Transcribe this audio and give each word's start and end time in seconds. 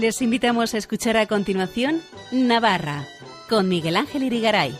Les 0.00 0.20
invitamos 0.20 0.74
a 0.74 0.78
escuchar 0.78 1.16
a 1.16 1.26
continuación 1.26 2.02
Navarra 2.30 3.08
con 3.48 3.66
Miguel 3.66 3.96
Ángel 3.96 4.24
Irigaray. 4.24 4.76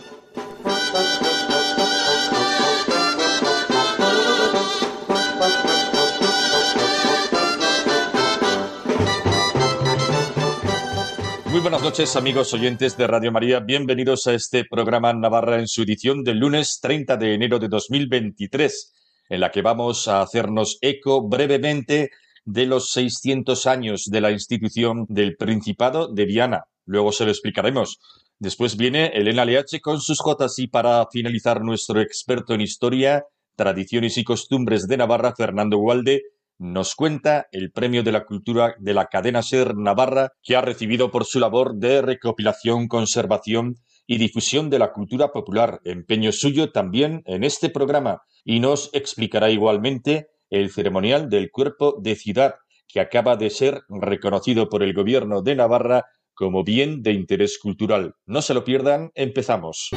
Muy 11.45 11.61
buenas 11.61 11.81
noches 11.81 12.15
amigos 12.15 12.53
oyentes 12.53 12.95
de 12.95 13.07
Radio 13.07 13.31
María, 13.31 13.59
bienvenidos 13.59 14.27
a 14.27 14.35
este 14.35 14.65
programa 14.65 15.11
Navarra 15.13 15.57
en 15.57 15.67
su 15.67 15.81
edición 15.81 16.23
del 16.23 16.37
lunes 16.37 16.79
30 16.79 17.17
de 17.17 17.33
enero 17.33 17.57
de 17.57 17.69
2023, 17.69 18.93
en 19.29 19.39
la 19.39 19.49
que 19.49 19.63
vamos 19.63 20.07
a 20.07 20.21
hacernos 20.21 20.77
eco 20.79 21.27
brevemente 21.27 22.11
de 22.47 22.65
los 22.65 22.91
600 22.91 23.67
años 23.67 24.05
de 24.05 24.21
la 24.21 24.31
institución 24.31 25.05
del 25.09 25.35
Principado 25.35 26.07
de 26.07 26.25
Viana. 26.25 26.63
Luego 26.85 27.11
se 27.11 27.25
lo 27.25 27.31
explicaremos. 27.31 27.99
Después 28.39 28.77
viene 28.77 29.07
Elena 29.07 29.43
Leache 29.43 29.81
con 29.81 29.99
sus 29.99 30.19
jotas 30.19 30.57
y 30.57 30.67
para 30.67 31.05
finalizar 31.11 31.61
nuestro 31.61 31.99
experto 31.99 32.53
en 32.53 32.61
historia, 32.61 33.25
tradiciones 33.57 34.17
y 34.17 34.23
costumbres 34.23 34.87
de 34.87 34.95
Navarra, 34.95 35.35
Fernando 35.35 35.77
Gualde, 35.77 36.21
nos 36.57 36.95
cuenta 36.95 37.47
el 37.51 37.71
premio 37.71 38.01
de 38.01 38.13
la 38.13 38.23
cultura 38.23 38.75
de 38.79 38.93
la 38.93 39.07
cadena 39.07 39.43
Ser 39.43 39.75
Navarra 39.75 40.31
que 40.41 40.55
ha 40.55 40.61
recibido 40.61 41.11
por 41.11 41.25
su 41.25 41.41
labor 41.41 41.75
de 41.75 42.01
recopilación, 42.01 42.87
conservación 42.87 43.75
y 44.07 44.19
difusión 44.19 44.69
de 44.69 44.79
la 44.79 44.93
cultura 44.93 45.33
popular, 45.33 45.81
empeño 45.83 46.31
suyo 46.31 46.71
también 46.71 47.23
en 47.25 47.43
este 47.43 47.69
programa, 47.69 48.21
y 48.45 48.61
nos 48.61 48.89
explicará 48.93 49.49
igualmente 49.49 50.29
el 50.49 50.71
ceremonial 50.71 51.29
del 51.29 51.51
cuerpo 51.51 51.97
de 52.01 52.15
ciudad, 52.15 52.55
que 52.87 52.99
acaba 52.99 53.35
de 53.35 53.49
ser 53.49 53.81
reconocido 53.89 54.69
por 54.69 54.83
el 54.83 54.93
gobierno 54.93 55.41
de 55.41 55.55
Navarra 55.55 56.05
como 56.33 56.63
bien 56.63 57.01
de 57.01 57.13
interés 57.13 57.57
cultural. 57.57 58.13
No 58.25 58.41
se 58.41 58.53
lo 58.53 58.63
pierdan, 58.63 59.11
empezamos. 59.15 59.89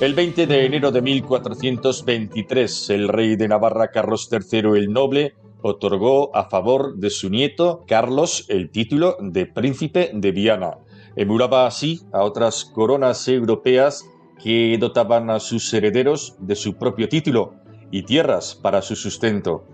El 0.00 0.14
20 0.14 0.48
de 0.48 0.66
enero 0.66 0.90
de 0.90 1.00
1423, 1.00 2.90
el 2.90 3.06
rey 3.06 3.36
de 3.36 3.46
Navarra 3.46 3.92
Carlos 3.92 4.28
III 4.30 4.76
el 4.76 4.92
Noble 4.92 5.36
otorgó 5.62 6.34
a 6.34 6.50
favor 6.50 6.96
de 6.96 7.10
su 7.10 7.30
nieto 7.30 7.84
Carlos 7.86 8.44
el 8.48 8.70
título 8.70 9.16
de 9.20 9.46
príncipe 9.46 10.10
de 10.12 10.32
Viana. 10.32 10.78
Emulaba 11.14 11.68
así 11.68 12.00
a 12.12 12.24
otras 12.24 12.64
coronas 12.64 13.28
europeas 13.28 14.04
que 14.42 14.76
dotaban 14.80 15.30
a 15.30 15.38
sus 15.38 15.72
herederos 15.72 16.34
de 16.40 16.56
su 16.56 16.74
propio 16.74 17.08
título 17.08 17.54
y 17.92 18.02
tierras 18.02 18.56
para 18.60 18.82
su 18.82 18.96
sustento. 18.96 19.64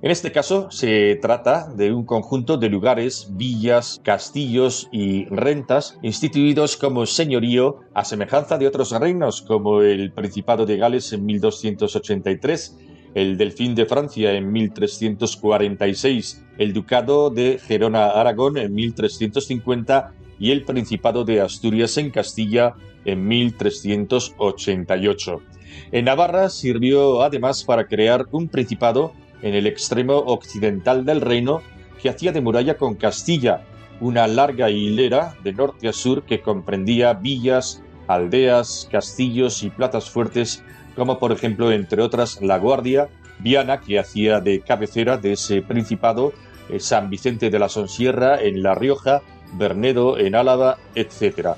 En 0.00 0.12
este 0.12 0.30
caso 0.30 0.70
se 0.70 1.16
trata 1.16 1.66
de 1.74 1.92
un 1.92 2.04
conjunto 2.04 2.56
de 2.56 2.68
lugares, 2.68 3.32
villas, 3.32 4.00
castillos 4.04 4.88
y 4.92 5.24
rentas 5.24 5.98
instituidos 6.02 6.76
como 6.76 7.04
señorío 7.04 7.80
a 7.94 8.04
semejanza 8.04 8.58
de 8.58 8.68
otros 8.68 8.92
reinos 8.92 9.42
como 9.42 9.82
el 9.82 10.12
Principado 10.12 10.66
de 10.66 10.76
Gales 10.76 11.12
en 11.12 11.26
1283, 11.26 12.78
el 13.14 13.36
Delfín 13.36 13.74
de 13.74 13.86
Francia 13.86 14.34
en 14.34 14.52
1346, 14.52 16.44
el 16.58 16.72
Ducado 16.72 17.30
de 17.30 17.58
Gerona 17.58 18.10
Aragón 18.10 18.56
en 18.56 18.72
1350 18.72 20.12
y 20.38 20.52
el 20.52 20.64
Principado 20.64 21.24
de 21.24 21.40
Asturias 21.40 21.98
en 21.98 22.12
Castilla 22.12 22.74
en 23.04 23.26
1388. 23.26 25.42
En 25.90 26.04
Navarra 26.04 26.50
sirvió 26.50 27.22
además 27.22 27.64
para 27.64 27.88
crear 27.88 28.26
un 28.30 28.48
principado 28.48 29.12
en 29.42 29.54
el 29.54 29.66
extremo 29.66 30.16
occidental 30.18 31.04
del 31.04 31.20
reino 31.20 31.62
que 32.00 32.08
hacía 32.08 32.32
de 32.32 32.40
muralla 32.40 32.76
con 32.76 32.94
Castilla, 32.94 33.62
una 34.00 34.26
larga 34.26 34.70
hilera 34.70 35.34
de 35.42 35.52
norte 35.52 35.88
a 35.88 35.92
sur 35.92 36.22
que 36.22 36.40
comprendía 36.40 37.14
villas, 37.14 37.82
aldeas, 38.06 38.88
castillos 38.90 39.62
y 39.62 39.70
plazas 39.70 40.10
fuertes, 40.10 40.62
como 40.96 41.18
por 41.18 41.32
ejemplo, 41.32 41.72
entre 41.72 42.02
otras, 42.02 42.40
La 42.40 42.58
Guardia, 42.58 43.08
Viana, 43.40 43.80
que 43.80 43.98
hacía 43.98 44.40
de 44.40 44.60
cabecera 44.60 45.16
de 45.16 45.32
ese 45.32 45.62
principado, 45.62 46.32
eh, 46.68 46.80
San 46.80 47.10
Vicente 47.10 47.50
de 47.50 47.58
la 47.58 47.68
Sonsierra 47.68 48.40
en 48.40 48.62
La 48.62 48.74
Rioja, 48.74 49.22
Bernedo 49.54 50.18
en 50.18 50.34
Álava, 50.34 50.78
etc. 50.94 51.50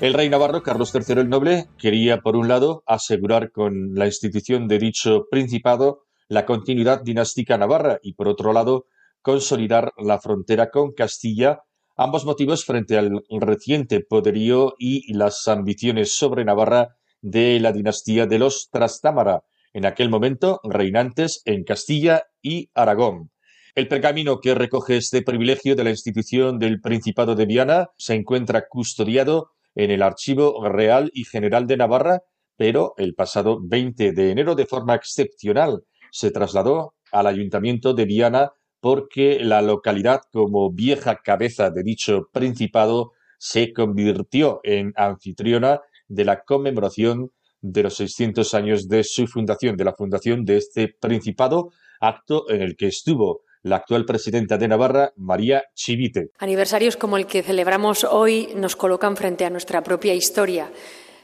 El 0.00 0.14
rey 0.14 0.28
navarro 0.28 0.62
Carlos 0.62 0.92
III 0.94 1.20
el 1.20 1.28
Noble 1.28 1.66
quería, 1.78 2.20
por 2.20 2.36
un 2.36 2.48
lado, 2.48 2.82
asegurar 2.86 3.50
con 3.52 3.94
la 3.94 4.06
institución 4.06 4.68
de 4.68 4.78
dicho 4.78 5.26
principado 5.30 6.03
la 6.28 6.46
continuidad 6.46 7.02
dinástica 7.02 7.58
navarra 7.58 7.98
y, 8.02 8.14
por 8.14 8.28
otro 8.28 8.52
lado, 8.52 8.86
consolidar 9.22 9.92
la 9.96 10.20
frontera 10.20 10.70
con 10.70 10.92
Castilla, 10.92 11.62
ambos 11.96 12.24
motivos 12.24 12.64
frente 12.64 12.98
al 12.98 13.22
reciente 13.40 14.00
poderío 14.00 14.74
y 14.78 15.12
las 15.14 15.48
ambiciones 15.48 16.16
sobre 16.16 16.44
Navarra 16.44 16.96
de 17.22 17.58
la 17.60 17.72
dinastía 17.72 18.26
de 18.26 18.38
los 18.38 18.68
Trastámara, 18.70 19.44
en 19.72 19.86
aquel 19.86 20.10
momento 20.10 20.60
reinantes 20.62 21.42
en 21.46 21.64
Castilla 21.64 22.24
y 22.42 22.70
Aragón. 22.74 23.30
El 23.74 23.88
pergamino 23.88 24.40
que 24.40 24.54
recoge 24.54 24.96
este 24.98 25.22
privilegio 25.22 25.74
de 25.74 25.84
la 25.84 25.90
institución 25.90 26.58
del 26.58 26.80
Principado 26.80 27.34
de 27.34 27.46
Viana 27.46 27.90
se 27.96 28.14
encuentra 28.14 28.68
custodiado 28.68 29.50
en 29.74 29.90
el 29.90 30.02
Archivo 30.02 30.68
Real 30.68 31.10
y 31.12 31.24
General 31.24 31.66
de 31.66 31.76
Navarra, 31.76 32.22
pero 32.56 32.94
el 32.98 33.14
pasado 33.14 33.58
20 33.60 34.12
de 34.12 34.30
enero, 34.30 34.54
de 34.54 34.66
forma 34.66 34.94
excepcional, 34.94 35.82
se 36.14 36.30
trasladó 36.30 36.94
al 37.10 37.26
ayuntamiento 37.26 37.92
de 37.92 38.04
Viana 38.04 38.52
porque 38.78 39.40
la 39.40 39.62
localidad, 39.62 40.20
como 40.32 40.70
vieja 40.70 41.16
cabeza 41.24 41.70
de 41.70 41.82
dicho 41.82 42.28
principado, 42.32 43.10
se 43.36 43.72
convirtió 43.72 44.60
en 44.62 44.92
anfitriona 44.94 45.80
de 46.06 46.24
la 46.24 46.44
conmemoración 46.44 47.32
de 47.60 47.82
los 47.82 47.96
600 47.96 48.54
años 48.54 48.88
de 48.88 49.02
su 49.02 49.26
fundación, 49.26 49.76
de 49.76 49.84
la 49.84 49.94
fundación 49.94 50.44
de 50.44 50.58
este 50.58 50.94
principado, 51.00 51.72
acto 52.00 52.48
en 52.48 52.62
el 52.62 52.76
que 52.76 52.86
estuvo 52.86 53.40
la 53.62 53.76
actual 53.76 54.04
presidenta 54.04 54.56
de 54.56 54.68
Navarra, 54.68 55.12
María 55.16 55.64
Chivite. 55.74 56.28
Aniversarios 56.38 56.96
como 56.96 57.16
el 57.16 57.26
que 57.26 57.42
celebramos 57.42 58.04
hoy 58.04 58.50
nos 58.54 58.76
colocan 58.76 59.16
frente 59.16 59.46
a 59.46 59.50
nuestra 59.50 59.82
propia 59.82 60.14
historia 60.14 60.70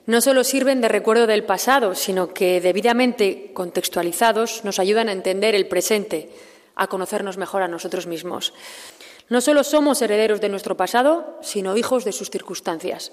no 0.07 0.21
solo 0.21 0.45
sirven 0.45 0.81
de 0.81 0.89
recuerdo 0.89 1.27
del 1.27 1.45
pasado, 1.45 1.95
sino 1.95 2.33
que 2.33 2.61
debidamente 2.61 3.51
contextualizados 3.55 4.65
nos 4.65 4.79
ayudan 4.79 5.09
a 5.09 5.13
entender 5.13 5.55
el 5.55 5.69
presente, 5.69 6.31
a 6.75 6.87
conocernos 6.87 7.37
mejor 7.37 7.63
a 7.63 7.69
nosotros 7.69 8.07
mismos. 8.07 8.55
No 9.29 9.41
solo 9.41 9.63
somos 9.63 10.03
herederos 10.03 10.41
de 10.41 10.49
nuestro 10.49 10.77
pasado, 10.77 11.39
sino 11.43 11.77
hijos 11.77 12.05
de 12.05 12.13
sus 12.13 12.31
circunstancias. 12.31 13.13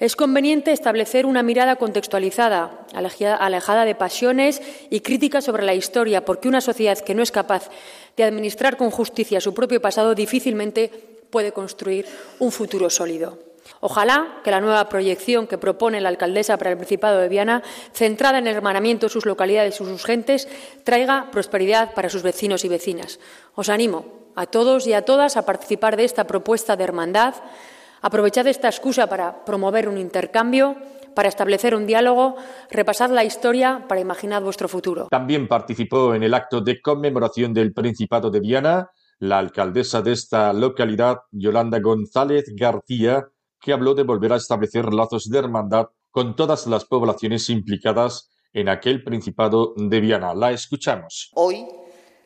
Es 0.00 0.16
conveniente 0.16 0.72
establecer 0.72 1.26
una 1.26 1.44
mirada 1.44 1.76
contextualizada, 1.76 2.86
alejada 2.92 3.84
de 3.84 3.94
pasiones 3.94 4.60
y 4.90 5.00
críticas 5.00 5.44
sobre 5.44 5.64
la 5.64 5.74
historia, 5.74 6.24
porque 6.24 6.48
una 6.48 6.60
sociedad 6.60 6.98
que 6.98 7.14
no 7.14 7.22
es 7.22 7.30
capaz 7.30 7.70
de 8.16 8.24
administrar 8.24 8.76
con 8.76 8.90
justicia 8.90 9.40
su 9.40 9.54
propio 9.54 9.80
pasado 9.80 10.16
difícilmente 10.16 10.90
puede 11.30 11.52
construir 11.52 12.06
un 12.40 12.50
futuro 12.50 12.90
sólido. 12.90 13.51
Ojalá 13.84 14.38
que 14.44 14.52
la 14.52 14.60
nueva 14.60 14.88
proyección 14.88 15.48
que 15.48 15.58
propone 15.58 16.00
la 16.00 16.08
alcaldesa 16.08 16.56
para 16.56 16.70
el 16.70 16.76
Principado 16.76 17.18
de 17.18 17.28
Viana, 17.28 17.64
centrada 17.92 18.38
en 18.38 18.46
el 18.46 18.54
hermanamiento 18.54 19.06
de 19.06 19.10
sus 19.10 19.26
localidades 19.26 19.74
y 19.74 19.84
sus 19.84 20.04
gentes, 20.04 20.48
traiga 20.84 21.32
prosperidad 21.32 21.92
para 21.92 22.08
sus 22.08 22.22
vecinos 22.22 22.64
y 22.64 22.68
vecinas. 22.68 23.18
Os 23.56 23.68
animo 23.68 24.30
a 24.36 24.46
todos 24.46 24.86
y 24.86 24.92
a 24.92 25.02
todas 25.02 25.36
a 25.36 25.44
participar 25.44 25.96
de 25.96 26.04
esta 26.04 26.28
propuesta 26.28 26.76
de 26.76 26.84
hermandad. 26.84 27.34
Aprovechad 28.02 28.46
esta 28.46 28.68
excusa 28.68 29.08
para 29.08 29.44
promover 29.44 29.88
un 29.88 29.98
intercambio, 29.98 30.76
para 31.16 31.28
establecer 31.28 31.74
un 31.74 31.84
diálogo, 31.84 32.36
repasad 32.70 33.10
la 33.10 33.24
historia 33.24 33.86
para 33.88 34.00
imaginar 34.00 34.44
vuestro 34.44 34.68
futuro. 34.68 35.08
También 35.10 35.48
participó 35.48 36.14
en 36.14 36.22
el 36.22 36.34
acto 36.34 36.60
de 36.60 36.80
conmemoración 36.80 37.52
del 37.52 37.72
Principado 37.72 38.30
de 38.30 38.38
Viana 38.38 38.90
la 39.18 39.38
alcaldesa 39.38 40.02
de 40.02 40.12
esta 40.12 40.52
localidad, 40.52 41.18
Yolanda 41.30 41.78
González 41.80 42.44
García, 42.56 43.28
que 43.62 43.72
habló 43.72 43.94
de 43.94 44.02
volver 44.02 44.32
a 44.32 44.36
establecer 44.36 44.92
lazos 44.92 45.30
de 45.30 45.38
hermandad 45.38 45.86
con 46.10 46.34
todas 46.34 46.66
las 46.66 46.84
poblaciones 46.84 47.48
implicadas 47.48 48.28
en 48.52 48.68
aquel 48.68 49.02
Principado 49.04 49.72
de 49.76 50.00
Viana. 50.00 50.34
La 50.34 50.50
escuchamos. 50.50 51.30
Hoy, 51.34 51.66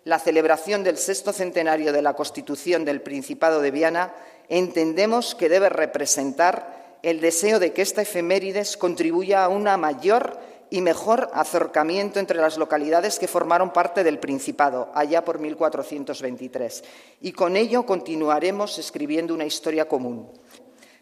la 0.04 0.18
celebración 0.18 0.82
del 0.82 0.96
sexto 0.96 1.32
centenario 1.32 1.92
de 1.92 2.02
la 2.02 2.14
Constitución 2.14 2.84
del 2.84 3.02
Principado 3.02 3.60
de 3.60 3.70
Viana, 3.70 4.14
entendemos 4.48 5.34
que 5.34 5.48
debe 5.48 5.68
representar 5.68 6.98
el 7.02 7.20
deseo 7.20 7.60
de 7.60 7.72
que 7.72 7.82
esta 7.82 8.02
efemérides 8.02 8.76
contribuya 8.76 9.44
a 9.44 9.48
una 9.48 9.76
mayor 9.76 10.40
y 10.70 10.80
mejor 10.80 11.30
acercamiento 11.32 12.18
entre 12.18 12.40
las 12.40 12.58
localidades 12.58 13.18
que 13.18 13.28
formaron 13.28 13.72
parte 13.72 14.02
del 14.02 14.18
Principado, 14.18 14.90
allá 14.94 15.24
por 15.24 15.38
1423. 15.38 16.82
Y 17.20 17.32
con 17.32 17.56
ello 17.56 17.86
continuaremos 17.86 18.78
escribiendo 18.78 19.34
una 19.34 19.44
historia 19.44 19.86
común. 19.86 20.32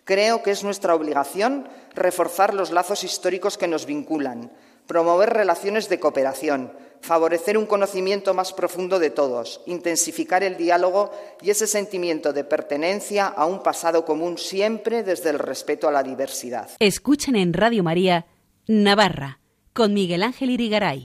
Creo 0.04 0.42
que 0.42 0.50
es 0.50 0.62
nuestra 0.64 0.94
obligación 0.94 1.66
reforzar 1.94 2.52
los 2.52 2.70
lazos 2.70 3.04
históricos 3.04 3.56
que 3.56 3.68
nos 3.68 3.86
vinculan, 3.86 4.52
promover 4.86 5.30
relaciones 5.30 5.88
de 5.88 5.98
cooperación, 5.98 6.72
favorecer 7.00 7.56
un 7.56 7.64
conocimiento 7.64 8.34
más 8.34 8.52
profundo 8.52 8.98
de 8.98 9.08
todos, 9.08 9.62
intensificar 9.66 10.42
el 10.42 10.58
diálogo 10.58 11.10
y 11.40 11.50
ese 11.50 11.66
sentimiento 11.66 12.34
de 12.34 12.44
pertenencia 12.44 13.26
a 13.26 13.46
un 13.46 13.62
pasado 13.62 14.04
común 14.04 14.36
siempre 14.36 15.02
desde 15.02 15.30
el 15.30 15.38
respeto 15.38 15.88
a 15.88 15.92
la 15.92 16.02
diversidad. 16.02 16.68
Escuchen 16.80 17.36
en 17.36 17.54
Radio 17.54 17.82
María 17.82 18.26
Navarra 18.66 19.40
con 19.72 19.94
Miguel 19.94 20.22
Ángel 20.22 20.50
Irigaray. 20.50 21.02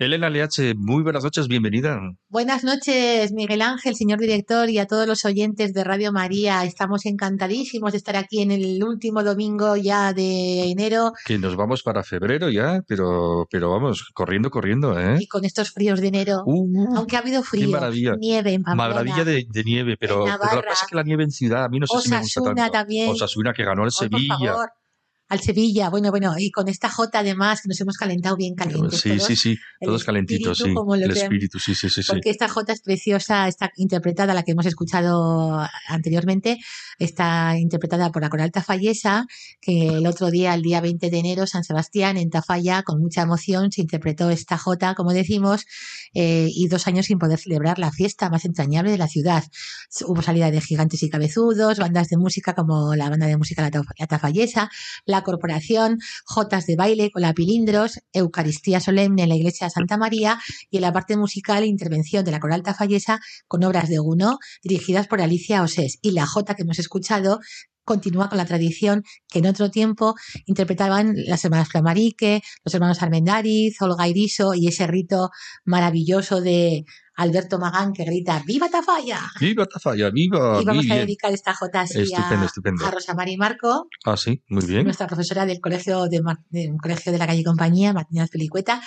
Elena 0.00 0.30
LH, 0.30 0.76
muy 0.76 1.02
buenas 1.02 1.24
noches, 1.24 1.48
bienvenida. 1.48 1.98
Buenas 2.28 2.62
noches, 2.62 3.32
Miguel 3.32 3.62
Ángel, 3.62 3.96
señor 3.96 4.20
director, 4.20 4.70
y 4.70 4.78
a 4.78 4.86
todos 4.86 5.08
los 5.08 5.24
oyentes 5.24 5.74
de 5.74 5.82
Radio 5.82 6.12
María. 6.12 6.62
Estamos 6.62 7.04
encantadísimos 7.04 7.90
de 7.90 7.98
estar 7.98 8.14
aquí 8.14 8.40
en 8.40 8.52
el 8.52 8.80
último 8.84 9.24
domingo 9.24 9.76
ya 9.76 10.12
de 10.12 10.70
enero. 10.70 11.14
Que 11.24 11.36
nos 11.40 11.56
vamos 11.56 11.82
para 11.82 12.04
febrero 12.04 12.48
ya, 12.48 12.80
pero, 12.86 13.48
pero 13.50 13.70
vamos, 13.70 14.08
corriendo, 14.14 14.52
corriendo, 14.52 14.96
¿eh? 15.00 15.16
Y 15.18 15.26
con 15.26 15.44
estos 15.44 15.72
fríos 15.72 16.00
de 16.00 16.06
enero, 16.06 16.44
uh, 16.46 16.96
aunque 16.96 17.16
ha 17.16 17.18
habido 17.18 17.42
frío, 17.42 17.66
nieve 18.20 18.52
en 18.52 18.62
Pamplona. 18.62 18.94
Maravilla 18.94 19.24
de, 19.24 19.48
nieve, 19.64 19.96
pero, 19.98 20.26
pero, 20.26 20.54
lo 20.54 20.62
que 20.62 20.68
pasa 20.68 20.84
es 20.84 20.90
que 20.90 20.94
la 20.94 21.02
nieve 21.02 21.24
en 21.24 21.32
ciudad 21.32 21.64
a 21.64 21.68
mí 21.68 21.80
no 21.80 21.88
sé 21.88 21.98
si 22.02 22.10
me 22.10 22.20
gusta 22.20 22.40
tanto. 22.44 22.70
también. 22.70 23.10
Osasuna 23.10 23.52
que 23.52 23.64
ganó 23.64 23.82
el 23.82 23.90
Sevilla 23.90 24.70
al 25.28 25.40
Sevilla. 25.40 25.90
Bueno, 25.90 26.10
bueno, 26.10 26.34
y 26.38 26.50
con 26.50 26.68
esta 26.68 26.88
J 26.88 27.18
además 27.18 27.60
que 27.62 27.68
nos 27.68 27.80
hemos 27.80 27.96
calentado 27.96 28.36
bien 28.36 28.54
calientes. 28.54 29.00
Sí, 29.00 29.18
sí, 29.20 29.36
sí, 29.36 29.58
todos 29.80 30.04
calentitos, 30.04 30.58
sí. 30.58 30.74
el 30.94 31.10
espíritu, 31.10 31.58
sí, 31.58 31.74
sí, 31.74 31.88
sí. 31.90 32.02
Porque 32.06 32.30
esta 32.30 32.48
J 32.48 32.72
es 32.72 32.80
preciosa, 32.80 33.46
está 33.46 33.70
interpretada, 33.76 34.34
la 34.34 34.42
que 34.42 34.52
hemos 34.52 34.66
escuchado 34.66 35.60
anteriormente, 35.88 36.58
está 36.98 37.58
interpretada 37.58 38.10
por 38.10 38.22
la 38.22 38.30
Coral 38.30 38.50
Tafallesa, 38.50 39.26
que 39.60 39.88
el 39.88 40.06
otro 40.06 40.30
día, 40.30 40.54
el 40.54 40.62
día 40.62 40.80
20 40.80 41.10
de 41.10 41.18
enero, 41.18 41.46
San 41.46 41.62
Sebastián, 41.62 42.16
en 42.16 42.30
Tafalla, 42.30 42.82
con 42.82 43.00
mucha 43.00 43.22
emoción, 43.22 43.70
se 43.70 43.82
interpretó 43.82 44.30
esta 44.30 44.56
J, 44.56 44.94
como 44.94 45.12
decimos, 45.12 45.66
eh, 46.14 46.48
y 46.50 46.68
dos 46.68 46.86
años 46.86 47.06
sin 47.06 47.18
poder 47.18 47.38
celebrar 47.38 47.78
la 47.78 47.92
fiesta 47.92 48.30
más 48.30 48.44
entrañable 48.44 48.90
de 48.90 48.98
la 48.98 49.08
ciudad. 49.08 49.44
Hubo 50.06 50.22
salida 50.22 50.50
de 50.50 50.60
gigantes 50.60 51.02
y 51.02 51.10
cabezudos, 51.10 51.78
bandas 51.78 52.08
de 52.08 52.16
música 52.16 52.54
como 52.54 52.94
la 52.94 53.10
banda 53.10 53.26
de 53.26 53.36
música 53.36 53.62
La 53.62 54.06
Tafallesa, 54.06 54.70
la 55.04 55.17
corporación, 55.22 55.98
jotas 56.24 56.66
de 56.66 56.76
baile 56.76 57.10
con 57.10 57.22
la 57.22 57.32
pilindros, 57.32 58.00
Eucaristía 58.12 58.80
solemne 58.80 59.22
en 59.22 59.28
la 59.28 59.36
iglesia 59.36 59.66
de 59.66 59.70
Santa 59.70 59.96
María 59.96 60.38
y 60.70 60.76
en 60.76 60.82
la 60.82 60.92
parte 60.92 61.16
musical 61.16 61.64
intervención 61.64 62.24
de 62.24 62.30
la 62.30 62.40
coral 62.40 62.62
tafallesa 62.62 63.20
con 63.46 63.64
obras 63.64 63.88
de 63.88 63.98
Guno 63.98 64.38
dirigidas 64.62 65.06
por 65.06 65.20
Alicia 65.20 65.62
Osés. 65.62 65.98
Y 66.02 66.12
la 66.12 66.26
jota 66.26 66.54
que 66.54 66.62
hemos 66.62 66.78
escuchado 66.78 67.40
continúa 67.88 68.28
con 68.28 68.36
la 68.36 68.44
tradición 68.44 69.02
que 69.30 69.38
en 69.38 69.46
otro 69.46 69.70
tiempo 69.70 70.14
interpretaban 70.44 71.14
las 71.26 71.42
hermanas 71.42 71.70
Flamarique, 71.70 72.42
los 72.62 72.74
hermanos 72.74 73.02
Armendariz, 73.02 73.80
Olga 73.80 74.06
Iriso 74.06 74.52
y 74.52 74.68
ese 74.68 74.86
rito 74.86 75.30
maravilloso 75.64 76.42
de 76.42 76.84
Alberto 77.18 77.58
Magán 77.58 77.92
que 77.92 78.04
grita 78.04 78.42
¡Viva 78.46 78.68
Tafalla! 78.68 79.20
¡Viva 79.40 79.66
Tafalla! 79.66 80.10
¡Viva! 80.10 80.60
Y 80.62 80.64
vamos 80.64 80.88
a 80.90 80.96
dedicar 80.96 81.32
esta 81.32 81.52
estupendo, 82.44 82.86
a, 82.86 82.90
Rosa 82.90 83.14
Mari 83.14 83.36
Marco. 83.36 83.88
Ah, 84.04 84.16
sí, 84.16 84.42
muy 84.48 84.64
bien. 84.66 84.84
Nuestra 84.84 85.08
profesora 85.08 85.44
del 85.44 85.60
colegio 85.60 86.06
de, 86.08 86.22
colegio 86.80 87.10
de 87.10 87.18
la 87.18 87.26
calle 87.26 87.42
Compañía, 87.42 87.92
Martínez 87.92 88.30
Pelicueta, 88.30 88.80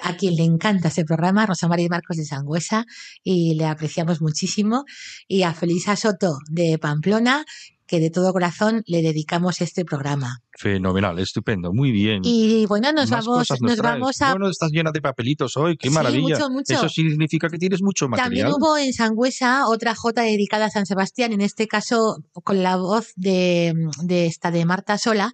a 0.00 0.16
quien 0.16 0.36
le 0.36 0.44
encanta 0.44 0.88
este 0.88 1.04
programa, 1.04 1.46
Rosa 1.46 1.66
Mari 1.68 1.88
Marcos 1.88 2.18
de 2.18 2.24
Sangüesa, 2.24 2.84
y 3.24 3.54
le 3.54 3.66
apreciamos 3.66 4.20
muchísimo. 4.20 4.84
Y 5.26 5.42
a 5.42 5.52
Felisa 5.52 5.96
Soto 5.96 6.38
de 6.50 6.78
Pamplona, 6.78 7.44
que 7.92 8.00
de 8.00 8.08
todo 8.08 8.32
corazón 8.32 8.82
le 8.86 9.02
dedicamos 9.02 9.60
este 9.60 9.84
programa. 9.84 10.40
Fenomenal, 10.54 11.18
estupendo, 11.18 11.72
muy 11.72 11.90
bien. 11.90 12.20
Y 12.24 12.66
bueno, 12.66 12.92
nos 12.92 13.08
vamos, 13.08 13.48
nos, 13.60 13.78
vamos 13.78 14.20
a. 14.20 14.32
Bueno, 14.32 14.50
estás 14.50 14.70
llena 14.70 14.90
de 14.92 15.00
papelitos 15.00 15.56
hoy, 15.56 15.78
qué 15.78 15.88
maravilla. 15.90 16.38
Eso 16.68 16.88
significa 16.90 17.48
que 17.48 17.56
tienes 17.56 17.82
mucho 17.82 18.06
material. 18.06 18.28
También 18.28 18.46
hubo 18.48 18.76
en 18.76 18.92
Sangüesa 18.92 19.66
otra 19.66 19.94
Jota 19.94 20.22
dedicada 20.22 20.66
a 20.66 20.70
San 20.70 20.84
Sebastián, 20.84 21.32
en 21.32 21.40
este 21.40 21.66
caso 21.68 22.18
con 22.44 22.62
la 22.62 22.76
voz 22.76 23.12
de, 23.16 23.72
de 24.02 24.26
esta 24.26 24.50
de 24.50 24.66
Marta 24.66 24.98
Sola, 24.98 25.32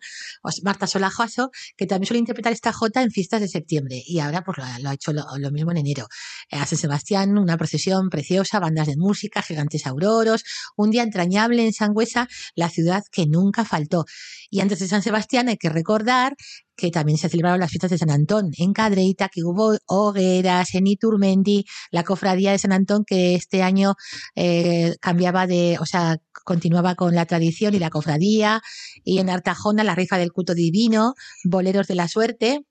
Marta 0.63 0.87
Sola 0.87 1.11
Joaso, 1.11 1.51
que 1.77 1.87
también 1.87 2.07
suele 2.07 2.21
interpretar 2.21 2.53
esta 2.53 2.73
Jota 2.73 3.03
en 3.03 3.11
fiestas 3.11 3.41
de 3.41 3.49
septiembre. 3.49 4.01
Y 4.07 4.21
ahora 4.21 4.43
pues 4.43 4.59
lo, 4.59 4.89
ha 4.89 4.95
hecho 4.95 5.13
lo, 5.13 5.51
mismo 5.51 5.73
en 5.73 5.79
enero. 5.79 6.07
A 6.53 6.65
San 6.65 6.79
Sebastián, 6.79 7.37
una 7.39 7.57
procesión 7.57 8.09
preciosa, 8.09 8.61
bandas 8.61 8.87
de 8.87 8.97
música, 8.97 9.43
gigantes 9.43 9.87
auroros, 9.87 10.45
un 10.77 10.91
día 10.91 11.03
entrañable 11.03 11.65
en 11.65 11.73
Sangüesa, 11.73 12.29
la 12.55 12.69
ciudad 12.69 13.03
que 13.11 13.27
nunca 13.27 13.65
faltó. 13.65 14.05
Y 14.51 14.61
antes 14.61 14.79
de 14.79 14.89
San 14.89 15.03
Sebastián 15.03 15.49
hay 15.49 15.57
que 15.57 15.69
recordar 15.69 16.37
que 16.77 16.91
también 16.91 17.19
se 17.19 17.29
celebraron 17.29 17.61
las 17.61 17.71
fiestas 17.71 17.91
de 17.91 17.99
San 17.99 18.11
Antón 18.11 18.51
en 18.57 18.73
Cadreita, 18.73 19.29
que 19.29 19.43
hubo 19.43 19.77
hogueras 19.87 20.75
en 20.75 20.87
Iturmendi, 20.87 21.65
la 21.91 22.05
cofradía 22.05 22.53
de 22.53 22.59
San 22.59 22.73
Antón 22.73 23.05
que 23.05 23.35
este 23.35 23.63
año 23.63 23.95
eh, 24.37 24.97
cambiaba 25.01 25.47
de, 25.47 25.77
o 25.81 25.87
sea, 25.87 26.19
continuaba 26.45 26.95
con 26.95 27.15
la 27.15 27.27
tradición 27.27 27.75
y 27.75 27.79
la 27.79 27.91
cofradía, 27.91 28.63
y 29.05 29.19
en 29.19 29.29
Artajona 29.29 29.85
la 29.85 29.95
rifa 29.95 30.19
del 30.19 30.33
culto 30.33 30.55
divino, 30.55 31.15
boleros 31.45 31.87
de 31.89 31.95
la 31.97 32.09
suerte, 32.09 32.65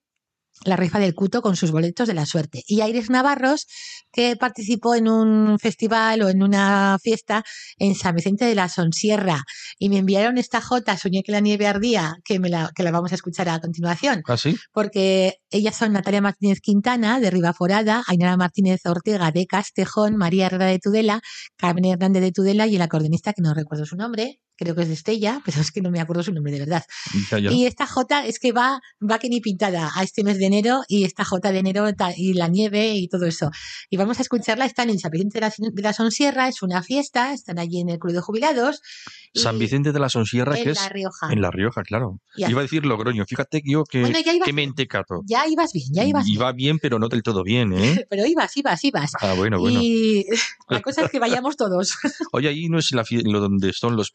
la 0.65 0.75
rifa 0.75 0.99
del 0.99 1.13
cuto 1.13 1.41
con 1.41 1.55
sus 1.55 1.71
boletos 1.71 2.07
de 2.07 2.13
la 2.13 2.25
suerte. 2.25 2.63
Y 2.67 2.81
Aires 2.81 3.09
Navarros, 3.09 3.67
que 4.11 4.35
participó 4.35 4.95
en 4.95 5.07
un 5.07 5.59
festival 5.59 6.21
o 6.21 6.29
en 6.29 6.43
una 6.43 6.97
fiesta 7.01 7.43
en 7.77 7.95
San 7.95 8.15
Vicente 8.15 8.45
de 8.45 8.55
la 8.55 8.69
Sonsierra. 8.69 9.43
Y 9.77 9.89
me 9.89 9.97
enviaron 9.97 10.37
esta 10.37 10.61
jota, 10.61 10.97
Soñé 10.97 11.23
que 11.23 11.31
la 11.31 11.39
nieve 11.39 11.67
ardía, 11.67 12.15
que, 12.23 12.39
me 12.39 12.49
la, 12.49 12.71
que 12.75 12.83
la 12.83 12.91
vamos 12.91 13.11
a 13.11 13.15
escuchar 13.15 13.49
a 13.49 13.59
continuación. 13.59 14.23
¿Ah, 14.27 14.37
sí? 14.37 14.57
Porque 14.71 15.35
ellas 15.49 15.75
son 15.75 15.93
Natalia 15.93 16.21
Martínez 16.21 16.59
Quintana, 16.61 17.19
de 17.19 17.29
Ribaforada, 17.29 18.03
Ainara 18.07 18.37
Martínez 18.37 18.81
Ortega, 18.85 19.31
de 19.31 19.45
Castejón, 19.45 20.17
María 20.17 20.47
Herrera 20.47 20.65
de 20.65 20.79
Tudela, 20.79 21.21
Carmen 21.55 21.85
Hernández 21.85 22.21
de 22.21 22.31
Tudela 22.31 22.67
y 22.67 22.75
el 22.75 22.81
acordeonista, 22.81 23.33
que 23.33 23.41
no 23.41 23.53
recuerdo 23.53 23.85
su 23.85 23.95
nombre, 23.95 24.39
creo 24.57 24.75
que 24.75 24.81
es 24.81 24.87
de 24.87 24.93
Estella, 24.95 25.41
pero 25.45 25.61
es 25.61 25.71
que 25.71 25.81
no 25.81 25.91
me 25.91 25.99
acuerdo 25.99 26.23
su 26.23 26.33
nombre 26.33 26.51
de 26.51 26.59
verdad. 26.59 26.83
Y 27.51 27.65
esta 27.65 27.85
J 27.87 28.25
es 28.25 28.39
que 28.39 28.51
va, 28.51 28.81
va 28.99 29.19
que 29.19 29.29
ni 29.29 29.41
pintada 29.41 29.91
a 29.95 30.03
este 30.03 30.23
mes 30.23 30.37
de 30.37 30.45
enero 30.45 30.81
y 30.87 31.05
esta 31.05 31.23
J 31.23 31.51
de 31.51 31.59
enero 31.59 31.87
y 32.15 32.33
la 32.33 32.47
nieve 32.47 32.95
y 32.95 33.07
todo 33.07 33.25
eso. 33.25 33.51
Y 33.89 33.97
vamos 33.97 34.19
a 34.19 34.21
escucharla, 34.21 34.65
están 34.65 34.89
en 34.89 34.99
San 34.99 35.11
Vicente 35.11 35.39
de 35.39 35.41
la, 35.41 35.53
de 35.57 35.81
la 35.81 35.93
Sonsierra, 35.93 36.47
es 36.47 36.61
una 36.61 36.83
fiesta, 36.83 37.33
están 37.33 37.59
allí 37.59 37.79
en 37.79 37.89
el 37.89 37.99
Club 37.99 38.13
de 38.13 38.21
Jubilados. 38.21 38.81
San 39.33 39.59
Vicente 39.59 39.91
de 39.91 39.99
la 39.99 40.09
Sonsierra, 40.09 40.57
en 40.57 40.63
que 40.63 40.71
es 40.71 40.81
La 40.81 40.89
Rioja. 40.89 41.31
en 41.31 41.41
La 41.41 41.51
Rioja, 41.51 41.83
claro. 41.83 42.19
Ya. 42.35 42.49
Iba 42.49 42.61
a 42.61 42.63
decir 42.63 42.85
Logroño. 42.85 43.25
Fíjate 43.25 43.61
que 43.61 43.71
yo 43.71 43.83
que, 43.83 44.01
Bueno, 44.01 44.19
ya 44.19 44.33
ibas 44.33 44.47
que. 44.47 44.53
Ya 45.25 45.47
ibas 45.47 45.73
bien, 45.73 45.87
ya 45.91 46.03
ibas. 46.03 46.27
Iba 46.27 46.51
bien, 46.51 46.79
pero 46.79 46.99
no 46.99 47.07
del 47.07 47.23
todo 47.23 47.43
bien, 47.43 47.73
¿eh? 47.73 48.05
Pero 48.09 48.25
ibas, 48.25 48.55
ibas, 48.57 48.83
ibas. 48.83 49.11
Ah, 49.19 49.33
bueno, 49.33 49.59
bueno. 49.59 49.79
Y 49.81 50.25
la 50.69 50.81
cosa 50.81 51.03
es 51.03 51.11
que 51.11 51.19
vayamos 51.19 51.57
todos. 51.57 51.95
Oye, 52.31 52.49
ahí 52.49 52.69
no 52.69 52.79
es 52.79 52.91
la 52.91 53.03
lo 53.09 53.39
donde 53.39 53.73
son 53.73 53.95
los 53.95 54.11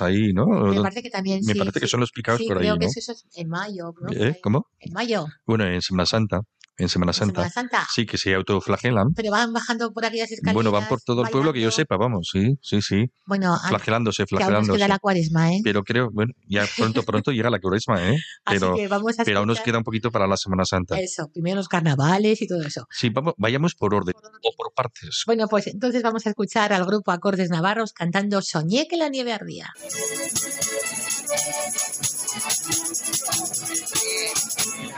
ahí, 0.00 0.32
¿no? 0.32 0.46
Me 0.46 0.80
parece 0.80 1.02
que 1.02 1.10
también 1.10 1.40
Me 1.44 1.52
sí, 1.52 1.58
parece 1.58 1.80
que 1.80 1.86
sí. 1.86 1.90
son 1.90 2.00
los 2.00 2.10
picaos 2.12 2.38
Sí, 2.38 2.46
por 2.48 2.56
ahí, 2.58 2.62
creo 2.62 2.74
¿no? 2.74 2.80
que 2.80 2.86
eso 2.86 3.12
es 3.12 3.24
en 3.34 3.48
mayo. 3.48 3.92
¿no? 4.00 4.12
¿Eh? 4.12 4.38
¿Cómo? 4.42 4.66
En 4.80 4.92
mayo, 4.92 5.26
Bueno, 5.46 5.64
en 5.66 5.80
Semana 5.82 6.06
Santa. 6.06 6.40
En 6.76 6.88
Semana 6.88 7.12
Santa. 7.12 7.34
Semana 7.48 7.50
Santa. 7.50 7.86
Sí, 7.94 8.04
que 8.04 8.18
se 8.18 8.34
autoflagelan. 8.34 9.14
Pero 9.14 9.30
van 9.30 9.52
bajando 9.52 9.92
por 9.92 10.04
aquellas 10.04 10.30
escaleras. 10.32 10.54
Bueno, 10.54 10.72
van 10.72 10.88
por 10.88 11.00
todo 11.00 11.22
el 11.22 11.30
pueblo 11.30 11.52
que 11.52 11.60
yo 11.60 11.70
sepa, 11.70 11.96
vamos, 11.96 12.28
sí, 12.32 12.56
sí, 12.62 12.82
sí. 12.82 13.06
Bueno, 13.26 13.54
a- 13.54 13.68
Flagelándose, 13.68 14.24
que 14.24 14.34
aún 14.34 14.40
nos 14.40 14.46
flagelándose. 14.48 14.78
queda 14.78 14.88
la 14.88 14.98
cuaresma, 14.98 15.52
¿eh? 15.52 15.60
Pero 15.62 15.84
creo, 15.84 16.10
bueno, 16.12 16.32
ya 16.48 16.66
pronto, 16.76 17.04
pronto 17.04 17.30
llega 17.30 17.48
la 17.50 17.60
cuaresma, 17.60 18.10
¿eh? 18.10 18.16
Pero, 18.44 18.72
Así 18.72 18.82
que 18.82 18.88
vamos 18.88 19.18
a 19.20 19.24
pero 19.24 19.38
aún 19.38 19.48
nos 19.48 19.60
queda 19.60 19.78
un 19.78 19.84
poquito 19.84 20.10
para 20.10 20.26
la 20.26 20.36
Semana 20.36 20.64
Santa. 20.64 20.98
Eso, 20.98 21.28
primero 21.32 21.56
los 21.56 21.68
carnavales 21.68 22.42
y 22.42 22.46
todo 22.48 22.62
eso. 22.62 22.86
Sí, 22.90 23.08
vamos, 23.10 23.34
vayamos 23.38 23.74
por 23.74 23.94
orden 23.94 24.14
o 24.16 24.50
por 24.56 24.72
partes. 24.74 25.22
Bueno, 25.26 25.46
pues 25.48 25.68
entonces 25.68 26.02
vamos 26.02 26.26
a 26.26 26.30
escuchar 26.30 26.72
al 26.72 26.84
grupo 26.84 27.12
Acordes 27.12 27.50
Navarros 27.50 27.92
cantando 27.92 28.42
Soñé 28.42 28.88
que 28.88 28.96
la 28.96 29.08
nieve 29.08 29.32
ardía. 29.32 29.72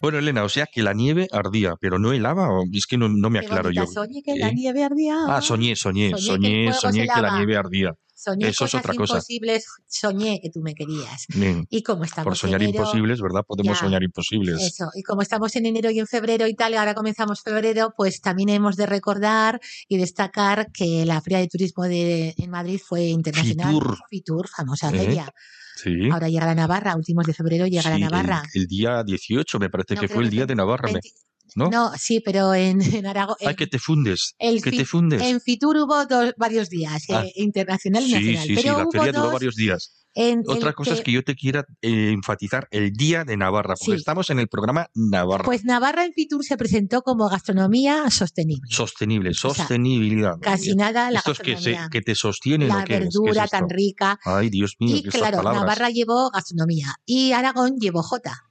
Bueno, 0.00 0.18
Elena, 0.18 0.44
o 0.44 0.48
sea 0.48 0.66
que 0.66 0.82
la 0.82 0.92
nieve 0.94 1.26
ardía, 1.32 1.74
pero 1.80 1.98
no 1.98 2.12
helaba, 2.12 2.50
o 2.50 2.64
es 2.72 2.86
que 2.86 2.96
no, 2.96 3.08
no 3.08 3.30
me 3.30 3.40
aclaro 3.40 3.64
bonita, 3.64 3.84
yo. 3.84 3.86
Soñé 3.90 4.22
que 4.22 4.36
la 4.36 4.48
¿Eh? 4.48 4.54
nieve 4.54 4.84
ardía. 4.84 5.16
Ah, 5.26 5.40
soñé, 5.40 5.74
soñé, 5.74 6.10
Soñé 6.16 6.72
soñé, 6.72 7.06
que 7.12 7.20
la 7.20 7.36
nieve 7.36 7.56
ardía. 7.56 7.92
Soñé 8.20 8.48
eso 8.48 8.64
es 8.64 8.72
cosas 8.72 8.80
otra 8.80 8.94
cosa. 8.94 9.14
imposibles, 9.14 9.64
soñé 9.86 10.40
que 10.42 10.50
tú 10.50 10.60
me 10.60 10.74
querías. 10.74 11.26
Bien. 11.28 11.66
Y 11.70 11.84
como 11.84 12.02
estamos 12.02 12.24
Por 12.24 12.36
soñar 12.36 12.60
en 12.62 12.70
enero, 12.70 12.82
imposibles, 12.84 13.20
¿verdad? 13.22 13.42
Podemos 13.46 13.76
ya. 13.78 13.84
soñar 13.84 14.02
imposibles. 14.02 14.60
Eso, 14.60 14.90
y 14.96 15.04
como 15.04 15.22
estamos 15.22 15.54
en 15.54 15.66
enero 15.66 15.88
y 15.92 16.00
en 16.00 16.06
febrero 16.08 16.48
y 16.48 16.54
tal, 16.56 16.72
y 16.72 16.76
ahora 16.76 16.94
comenzamos 16.94 17.42
febrero, 17.42 17.94
pues 17.96 18.20
también 18.20 18.48
hemos 18.48 18.74
de 18.76 18.86
recordar 18.86 19.60
y 19.86 19.98
destacar 19.98 20.72
que 20.72 21.04
la 21.06 21.20
Feria 21.20 21.38
de 21.38 21.46
Turismo 21.46 21.84
de, 21.84 22.34
en 22.36 22.50
Madrid 22.50 22.80
fue 22.84 23.04
internacional. 23.04 23.72
Fitur. 23.74 23.98
Fitur, 24.10 24.48
famosa 24.48 24.88
¿Eh? 24.88 24.98
feria. 24.98 25.32
Sí. 25.76 26.10
Ahora 26.10 26.28
llega 26.28 26.44
la 26.46 26.56
Navarra, 26.56 26.96
últimos 26.96 27.24
de 27.24 27.34
febrero 27.34 27.66
llega 27.68 27.82
Sí, 27.82 27.88
la 27.90 27.98
Navarra. 27.98 28.42
El, 28.52 28.66
día 28.66 29.04
18 29.04 29.60
me 29.60 29.70
parece 29.70 29.94
No, 29.94 30.00
que 30.00 30.08
fue 30.08 30.24
el 30.24 30.30
día 30.30 30.44
de 30.44 30.56
Navarra, 30.56 30.88
me- 30.88 30.94
20 30.94 31.08
¿no? 31.56 31.68
No, 31.70 31.92
sí, 31.98 32.20
pero 32.20 32.54
en, 32.54 32.80
en 33.02 33.06
Aragón. 33.06 33.36
Ay, 33.40 33.48
en- 33.48 33.56
que 33.56 33.66
te 33.66 33.78
fundes. 33.78 34.34
el 34.38 34.62
que 34.62 34.70
te 34.72 34.84
fundes. 34.84 35.22
En 35.22 35.40
Fitur 35.40 35.76
hubo 35.78 36.06
dos, 36.06 36.32
varios 36.36 36.68
días, 36.70 37.04
Ah. 37.10 37.24
eh, 37.24 37.32
internacional 37.36 38.02
y 38.04 38.06
Sí, 38.06 38.12
nacional. 38.14 38.42
sí, 38.42 38.48
sí, 38.56 38.62
pero 38.62 38.76
la 38.78 38.82
hubo 38.84 38.90
feria 38.92 39.12
duró 39.12 39.22
dos 39.24 39.32
varios 39.32 39.54
días. 39.56 39.94
en 40.14 40.42
Otra 40.48 40.72
cosa 40.72 40.94
es 40.94 41.00
que 41.02 41.12
yo 41.12 41.22
te 41.22 41.34
quiera 41.36 41.64
eh, 41.82 42.10
enfatizar 42.12 42.66
el 42.72 42.92
día 42.92 43.24
de 43.24 43.36
Navarra, 43.36 43.74
porque 43.78 43.92
Sí. 43.96 44.00
estamos 44.00 44.30
en 44.30 44.40
el 44.40 44.48
programa 44.48 44.88
Navarra. 44.94 45.44
Pues 45.44 45.64
Navarra 45.64 46.04
en 46.04 46.12
Fitur 46.12 46.42
se 46.44 46.56
presentó 46.56 47.02
como 47.02 47.28
gastronomía 47.28 48.10
sostenible. 48.10 48.66
Sostenible, 48.70 49.32
sea, 49.34 49.50
sostenibilidad. 49.54 50.34
Casi 50.40 50.74
nada 50.74 51.10
la 51.10 51.18
Esto 51.20 51.32
es 51.32 51.38
que, 51.38 51.44
se, 51.52 51.52
gastronomía. 51.72 51.88
que 51.90 52.00
te 52.02 52.14
sostienen 52.16 52.68
la 52.68 52.78
o 52.80 52.84
qué 52.84 52.94
es? 52.94 52.98
¿Qué 53.00 53.04
es 53.06 53.14
verdura 53.20 53.46
tan 53.46 53.68
rica. 53.68 54.18
Ay, 54.24 54.50
Dios 54.50 54.74
mío, 54.80 54.96
Y 54.96 55.02
que 55.02 55.10
claro, 55.10 55.36
palabras. 55.38 55.62
Navarra 55.62 55.90
llevó 55.90 56.30
gastronomía 56.30 56.94
y 57.06 57.32
Aragón 57.32 57.76
llevó 57.78 58.02
Jota. 58.02 58.42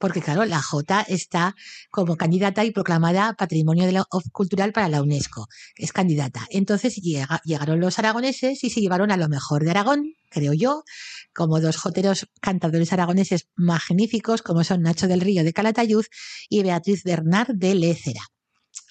Porque 0.00 0.22
claro, 0.22 0.46
la 0.46 0.62
Jota 0.62 1.02
está 1.06 1.54
como 1.90 2.16
candidata 2.16 2.64
y 2.64 2.70
proclamada 2.72 3.34
Patrimonio 3.34 3.84
de 3.84 3.92
la- 3.92 4.06
Cultural 4.32 4.72
para 4.72 4.88
la 4.88 5.02
UNESCO. 5.02 5.46
Es 5.76 5.92
candidata. 5.92 6.46
Entonces 6.50 6.96
llega- 6.96 7.40
llegaron 7.44 7.78
los 7.80 7.98
aragoneses 7.98 8.64
y 8.64 8.70
se 8.70 8.80
llevaron 8.80 9.12
a 9.12 9.18
lo 9.18 9.28
mejor 9.28 9.62
de 9.62 9.70
Aragón, 9.70 10.14
creo 10.30 10.54
yo, 10.54 10.84
como 11.34 11.60
dos 11.60 11.76
joteros 11.76 12.26
cantadores 12.40 12.92
aragoneses 12.94 13.48
magníficos, 13.56 14.40
como 14.42 14.64
son 14.64 14.80
Nacho 14.82 15.06
del 15.06 15.20
Río 15.20 15.44
de 15.44 15.52
Calatayud 15.52 16.04
y 16.48 16.62
Beatriz 16.62 17.04
Bernard 17.04 17.54
de 17.54 17.74
Lécera. 17.74 18.22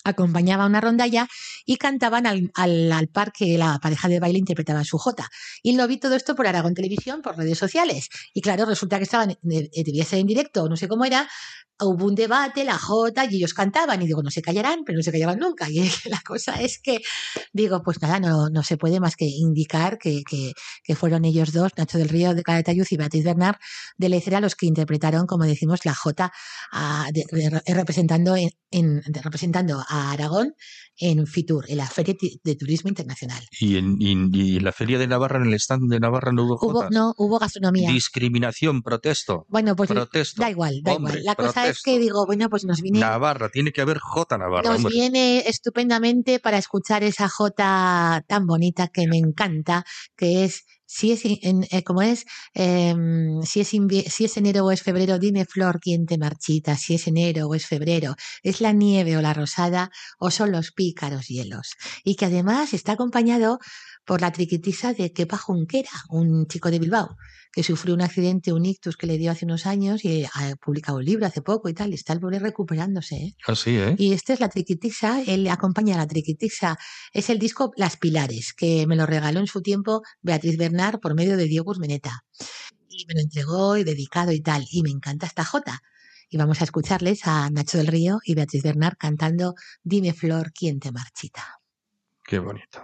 Acompañaba 0.10 0.66
una 0.66 0.82
rondalla 0.82 1.28
y 1.66 1.78
cantaban 1.78 2.25
al, 2.28 2.51
al, 2.56 2.92
al 2.92 3.08
par 3.08 3.32
que 3.32 3.58
la 3.58 3.80
pareja 3.80 4.08
de 4.08 4.20
baile 4.20 4.39
interpretaba 4.39 4.84
su 4.84 4.98
jota. 4.98 5.28
Y 5.63 5.75
lo 5.75 5.88
vi 5.88 5.98
todo 5.98 6.16
esto 6.16 6.36
por 6.36 6.48
Aragón 6.48 6.74
Televisión, 6.74 7.22
por 7.22 7.38
redes 7.38 7.58
sociales. 7.58 8.10
Y 8.34 8.42
claro, 8.42 8.66
resulta 8.66 8.98
que 8.98 9.04
estaban, 9.04 9.32
eh, 9.32 9.38
debía 9.84 10.06
ser 10.06 10.20
en 10.20 10.28
directo, 10.28 10.68
no 10.70 10.75
sé 10.75 10.88
cómo 10.88 11.06
era, 11.06 11.28
hubo 11.82 12.06
un 12.06 12.16
debate, 12.16 12.66
la 12.66 12.78
jota, 12.78 13.24
y 13.25 13.38
ellos 13.38 13.54
cantaban. 13.54 14.01
Y 14.01 14.08
digo, 14.08 14.22
no 14.22 14.32
se 14.32 14.42
callarán, 14.42 14.80
pero 14.86 14.98
no 14.98 15.04
se 15.04 15.12
callaban 15.12 15.39
nunca. 15.39 15.68
Y 15.70 15.89
la 16.10 16.20
cosa 16.25 16.60
es 16.62 16.80
que, 16.82 17.00
digo, 17.54 17.82
pues 17.84 18.01
nada, 18.01 18.20
no, 18.20 18.50
no 18.50 18.63
se 18.63 18.75
puede 18.78 19.00
más 19.00 19.16
que 19.16 19.25
indicar 19.25 19.98
que, 19.98 20.24
que, 20.30 20.54
fueron 20.96 21.24
ellos 21.24 21.54
dos, 21.54 21.72
Nacho 21.78 21.98
del 21.98 22.10
Río 22.10 22.34
de 22.34 22.44
Calatayud 22.44 22.86
y 22.89 22.98
Beatriz 22.98 23.24
Bernard 23.24 23.56
de 23.98 24.10
Lecera, 24.10 24.42
los 24.42 24.56
que 24.56 24.66
interpretaron, 24.66 25.25
como 25.25 25.46
decimos, 25.46 25.86
la 25.86 25.94
jota 25.96 26.32
a- 26.72 27.08
de- 27.13 27.25
de- 27.32 27.74
representando, 27.74 28.36
representando 29.24 29.84
a 29.88 29.99
Aragón 30.12 30.53
en 31.01 31.25
Fitur, 31.27 31.65
en 31.70 31.77
la 31.77 31.88
Feria 31.88 32.13
de 32.44 32.56
Turismo 32.56 32.89
Internacional. 32.89 33.41
Y 33.60 33.77
en, 33.77 33.96
y- 34.00 34.12
y 34.34 34.58
en 34.58 34.63
la 34.65 34.72
feria 34.74 34.98
de 35.00 35.08
Navarra, 35.08 35.38
en 35.41 35.48
el 35.48 35.53
stand 35.53 35.89
de 35.89 36.00
Navarra, 36.00 36.32
no 36.34 36.44
hubo 36.46 36.58
Hubo, 36.62 36.89
no, 36.89 37.13
hubo 37.18 37.39
gastronomía. 37.39 37.89
Discriminación, 37.89 38.82
protesto. 38.82 39.46
Bueno, 39.48 39.75
pues 39.75 39.89
protesto. 39.89 40.41
da 40.41 40.50
igual, 40.50 40.82
da 40.84 40.94
Hombre, 40.96 41.13
igual. 41.20 41.25
La 41.25 41.36
cosa 41.36 41.68
es 41.70 41.82
que 41.82 42.00
digo, 42.00 42.25
bueno, 42.25 42.50
pues 42.50 42.65
nos 42.65 42.82
viene, 42.82 43.00
Navarra, 43.00 43.50
tiene 43.50 43.72
que 43.72 43.82
haber 43.82 44.00
J 44.00 44.38
Navarra, 44.38 44.70
nos 44.70 44.77
hombre. 44.77 44.94
viene 44.94 45.39
estupendamente 45.48 46.39
para 46.39 46.58
escuchar 46.58 47.03
esa 47.03 47.29
jota 47.29 48.24
tan 48.27 48.46
bonita 48.46 48.89
que 48.89 49.08
me 49.08 49.18
encanta, 49.18 49.86
que 50.18 50.44
es 50.46 50.65
Si 50.91 51.12
es, 51.12 51.22
en, 51.24 51.67
eh, 51.69 51.84
como 51.84 52.01
es, 52.01 52.25
em, 52.55 53.43
si, 53.43 53.60
es 53.60 53.67
si 53.69 54.25
es 54.25 54.38
enero 54.38 54.65
o 54.65 54.72
es 54.72 54.81
febrero, 54.81 55.19
dime 55.19 55.46
flor 55.46 55.79
quién 55.79 56.08
te 56.08 56.17
marchita, 56.17 56.75
si 56.77 56.96
es 56.96 57.05
enero 57.08 57.48
o 57.48 57.53
es 57.53 57.67
febrero, 57.67 58.15
es 58.41 58.60
la 58.60 58.74
nieve 58.74 59.15
o 59.15 59.22
la 59.22 59.36
rosada 59.36 59.91
o 60.17 60.31
son 60.31 60.51
los 60.51 60.72
pícaros 60.72 61.27
hielos. 61.27 61.75
Y 62.03 62.15
que 62.15 62.25
además 62.25 62.74
está 62.74 62.93
acompañado 62.93 63.60
por 64.10 64.22
la 64.22 64.32
triquitisa 64.32 64.96
de 64.96 65.13
Kepa 65.13 65.38
Junquera, 65.38 65.92
un 66.10 66.48
chico 66.48 66.72
de 66.72 66.80
Bilbao, 66.80 67.16
que 67.51 67.62
sufrió 67.62 67.94
un 67.94 68.01
accidente, 68.01 68.51
un 68.51 68.66
ictus 68.66 68.98
que 68.98 69.06
le 69.06 69.20
dio 69.20 69.32
hace 69.32 69.46
unos 69.46 69.68
años 69.68 70.04
y 70.04 70.25
ha 70.25 70.56
publicado 70.56 70.98
un 70.98 71.06
libro 71.06 71.28
hace 71.28 71.44
poco 71.44 71.70
y 71.70 71.75
tal, 71.75 71.92
y 71.92 71.94
está 71.94 72.13
el 72.13 72.20
pobre 72.20 72.39
recuperándose. 72.39 73.16
¿eh? 73.18 73.36
Así, 73.46 73.78
¿eh? 73.78 73.94
Y 74.00 74.13
este 74.13 74.34
es 74.34 74.39
la 74.39 74.50
triquitisa, 74.50 75.22
él 75.22 75.48
acompaña 75.48 75.94
a 75.94 76.00
la 76.00 76.08
triquitisa, 76.08 76.75
es 77.13 77.30
el 77.30 77.38
disco 77.38 77.72
Las 77.78 77.98
Pilares, 77.98 78.54
que 78.58 78.88
me 78.88 78.96
lo 78.96 79.06
regaló 79.06 79.42
en 79.42 79.46
su 79.46 79.62
tiempo 79.62 80.01
Beatriz 80.24 80.58
Bernard 80.58 81.00
por 81.00 81.13
medio 81.13 81.38
de 81.38 81.46
Diego 81.46 81.70
Urmeneta. 81.70 82.24
Y 82.89 83.06
me 83.06 83.13
lo 83.13 83.20
entregó 83.20 83.78
y 83.78 83.84
dedicado 83.84 84.32
y 84.32 84.42
tal, 84.42 84.66
y 84.72 84.82
me 84.82 84.89
encanta 84.89 85.28
esta 85.28 85.46
jota. 85.46 85.82
Y 86.32 86.38
vamos 86.38 86.62
a 86.62 86.63
escucharles 86.63 87.28
a 87.28 87.48
Nacho 87.51 87.78
del 87.78 87.86
Río 87.86 88.22
y 88.25 88.34
Beatriz 88.34 88.63
Bernard 88.63 88.98
cantando 88.98 89.54
Dime 89.84 90.13
Flor, 90.13 90.51
¿quién 90.51 90.80
te 90.80 90.92
marchita? 90.92 91.60
Qué 92.24 92.39
bonito. 92.39 92.82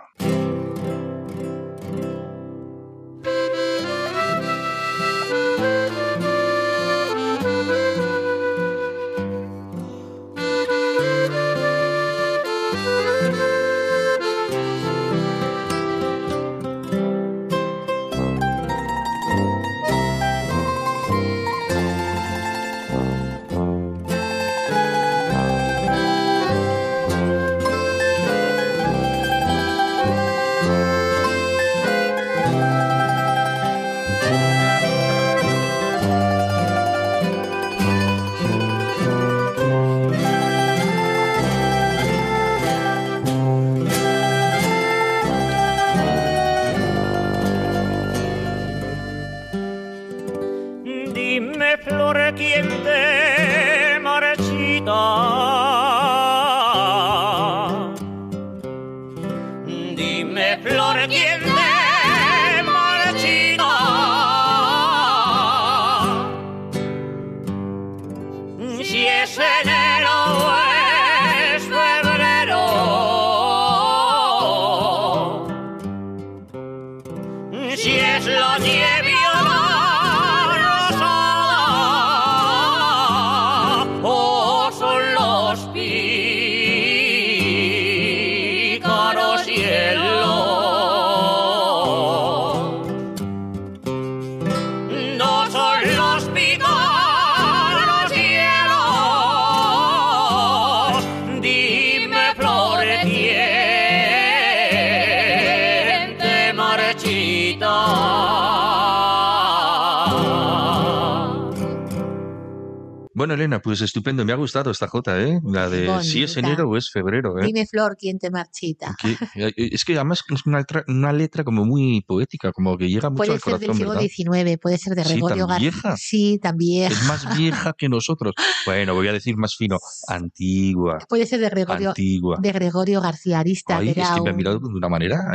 in 113.54 113.55
pues 113.66 113.82
estupendo. 113.82 114.24
Me 114.24 114.32
ha 114.32 114.36
gustado 114.36 114.70
esta 114.70 114.88
jota, 114.88 115.20
¿eh? 115.20 115.42
La 115.44 115.68
de 115.70 115.90
si 116.04 116.22
es 116.22 116.38
enero 116.38 116.70
o 116.70 116.78
es 116.78 116.92
febrero, 116.92 117.40
¿eh? 117.40 117.48
Dime, 117.48 117.66
Flor, 117.66 117.98
¿quién 118.00 118.20
te 118.20 118.30
marchita? 118.30 118.96
Eh, 119.36 119.52
es 119.56 119.84
que 119.84 119.96
además 119.96 120.24
es 120.30 120.46
una 120.46 120.60
letra, 120.60 120.86
una 120.88 121.12
letra, 121.12 121.44
como 121.44 121.66
muy 121.66 122.02
poética, 122.02 122.52
como 122.52 122.78
que 122.78 122.88
llega 122.90 123.10
mucho 123.10 123.18
puede 123.18 123.34
al 123.34 123.42
corazón, 123.42 123.66
Puede 123.66 123.78
ser 123.78 124.00
del 124.00 124.10
siglo 124.12 124.36
XIX, 124.46 124.60
puede 124.62 124.78
ser 124.78 124.94
de 124.94 125.04
Gregorio 125.04 125.48
García. 125.48 125.72
vieja? 125.72 125.98
Sí, 125.98 126.40
también. 126.40 126.92
Es 126.92 127.04
más 127.08 127.36
vieja 127.36 127.74
que 127.76 127.90
nosotros. 127.90 128.36
Bueno, 128.68 128.94
voy 128.94 129.08
a 129.08 129.14
decir 129.14 129.36
más 129.36 129.56
fino, 129.56 129.80
antigua. 130.08 131.00
Puede 131.10 131.26
ser 131.26 131.40
de 131.40 131.50
Gregorio, 131.50 131.90
antigua. 131.90 132.38
De 132.40 132.52
Gregorio 132.52 133.02
García 133.02 133.40
Arista. 133.40 133.78
Ay, 133.78 133.90
es 133.90 133.96
que 133.96 134.22
me 134.22 134.30
ha 134.30 134.34
mirado 134.34 134.60
de 134.60 134.68
una 134.68 134.90
manera. 134.90 135.32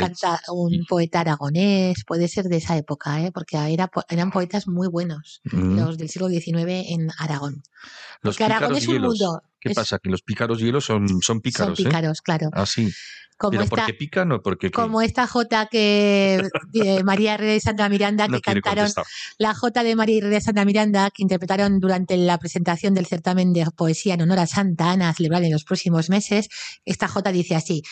Un, 0.49 0.73
un 0.73 0.87
poeta 0.89 1.21
aragonés, 1.21 2.05
puede 2.07 2.29
ser 2.29 2.45
de 2.45 2.59
esa 2.59 2.77
época, 2.77 3.21
¿eh? 3.25 3.33
Porque 3.33 3.57
era, 3.57 3.91
eran 4.09 4.31
poetas 4.31 4.69
muy 4.69 4.87
buenos, 4.87 5.41
mm. 5.51 5.79
los 5.79 5.99
del 5.99 6.09
siglo 6.09 6.29
XIX 6.29 6.85
en 6.89 7.09
Aragón. 7.19 7.63
Los 8.23 8.37
pícaros 8.37 8.87
hielos. 8.87 9.19
¿Qué 9.59 9.71
pasa? 9.71 9.99
Que 9.99 10.11
los 10.11 10.23
pícaros 10.23 10.61
hielos 10.61 10.85
son, 10.85 11.07
son 11.23 11.41
pícaros. 11.41 11.79
Son 11.79 11.87
pícaros, 11.87 12.23
claro. 12.23 12.51
Así. 12.53 12.91
Ah, 13.43 13.49
¿Pero 13.51 13.63
esta, 13.63 13.77
porque 13.77 13.95
pican 13.95 14.33
o 14.33 14.43
porque 14.43 14.71
Como 14.71 15.01
esta 15.01 15.27
J 15.27 15.67
que 15.71 16.47
María 17.05 17.35
Herrera 17.35 17.53
de 17.55 17.61
Santa 17.61 17.89
Miranda, 17.89 18.29
que 18.29 18.41
cantaron 18.43 18.91
la 19.39 19.55
J 19.55 19.83
de 19.83 19.97
María 19.97 20.19
Herrera 20.19 20.35
de 20.35 20.41
Santa 20.43 20.65
Miranda, 20.67 21.11
que 21.11 21.23
interpretaron 21.23 21.81
durante 21.81 22.19
la 22.19 22.37
presentación 22.37 22.93
del 22.93 23.07
certamen 23.07 23.55
de 23.55 23.65
poesía 23.75 24.15
en 24.15 24.23
honor 24.23 24.41
a 24.41 24.47
Santa 24.47 24.91
Ana, 24.91 25.09
a 25.09 25.15
celebrar 25.15 25.43
en 25.43 25.53
los 25.53 25.65
próximos 25.65 26.11
meses. 26.11 26.49
Esta 26.85 27.09
J 27.09 27.33
dice 27.33 27.57
así: 27.57 27.83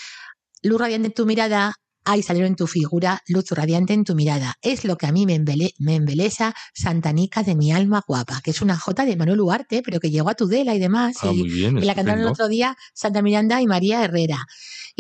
Luz 0.63 0.79
radiante 0.79 1.09
en 1.09 1.15
tu 1.15 1.25
mirada, 1.25 1.73
Ay, 2.11 2.23
salieron 2.23 2.53
en 2.53 2.57
tu 2.57 2.67
figura, 2.67 3.23
luz 3.29 3.51
radiante 3.51 3.93
en 3.93 4.03
tu 4.03 4.15
mirada. 4.15 4.55
Es 4.63 4.87
lo 4.87 4.97
que 4.97 5.07
a 5.07 5.13
mí 5.13 5.27
me, 5.27 5.39
me 5.79 5.95
embelesa, 5.95 6.55
Santanica 6.73 7.43
de 7.43 7.55
mi 7.55 7.71
alma 7.71 8.03
guapa, 8.09 8.41
que 8.43 8.51
es 8.51 8.63
una 8.63 8.79
jota 8.79 9.05
de 9.05 9.15
Manuel 9.15 9.43
Ugarte, 9.43 9.83
pero 9.85 10.01
que 10.01 10.11
llegó 10.11 10.31
a 10.31 10.35
Tudela 10.35 10.75
y 10.75 10.79
demás. 10.79 11.17
Ah, 11.21 11.31
y, 11.35 11.43
y 11.43 11.71
la 11.71 11.95
cantaron 11.95 12.23
el 12.23 12.29
otro 12.29 12.49
día 12.49 12.79
Santa 12.95 13.21
Miranda 13.21 13.61
y 13.61 13.67
María 13.67 14.03
Herrera. 14.03 14.47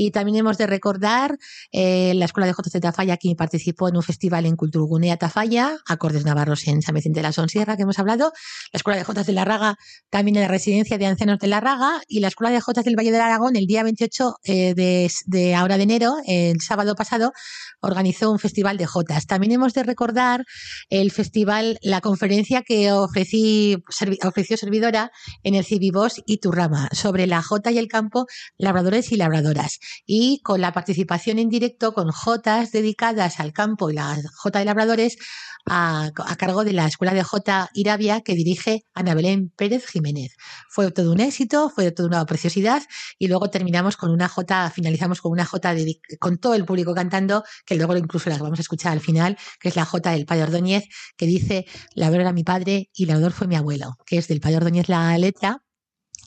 Y 0.01 0.13
también 0.13 0.37
hemos 0.39 0.57
de 0.59 0.69
recordar 0.69 1.39
eh, 1.73 2.13
la 2.15 2.27
Escuela 2.27 2.47
de 2.47 2.53
Jotas 2.53 2.73
de 2.73 2.81
Tafalla, 2.81 3.17
que 3.17 3.35
participó 3.35 3.89
en 3.89 3.97
un 3.97 4.05
festival 4.05 4.47
en 4.47 4.55
Culturgunea 4.55 5.17
Tafalla, 5.17 5.77
Acordes 5.89 6.25
Navarros 6.25 6.69
en 6.69 6.83
San 6.83 6.95
Vicente 6.95 7.19
de 7.19 7.25
la 7.25 7.33
Sonsierra, 7.33 7.77
que 7.77 7.83
hemos 7.83 7.99
hablado, 7.99 8.33
la 8.73 8.77
Escuela 8.77 8.97
de 8.97 9.05
Jotas 9.05 9.27
de 9.27 9.33
la 9.33 9.45
Raga, 9.45 9.77
también 10.09 10.37
en 10.37 10.43
la 10.43 10.49
Residencia 10.49 10.99
de 10.99 11.07
Ancianos 11.07 11.41
de 11.41 11.49
la 11.49 11.59
Raga, 11.59 12.01
y 12.07 12.21
la 12.21 12.29
Escuela 12.29 12.53
de 12.53 12.61
Jotas 12.61 12.85
del 12.85 12.95
Valle 12.95 13.11
del 13.11 13.23
Aragón, 13.23 13.57
el 13.57 13.67
día 13.67 13.83
28 13.83 14.35
eh, 14.45 14.75
de, 14.75 15.11
de 15.27 15.55
ahora 15.57 15.79
de 15.79 15.83
enero, 15.83 16.15
el 16.29 16.61
sábado 16.61 16.95
pasado, 16.99 17.33
organizó 17.81 18.31
un 18.31 18.39
festival 18.39 18.77
de 18.77 18.85
Jotas. 18.87 19.27
También 19.27 19.53
hemos 19.53 19.73
de 19.73 19.85
recordar 19.85 20.45
el 20.91 21.11
festival, 21.11 21.79
la 21.83 22.03
conferencia 22.03 22.63
que 22.63 22.93
ofreció 22.93 24.57
servidora 24.57 25.11
en 25.43 25.55
el 25.55 25.65
Cibibos 25.65 26.21
y 26.27 26.39
Turrama 26.39 26.91
sobre 26.93 27.27
la 27.27 27.43
Jota 27.43 27.71
y 27.71 27.79
el 27.79 27.89
campo, 27.89 28.27
labradores 28.59 29.13
y 29.13 29.17
labradoras 29.17 29.79
y 30.05 30.41
con 30.43 30.61
la 30.61 30.73
participación 30.73 31.39
en 31.39 31.49
directo 31.49 31.93
con 31.93 32.11
Jotas 32.11 32.73
dedicadas 32.73 33.41
al 33.41 33.53
campo 33.53 33.91
y 33.91 33.95
la 33.95 34.21
J 34.37 34.59
de 34.59 34.65
Labradores 34.65 35.17
a, 35.71 36.11
cargo 36.39 36.65
de 36.65 36.73
la 36.73 36.87
Escuela 36.87 37.15
de 37.15 37.23
J 37.23 37.69
Irabia 37.75 38.21
que 38.21 38.35
dirige 38.35 38.85
Ana 38.95 39.15
Belén 39.15 39.53
Pérez 39.57 39.87
Jiménez. 39.87 40.37
Fue 40.69 40.91
todo 40.91 41.13
un 41.13 41.21
éxito, 41.21 41.71
fue 41.71 41.91
toda 41.91 42.09
una 42.09 42.27
preciosidad 42.27 42.83
y 43.19 43.29
luego 43.29 43.51
terminamos 43.51 43.97
con 43.97 44.11
una 44.11 44.29
J, 44.29 44.71
finalizamos 44.71 45.21
con 45.21 45.33
una 45.33 45.45
J 45.45 45.75
con 46.19 46.39
todo 46.39 46.55
el 46.55 46.65
público 46.65 46.95
cantando, 46.95 47.45
que 47.67 47.75
luego 47.75 47.97
incluso 47.97 48.31
la 48.31 48.39
vamos 48.39 48.59
a 48.59 48.63
escuchar 48.63 48.93
al 48.93 49.01
final, 49.01 49.37
que 49.61 49.69
es 49.69 49.77
la 49.77 49.85
J 49.85 50.11
del 50.13 50.27
Padre 50.27 50.45
Ordóñez, 50.45 50.85
que 51.17 51.27
dice, 51.27 51.67
la 51.95 52.09
era 52.09 52.33
mi 52.33 52.45
padre 52.45 52.91
y 52.95 53.07
la 53.07 53.31
fue 53.31 53.47
mi 53.47 53.57
abuelo, 53.57 53.97
que 54.07 54.19
es 54.19 54.29
del 54.29 54.41
Padre 54.41 54.57
Ordóñez 54.57 54.89
la 54.89 55.17
letra 55.19 55.63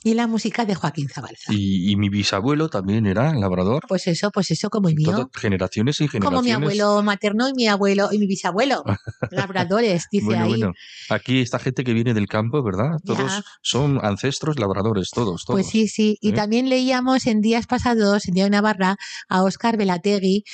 y 0.04 0.14
la 0.14 0.26
música 0.26 0.64
de 0.64 0.74
Joaquín 0.74 1.08
Zabalza. 1.08 1.52
Y, 1.52 1.94
mi 1.96 2.08
bisabuelo 2.08 2.68
también 2.68 3.06
era 3.06 3.34
labrador. 3.34 3.84
Pues 3.86 4.06
eso, 4.06 4.30
pues 4.30 4.50
eso, 4.50 4.70
como 4.70 4.88
el 4.88 4.96
mío. 4.96 5.30
generaciones 5.34 6.00
y 6.00 6.08
generaciones. 6.08 6.24
Como 6.24 6.42
mi 6.42 6.50
abuelo 6.50 7.02
materno 7.02 7.48
y 7.48 7.52
mi 7.54 7.68
abuelo 7.68 8.08
y 8.12 8.18
mi 8.18 8.26
bisabuelo. 8.26 8.82
labradores, 9.30 10.06
dice 10.10 10.24
bueno, 10.24 10.44
ahí. 10.44 10.50
Bueno, 10.50 10.72
aquí 11.10 11.40
esta 11.40 11.58
gente 11.58 11.84
que 11.84 11.92
viene 11.92 12.14
del 12.14 12.26
campo, 12.26 12.62
¿verdad? 12.62 12.98
Todos 13.04 13.42
son 13.62 14.04
ancestros 14.04 14.58
labradores, 14.58 15.10
todos, 15.10 15.44
todos. 15.44 15.60
Pues 15.60 15.66
sí, 15.66 15.88
sí. 15.88 16.18
Y 16.20 16.30
¿Eh? 16.30 16.32
también 16.32 16.68
leíamos 16.68 17.26
en 17.26 17.40
días 17.40 17.66
pasados, 17.66 18.26
en 18.26 18.34
Día 18.34 18.44
de 18.44 18.50
Navarra, 18.50 18.96
a 19.28 19.42
Óscar 19.42 19.76
Velategui, 19.76 20.44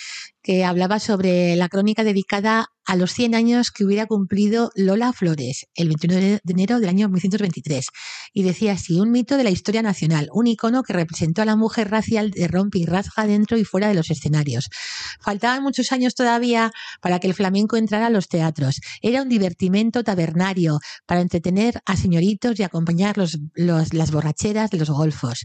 que 0.43 0.65
hablaba 0.65 0.99
sobre 1.01 1.57
la 1.57 1.69
crónica 1.69 2.05
dedicada 2.05 2.67
a 2.87 2.97
los 2.97 3.13
100 3.13 3.35
años 3.35 3.71
que 3.71 3.85
hubiera 3.85 4.07
cumplido 4.07 4.71
Lola 4.75 5.13
Flores, 5.13 5.67
el 5.75 5.89
21 5.89 6.15
de 6.17 6.41
enero 6.49 6.81
del 6.81 6.89
año 6.89 7.09
1923. 7.09 7.87
Y 8.33 8.45
decía 8.45 8.73
así, 8.73 8.99
un 8.99 9.11
mito 9.11 9.37
de 9.37 9.45
la 9.45 9.51
historia 9.51 9.83
nacional, 9.83 10.31
un 10.33 10.47
icono 10.47 10.83
que 10.83 10.95
representó 10.95 11.43
a 11.43 11.45
la 11.45 11.55
mujer 11.55 11.91
racial 11.91 12.31
de 12.31 12.49
rompe 12.49 12.79
y 12.79 12.87
rasga 12.87 13.27
dentro 13.27 13.59
y 13.59 13.65
fuera 13.65 13.89
de 13.89 13.95
los 13.95 14.11
escenarios. 14.11 14.71
Faltaban 15.21 15.63
muchos 15.63 15.93
años 15.93 16.15
todavía 16.15 16.73
para 17.03 17.19
que 17.19 17.27
el 17.27 17.35
flamenco 17.35 17.77
entrara 17.77 18.07
a 18.07 18.11
los 18.11 18.29
teatros. 18.29 18.81
Era 19.03 19.21
un 19.21 19.29
divertimento 19.29 20.03
tabernario 20.03 20.79
para 21.05 21.21
entretener 21.21 21.83
a 21.85 21.95
señoritos 21.97 22.59
y 22.59 22.63
acompañar 22.63 23.19
los, 23.19 23.39
los- 23.55 23.93
las 23.93 24.11
borracheras 24.13 24.71
de 24.71 24.79
los 24.79 24.89
golfos. 24.89 25.45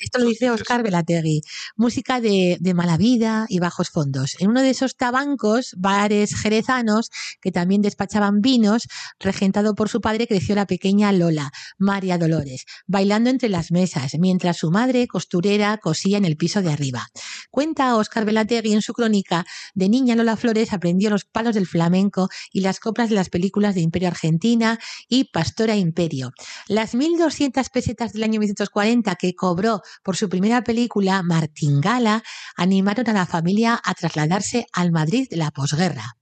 Esto 0.00 0.20
lo 0.20 0.28
dice 0.28 0.50
Oscar 0.50 0.84
Velategui. 0.84 1.40
Música 1.76 2.20
de, 2.20 2.56
de 2.60 2.74
mala 2.74 2.96
vida 2.96 3.46
y 3.54 3.60
bajos 3.60 3.90
fondos. 3.90 4.36
En 4.40 4.50
uno 4.50 4.62
de 4.62 4.70
esos 4.70 4.96
tabancos, 4.96 5.74
bares 5.76 6.34
jerezanos, 6.34 7.10
que 7.40 7.52
también 7.52 7.82
despachaban 7.82 8.40
vinos, 8.40 8.88
regentado 9.20 9.74
por 9.74 9.88
su 9.88 10.00
padre, 10.00 10.26
creció 10.26 10.54
la 10.54 10.66
pequeña 10.66 11.12
Lola, 11.12 11.52
María 11.78 12.18
Dolores, 12.18 12.64
bailando 12.86 13.30
entre 13.30 13.48
las 13.48 13.70
mesas, 13.70 14.12
mientras 14.18 14.58
su 14.58 14.70
madre, 14.70 15.06
costurera, 15.06 15.78
cosía 15.78 16.18
en 16.18 16.24
el 16.24 16.36
piso 16.36 16.62
de 16.62 16.72
arriba. 16.72 17.06
Cuenta 17.50 17.96
Oscar 17.96 18.24
Velategui 18.24 18.72
en 18.72 18.82
su 18.82 18.92
crónica, 18.92 19.46
de 19.74 19.88
niña 19.88 20.16
Lola 20.16 20.36
Flores 20.36 20.72
aprendió 20.72 21.10
los 21.10 21.24
palos 21.24 21.54
del 21.54 21.66
flamenco 21.66 22.28
y 22.52 22.60
las 22.60 22.80
coplas 22.80 23.08
de 23.08 23.14
las 23.14 23.30
películas 23.30 23.74
de 23.74 23.80
Imperio 23.82 24.08
Argentina 24.08 24.78
y 25.08 25.24
Pastora 25.24 25.76
Imperio. 25.76 26.32
Las 26.66 26.94
1.200 26.94 27.70
pesetas 27.70 28.12
del 28.12 28.24
año 28.24 28.40
1940 28.40 29.14
que 29.14 29.34
cobró 29.34 29.82
por 30.02 30.16
su 30.16 30.28
primera 30.28 30.64
película, 30.64 31.22
Martingala, 31.22 32.22
animaron 32.56 33.08
a 33.08 33.12
la 33.12 33.26
familia 33.26 33.43
a 33.82 33.94
trasladarse 33.94 34.66
al 34.72 34.92
Madrid 34.92 35.28
de 35.28 35.36
la 35.36 35.50
posguerra. 35.50 36.16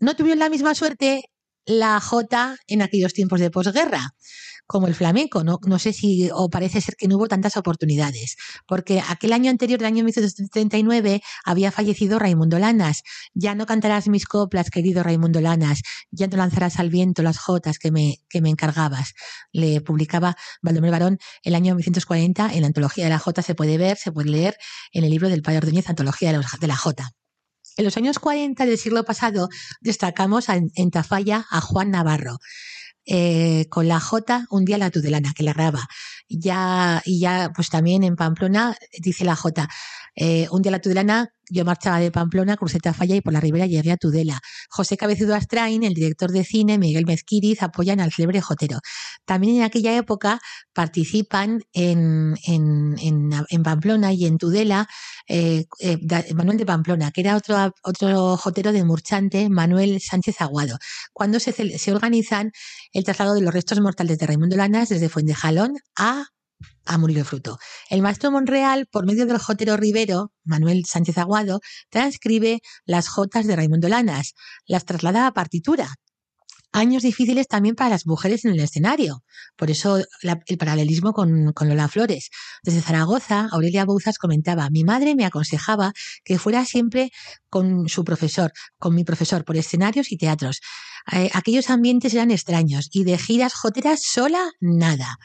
No 0.00 0.14
tuvieron 0.14 0.38
la 0.38 0.50
misma 0.50 0.74
suerte 0.74 1.30
la 1.64 2.00
Jota 2.00 2.56
en 2.66 2.82
aquellos 2.82 3.12
tiempos 3.12 3.40
de 3.40 3.50
posguerra 3.50 4.14
como 4.68 4.86
el 4.86 4.94
flamenco. 4.94 5.42
No, 5.42 5.78
sé 5.78 5.92
si, 5.92 6.28
o 6.32 6.50
parece 6.50 6.80
ser 6.80 6.94
que 6.94 7.08
no 7.08 7.16
hubo 7.16 7.26
tantas 7.26 7.56
oportunidades, 7.56 8.36
porque 8.66 9.02
aquel 9.08 9.32
año 9.32 9.50
anterior, 9.50 9.80
el 9.80 9.86
año 9.86 10.04
1939, 10.04 11.22
había 11.44 11.72
fallecido 11.72 12.18
Raimundo 12.18 12.58
Lanas. 12.58 13.02
Ya 13.32 13.54
no 13.54 13.66
cantarás 13.66 14.08
mis 14.08 14.26
coplas, 14.26 14.70
querido 14.70 15.02
Raimundo 15.02 15.40
Lanas, 15.40 15.82
ya 16.10 16.26
no 16.28 16.36
lanzarás 16.36 16.78
al 16.78 16.90
viento 16.90 17.22
las 17.22 17.38
jotas 17.38 17.78
que 17.78 17.90
me, 17.90 18.18
que 18.28 18.42
me 18.42 18.50
encargabas. 18.50 19.14
Le 19.52 19.80
publicaba 19.80 20.36
Baldomero 20.60 20.92
Barón 20.92 21.18
el 21.42 21.54
año 21.54 21.74
1940 21.74 22.52
en 22.52 22.60
la 22.60 22.66
antología 22.66 23.04
de 23.04 23.10
la 23.10 23.18
Jota, 23.18 23.40
se 23.40 23.54
puede 23.54 23.78
ver, 23.78 23.96
se 23.96 24.12
puede 24.12 24.28
leer 24.28 24.58
en 24.92 25.02
el 25.02 25.10
libro 25.10 25.30
del 25.30 25.42
Padre 25.42 25.58
Ordóñez, 25.58 25.88
Antología 25.88 26.30
de, 26.30 26.66
la 26.66 26.76
Jota. 26.76 27.12
En 27.78 27.86
los 27.86 27.96
años 27.96 28.18
40 28.18 28.66
del 28.66 28.76
siglo 28.76 29.02
pasado 29.04 29.48
destacamos 29.80 30.48
en 30.50 30.90
Tafalla 30.90 31.46
a 31.50 31.62
Juan 31.62 31.90
Navarro. 31.90 32.38
Eh, 33.10 33.66
con 33.70 33.88
la 33.88 34.00
J, 34.00 34.46
un 34.50 34.66
día 34.66 34.76
la 34.76 34.90
tudelana, 34.90 35.32
que 35.34 35.42
la 35.42 35.54
graba. 35.54 35.88
Ya, 36.28 37.02
y 37.06 37.20
ya, 37.20 37.52
pues 37.54 37.70
también 37.70 38.04
en 38.04 38.16
Pamplona, 38.16 38.76
dice 39.00 39.24
la 39.24 39.34
J, 39.34 39.66
eh, 40.20 40.48
un 40.50 40.62
día 40.62 40.72
la 40.72 40.80
tudelana, 40.80 41.32
yo 41.48 41.64
marchaba 41.64 42.00
de 42.00 42.10
Pamplona, 42.10 42.56
crucé 42.56 42.80
Tafalla 42.80 43.14
y 43.14 43.20
por 43.20 43.32
la 43.32 43.40
ribera 43.40 43.66
llegué 43.66 43.92
a 43.92 43.96
Tudela. 43.96 44.40
José 44.68 44.96
Cabecedo 44.96 45.32
Astrain, 45.36 45.84
el 45.84 45.94
director 45.94 46.32
de 46.32 46.42
cine, 46.42 46.76
Miguel 46.76 47.06
Mezquiriz, 47.06 47.62
apoyan 47.62 48.00
al 48.00 48.12
célebre 48.12 48.40
Jotero. 48.40 48.80
También 49.24 49.58
en 49.58 49.62
aquella 49.62 49.96
época 49.96 50.40
participan 50.72 51.62
en, 51.72 52.34
en, 52.44 52.96
en, 52.98 53.62
Pamplona 53.62 54.12
y 54.12 54.26
en 54.26 54.38
Tudela 54.38 54.88
eh, 55.28 55.66
eh, 55.78 55.98
Manuel 56.34 56.58
de 56.58 56.66
Pamplona, 56.66 57.12
que 57.12 57.20
era 57.20 57.36
otro, 57.36 57.72
otro 57.84 58.36
jotero 58.36 58.72
de 58.72 58.82
Murchante, 58.82 59.48
Manuel 59.48 60.00
Sánchez 60.00 60.40
Aguado, 60.40 60.78
cuando 61.12 61.38
se, 61.38 61.52
se 61.52 61.92
organizan 61.92 62.50
el 62.92 63.04
traslado 63.04 63.34
de 63.34 63.42
los 63.42 63.54
restos 63.54 63.80
mortales 63.80 64.18
de 64.18 64.26
Raimundo 64.26 64.56
Lanas 64.56 64.88
desde 64.88 65.08
Fuentejalón 65.08 65.76
a 65.96 66.26
a 66.88 66.98
Murillo 66.98 67.24
Fruto. 67.24 67.58
El 67.90 68.02
maestro 68.02 68.30
Monreal, 68.30 68.86
por 68.90 69.06
medio 69.06 69.26
del 69.26 69.38
jotero 69.38 69.76
Rivero, 69.76 70.32
Manuel 70.44 70.84
Sánchez 70.86 71.18
Aguado, 71.18 71.60
transcribe 71.90 72.60
las 72.84 73.08
jotas 73.08 73.46
de 73.46 73.54
Raimundo 73.54 73.88
Lanas, 73.88 74.34
las 74.66 74.84
traslada 74.84 75.26
a 75.26 75.32
partitura. 75.32 75.94
Años 76.72 77.02
difíciles 77.02 77.46
también 77.46 77.74
para 77.74 77.90
las 77.90 78.06
mujeres 78.06 78.44
en 78.44 78.52
el 78.52 78.60
escenario. 78.60 79.22
Por 79.56 79.70
eso 79.70 79.98
el 80.22 80.58
paralelismo 80.58 81.12
con, 81.12 81.52
con 81.52 81.68
Lola 81.68 81.88
Flores. 81.88 82.28
Desde 82.62 82.82
Zaragoza, 82.82 83.48
Aurelia 83.52 83.86
Bouzas 83.86 84.18
comentaba, 84.18 84.68
mi 84.70 84.84
madre 84.84 85.14
me 85.14 85.24
aconsejaba 85.24 85.92
que 86.24 86.38
fuera 86.38 86.66
siempre 86.66 87.10
con 87.48 87.88
su 87.88 88.04
profesor, 88.04 88.52
con 88.78 88.94
mi 88.94 89.04
profesor, 89.04 89.44
por 89.44 89.56
escenarios 89.56 90.12
y 90.12 90.18
teatros. 90.18 90.60
Eh, 91.12 91.30
aquellos 91.32 91.70
ambientes 91.70 92.12
eran 92.12 92.30
extraños 92.30 92.90
y 92.92 93.04
de 93.04 93.16
giras 93.16 93.54
joteras 93.54 94.02
sola, 94.02 94.50
nada. 94.60 95.16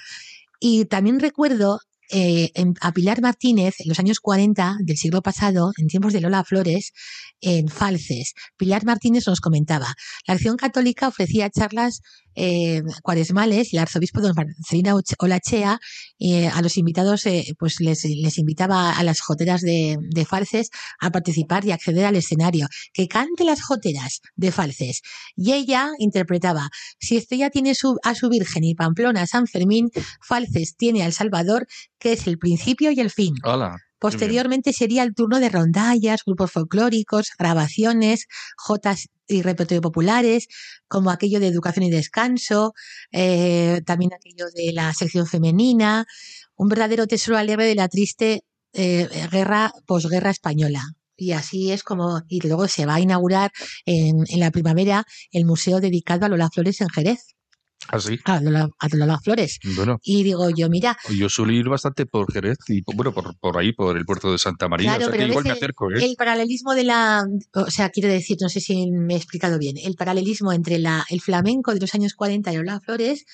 Y 0.66 0.86
también 0.86 1.20
recuerdo 1.20 1.82
eh, 2.10 2.54
a 2.80 2.94
Pilar 2.94 3.22
Martínez 3.22 3.76
en 3.80 3.90
los 3.90 4.00
años 4.00 4.22
40 4.22 4.78
del 4.80 4.96
siglo 4.96 5.22
pasado, 5.22 5.74
en 5.76 5.88
tiempos 5.88 6.14
de 6.14 6.22
Lola 6.22 6.46
Flores, 6.46 6.94
en 7.42 7.68
Falces. 7.68 8.34
Pilar 8.56 8.86
Martínez 8.86 9.28
nos 9.28 9.42
comentaba, 9.42 9.94
la 10.26 10.36
Acción 10.36 10.56
Católica 10.56 11.10
ofrecía 11.10 11.50
charlas 11.50 12.00
eh, 12.36 12.82
cuaresmales 13.02 13.74
y 13.74 13.78
el 13.78 13.82
arzobispo 13.84 14.22
don 14.22 14.34
Marcelino 14.36 14.96
Och- 14.96 15.16
Olachea 15.20 15.80
eh, 16.20 16.48
a 16.48 16.62
los 16.62 16.78
invitados 16.78 17.26
eh, 17.26 17.54
pues 17.58 17.80
les, 17.80 18.04
les 18.06 18.38
invitaba 18.38 18.92
a 18.98 19.04
las 19.04 19.22
joteras 19.22 19.62
de, 19.62 19.98
de 20.02 20.26
Falces 20.26 20.70
a 21.00 21.12
participar 21.12 21.66
y 21.66 21.72
acceder 21.72 22.06
al 22.06 22.16
escenario. 22.16 22.68
Que 22.94 23.08
cante 23.08 23.44
las 23.44 23.62
joteras 23.62 24.22
de 24.36 24.52
Falces. 24.52 25.02
Y 25.36 25.54
ella 25.54 25.90
interpretaba, 26.00 26.70
si 27.00 27.18
Estella 27.18 27.50
tiene 27.50 27.76
su- 27.76 27.98
a 28.04 28.16
su 28.16 28.30
Virgen 28.30 28.64
y 28.64 28.76
Pamplona 28.76 29.28
San 29.28 29.48
Fermín, 29.48 29.90
Falces 30.22 30.76
tiene 30.78 31.04
al 31.04 31.14
Salvador, 31.14 31.68
que 32.00 32.14
es 32.14 32.28
el 32.28 32.38
principio 32.38 32.92
y 32.92 33.00
el 33.00 33.10
fin. 33.12 33.34
Hola. 33.44 33.78
Posteriormente 34.04 34.74
sería 34.74 35.02
el 35.04 35.16
turno 35.16 35.40
de 35.40 35.48
rondallas, 35.48 36.26
grupos 36.26 36.52
folclóricos, 36.52 37.30
grabaciones, 37.40 38.28
jotas 38.58 39.08
y 39.30 39.42
repertorio 39.44 39.80
populares, 39.80 40.50
como 40.90 41.10
aquello 41.10 41.40
de 41.40 41.48
educación 41.48 41.86
y 41.86 41.90
descanso, 41.90 42.74
eh, 43.14 43.80
también 43.86 44.12
aquello 44.14 44.48
de 44.54 44.74
la 44.74 44.94
sección 44.94 45.26
femenina, 45.26 46.06
un 46.58 46.68
verdadero 46.68 47.08
tesoro 47.08 47.38
alegre 47.38 47.66
de 47.66 47.76
la 47.76 47.88
triste 47.88 48.44
eh, 48.74 49.08
guerra, 49.32 49.72
posguerra 49.86 50.32
española. 50.32 50.84
Y 51.16 51.32
así 51.32 51.72
es 51.72 51.82
como, 51.82 52.24
y 52.28 52.46
luego 52.46 52.68
se 52.68 52.86
va 52.86 52.96
a 52.96 53.00
inaugurar 53.00 53.54
en, 53.86 54.26
en 54.28 54.40
la 54.42 54.52
primavera 54.52 55.06
el 55.32 55.46
museo 55.46 55.80
dedicado 55.80 56.26
a 56.26 56.28
Lola 56.28 56.50
Flores 56.50 56.82
en 56.82 56.90
Jerez, 56.90 57.36
Así. 57.90 58.18
a 58.26 58.40
Lola, 58.42 58.70
a 58.80 58.88
Lola 58.96 59.20
Flores. 59.20 59.60
Bueno, 59.76 60.00
Y 60.04 60.24
digo 60.24 60.50
yo, 60.50 60.70
mira, 60.70 60.98
yo 61.16 61.30
suelo 61.30 61.52
ir 61.54 61.68
bastante 61.70 62.06
por 62.06 62.32
Jerez 62.32 62.58
y, 62.68 62.82
bueno, 62.96 63.14
por, 63.14 63.38
por 63.40 63.58
ahí, 63.58 63.74
por 63.74 63.98
el 63.98 64.06
puerto 64.06 64.32
de 64.32 64.38
Santa 64.38 64.68
María. 64.68 64.96
Claro, 64.96 65.00
o 65.02 65.06
sea 65.08 65.12
pero 65.12 65.24
que 65.26 65.30
igual 65.30 65.44
me 65.46 65.52
acerco, 65.52 65.92
¿eh? 65.92 66.04
El 66.04 66.16
paralelismo 66.16 66.74
de 66.74 66.84
la, 66.86 67.26
o 67.54 67.70
sea, 67.70 67.90
quiero 67.90 68.10
decir, 68.10 68.38
no 68.42 68.50
sé 68.50 68.60
si 68.62 68.90
me 68.92 69.14
he 69.14 69.18
explicado 69.18 69.58
bien, 69.60 69.76
el 69.84 69.96
paralelismo 69.96 70.52
entre 70.54 70.80
la, 70.80 71.06
el 71.10 71.22
flamenco 71.22 71.74
de 71.74 71.80
los 71.80 71.94
años 71.94 72.14
40 72.14 72.52
y 72.54 72.58
Lola 72.58 72.80
Flores 72.80 73.26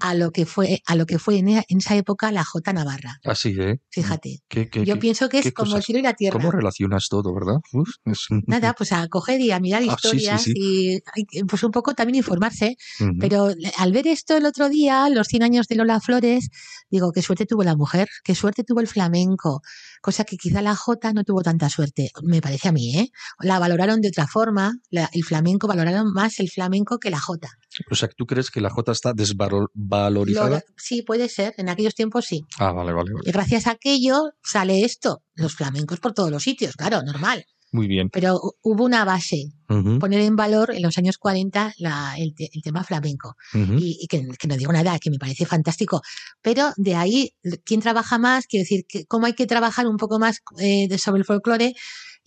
a 0.00 0.14
lo 0.14 0.30
que 0.30 0.46
fue, 0.46 0.82
a 0.86 0.94
lo 0.94 1.06
que 1.06 1.18
fue 1.18 1.38
en, 1.38 1.48
e- 1.48 1.64
esa 1.68 1.96
época 1.96 2.30
la 2.32 2.44
Jota 2.44 2.72
Navarra. 2.72 3.18
Así, 3.24 3.54
¿eh? 3.58 3.78
Fíjate. 3.90 4.40
¿Qué, 4.48 4.68
qué- 4.68 4.84
Yo 4.84 4.94
qué- 4.94 5.00
pienso 5.00 5.28
que 5.28 5.38
es 5.38 5.52
como 5.52 5.68
el 5.68 5.72
cosas? 5.74 5.84
cielo 5.86 6.00
y 6.00 6.02
la 6.02 6.14
tierra. 6.14 6.38
¿Cómo 6.38 6.50
relacionas 6.50 7.06
todo, 7.08 7.34
verdad? 7.34 7.56
Uf, 7.72 7.88
es- 8.04 8.26
Nada, 8.46 8.74
pues 8.74 8.92
a 8.92 9.08
coger 9.08 9.40
y 9.40 9.50
a 9.52 9.60
mirar 9.60 9.82
Ah, 9.88 9.96
sí, 10.00 10.08
sí, 10.10 10.16
historias 10.16 10.42
sí. 10.42 10.52
y 10.56 11.44
pues 11.44 11.62
un 11.62 11.70
poco 11.70 11.94
también 11.94 12.16
informarse. 12.16 12.76
Ujú. 13.00 13.12
Pero 13.20 13.48
al 13.86 13.92
ver 13.92 14.06
esto 14.08 14.36
el 14.36 14.44
otro 14.46 14.68
día, 14.68 15.08
los 15.08 15.28
100 15.28 15.42
años 15.44 15.68
de 15.68 15.76
Lola 15.76 16.00
Flores, 16.00 16.48
digo, 16.90 17.12
qué 17.12 17.22
suerte 17.22 17.46
tuvo 17.46 17.62
la 17.62 17.76
mujer, 17.76 18.08
qué 18.24 18.34
suerte 18.34 18.64
tuvo 18.64 18.80
el 18.80 18.88
flamenco, 18.88 19.62
cosa 20.02 20.24
que 20.24 20.36
quizá 20.36 20.60
la 20.62 20.74
Jota 20.76 21.12
no 21.12 21.22
tuvo 21.24 21.42
tanta 21.42 21.68
suerte, 21.70 22.10
me 22.22 22.40
parece 22.40 22.68
a 22.68 22.72
mí, 22.72 22.98
¿eh? 22.98 23.10
La 23.40 23.58
valoraron 23.58 24.00
de 24.00 24.08
otra 24.08 24.26
forma, 24.26 24.74
la- 24.90 25.08
el 25.12 25.24
flamenco, 25.24 25.66
valoraron 25.68 26.12
más 26.12 26.38
el 26.40 26.50
flamenco 26.50 26.98
que 26.98 27.10
la 27.10 27.20
Jota. 27.20 27.50
O 27.90 27.94
sea, 27.94 28.08
¿tú 28.16 28.26
crees 28.26 28.50
que 28.50 28.60
la 28.60 28.70
Jota 28.70 28.92
está 28.92 29.12
desvalorizada? 29.12 30.48
Lo- 30.50 30.60
sí, 30.76 31.02
puede 31.02 31.28
ser, 31.28 31.54
en 31.58 31.68
aquellos 31.68 31.94
tiempos 31.94 32.26
sí. 32.26 32.42
Ah, 32.58 32.72
vale, 32.72 32.92
vale, 32.92 33.12
vale. 33.12 33.22
Y 33.28 33.32
gracias 33.32 33.66
a 33.66 33.72
aquello 33.72 34.30
sale 34.42 34.84
esto, 34.84 35.22
los 35.34 35.54
flamencos 35.54 36.00
por 36.00 36.12
todos 36.12 36.30
los 36.30 36.42
sitios, 36.42 36.74
claro, 36.76 37.02
normal. 37.02 37.44
Muy 37.72 37.88
bien. 37.88 38.08
Pero 38.10 38.36
hu- 38.36 38.52
hubo 38.62 38.84
una 38.84 39.04
base, 39.04 39.52
poner 39.98 40.20
en 40.20 40.36
valor 40.36 40.70
en 40.74 40.82
los 40.82 40.96
años 40.98 41.18
40 41.18 41.74
la- 41.78 42.14
el, 42.18 42.34
te- 42.34 42.48
el 42.52 42.62
tema 42.62 42.84
flamenco. 42.84 43.34
y, 43.78 43.98
y 44.00 44.06
que, 44.06 44.26
que 44.38 44.48
no 44.48 44.56
digo 44.56 44.72
nada, 44.72 44.98
que 44.98 45.10
me 45.10 45.18
parece 45.18 45.44
fantástico. 45.46 46.00
Pero 46.42 46.72
de 46.76 46.94
ahí, 46.94 47.32
¿quién 47.64 47.80
trabaja 47.80 48.18
más? 48.18 48.46
Quiero 48.46 48.62
decir, 48.62 48.84
que 48.88 49.04
cómo 49.06 49.26
hay 49.26 49.32
que 49.34 49.46
trabajar 49.46 49.86
un 49.86 49.96
poco 49.96 50.18
más 50.18 50.40
eh, 50.58 50.96
sobre 50.98 51.18
el 51.20 51.24
folclore 51.24 51.74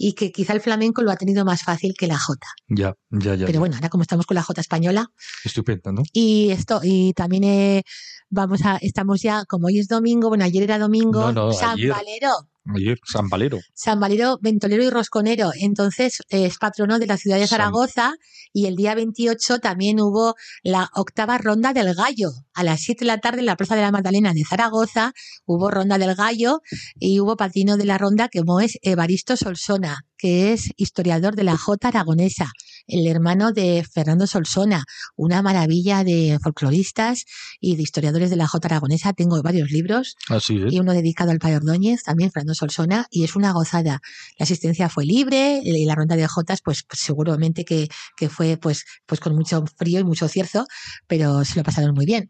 y 0.02 0.14
que 0.14 0.32
quizá 0.32 0.54
el 0.54 0.62
flamenco 0.62 1.02
lo 1.02 1.12
ha 1.12 1.18
tenido 1.18 1.44
más 1.44 1.64
fácil 1.64 1.94
que 1.98 2.08
la 2.08 2.18
jota. 2.18 2.48
Ya, 2.70 2.96
ya, 3.10 3.36
ya. 3.36 3.46
Pero 3.46 3.54
ya. 3.56 3.60
bueno, 3.60 3.76
ahora 3.76 3.90
como 3.90 4.04
estamos 4.04 4.26
con 4.26 4.36
la 4.36 4.44
jota 4.44 4.62
española 4.62 5.12
Estupendo, 5.44 5.92
¿no? 5.92 6.04
y 6.14 6.52
esto, 6.52 6.80
y 6.84 7.12
también 7.14 7.44
eh, 7.44 7.84
vamos 8.30 8.62
a, 8.64 8.78
estamos 8.78 9.22
ya, 9.22 9.44
como 9.46 9.68
hoy 9.68 9.80
es 9.80 9.88
domingo, 9.90 10.30
bueno, 10.30 10.46
ayer 10.46 10.64
era 10.64 10.78
domingo, 10.80 11.32
No, 11.34 11.48
no, 11.48 11.52
San 11.54 11.72
ayer. 11.72 11.90
Valero. 11.92 12.32
Ayer, 12.76 13.00
San 13.06 13.30
Valero. 13.30 13.60
San 13.74 14.00
Valero, 14.00 14.38
ventolero 14.42 14.84
y 14.84 14.90
rosconero. 14.90 15.52
Entonces 15.60 16.20
eh, 16.30 16.46
es 16.46 16.58
patrono 16.58 17.00
de 17.00 17.08
la 17.08 17.18
ciudad 17.18 17.38
de 17.38 17.48
San- 17.48 17.58
Zaragoza 17.60 18.14
y 18.54 18.68
el 18.68 18.76
día 18.76 18.96
28 18.96 19.60
también 19.60 20.00
hubo 20.00 20.36
la 20.64 20.90
octava 20.94 21.38
ronda 21.38 21.74
del 21.74 21.96
gallo. 21.96 22.30
A 22.60 22.64
las 22.64 22.82
7 22.82 23.06
de 23.06 23.08
la 23.08 23.20
tarde 23.20 23.40
en 23.40 23.46
la 23.46 23.56
Plaza 23.56 23.78
de 23.78 23.84
la 23.84 23.90
Magdalena 23.90 24.34
de 24.34 24.44
Zaragoza 24.44 25.14
hubo 25.46 25.72
ronda 25.72 25.98
del 25.98 26.14
gallo 26.14 26.60
y 27.00 27.22
hubo 27.22 27.38
patino 27.38 27.78
de 27.78 27.86
la 27.86 27.98
ronda 27.98 28.28
como 28.28 28.60
es 28.60 28.78
Evaristo 28.82 29.38
Solsona, 29.38 30.04
que 30.18 30.52
es 30.52 30.70
historiador 30.76 31.38
de 31.38 31.46
la 31.46 31.58
Jota 31.58 31.88
aragonesa, 31.88 32.52
el 32.88 33.08
hermano 33.08 33.54
de 33.54 33.86
Fernando 33.90 34.28
Solsona, 34.28 34.84
una 35.16 35.42
maravilla 35.42 36.04
de 36.04 36.38
folcloristas 36.44 37.24
y 37.62 37.78
de 37.78 37.84
historiadores 37.84 38.30
de 38.30 38.36
la 38.36 38.48
Jota 38.48 38.68
aragonesa. 38.68 39.14
Tengo 39.14 39.42
varios 39.42 39.72
libros 39.72 40.16
Así 40.28 40.62
es. 40.62 40.74
y 40.74 40.80
uno 40.82 40.92
dedicado 40.92 41.32
al 41.32 41.40
Padre 41.40 41.58
Ordóñez, 41.58 42.04
también 42.04 42.30
Fernando 42.30 42.56
Solsona, 42.56 43.06
y 43.10 43.24
es 43.24 43.38
una 43.38 43.54
gozada. 43.54 44.02
La 44.38 44.44
asistencia 44.44 44.90
fue 44.90 45.06
libre 45.06 45.62
y 45.64 45.86
la 45.86 45.96
ronda 45.96 46.18
de 46.18 46.28
Jotas, 46.28 46.60
pues, 46.62 46.84
pues 46.84 47.00
seguramente 47.00 47.64
que, 47.64 47.88
que 48.18 48.28
fue 48.28 48.58
pues, 48.58 48.84
pues 49.06 49.22
con 49.22 49.34
mucho 49.34 49.64
frío 49.78 50.02
y 50.02 50.04
mucho 50.04 50.28
cierzo, 50.28 50.66
pero 51.08 51.46
se 51.46 51.56
lo 51.56 51.64
pasaron 51.64 51.94
muy 51.94 52.06
bien. 52.06 52.28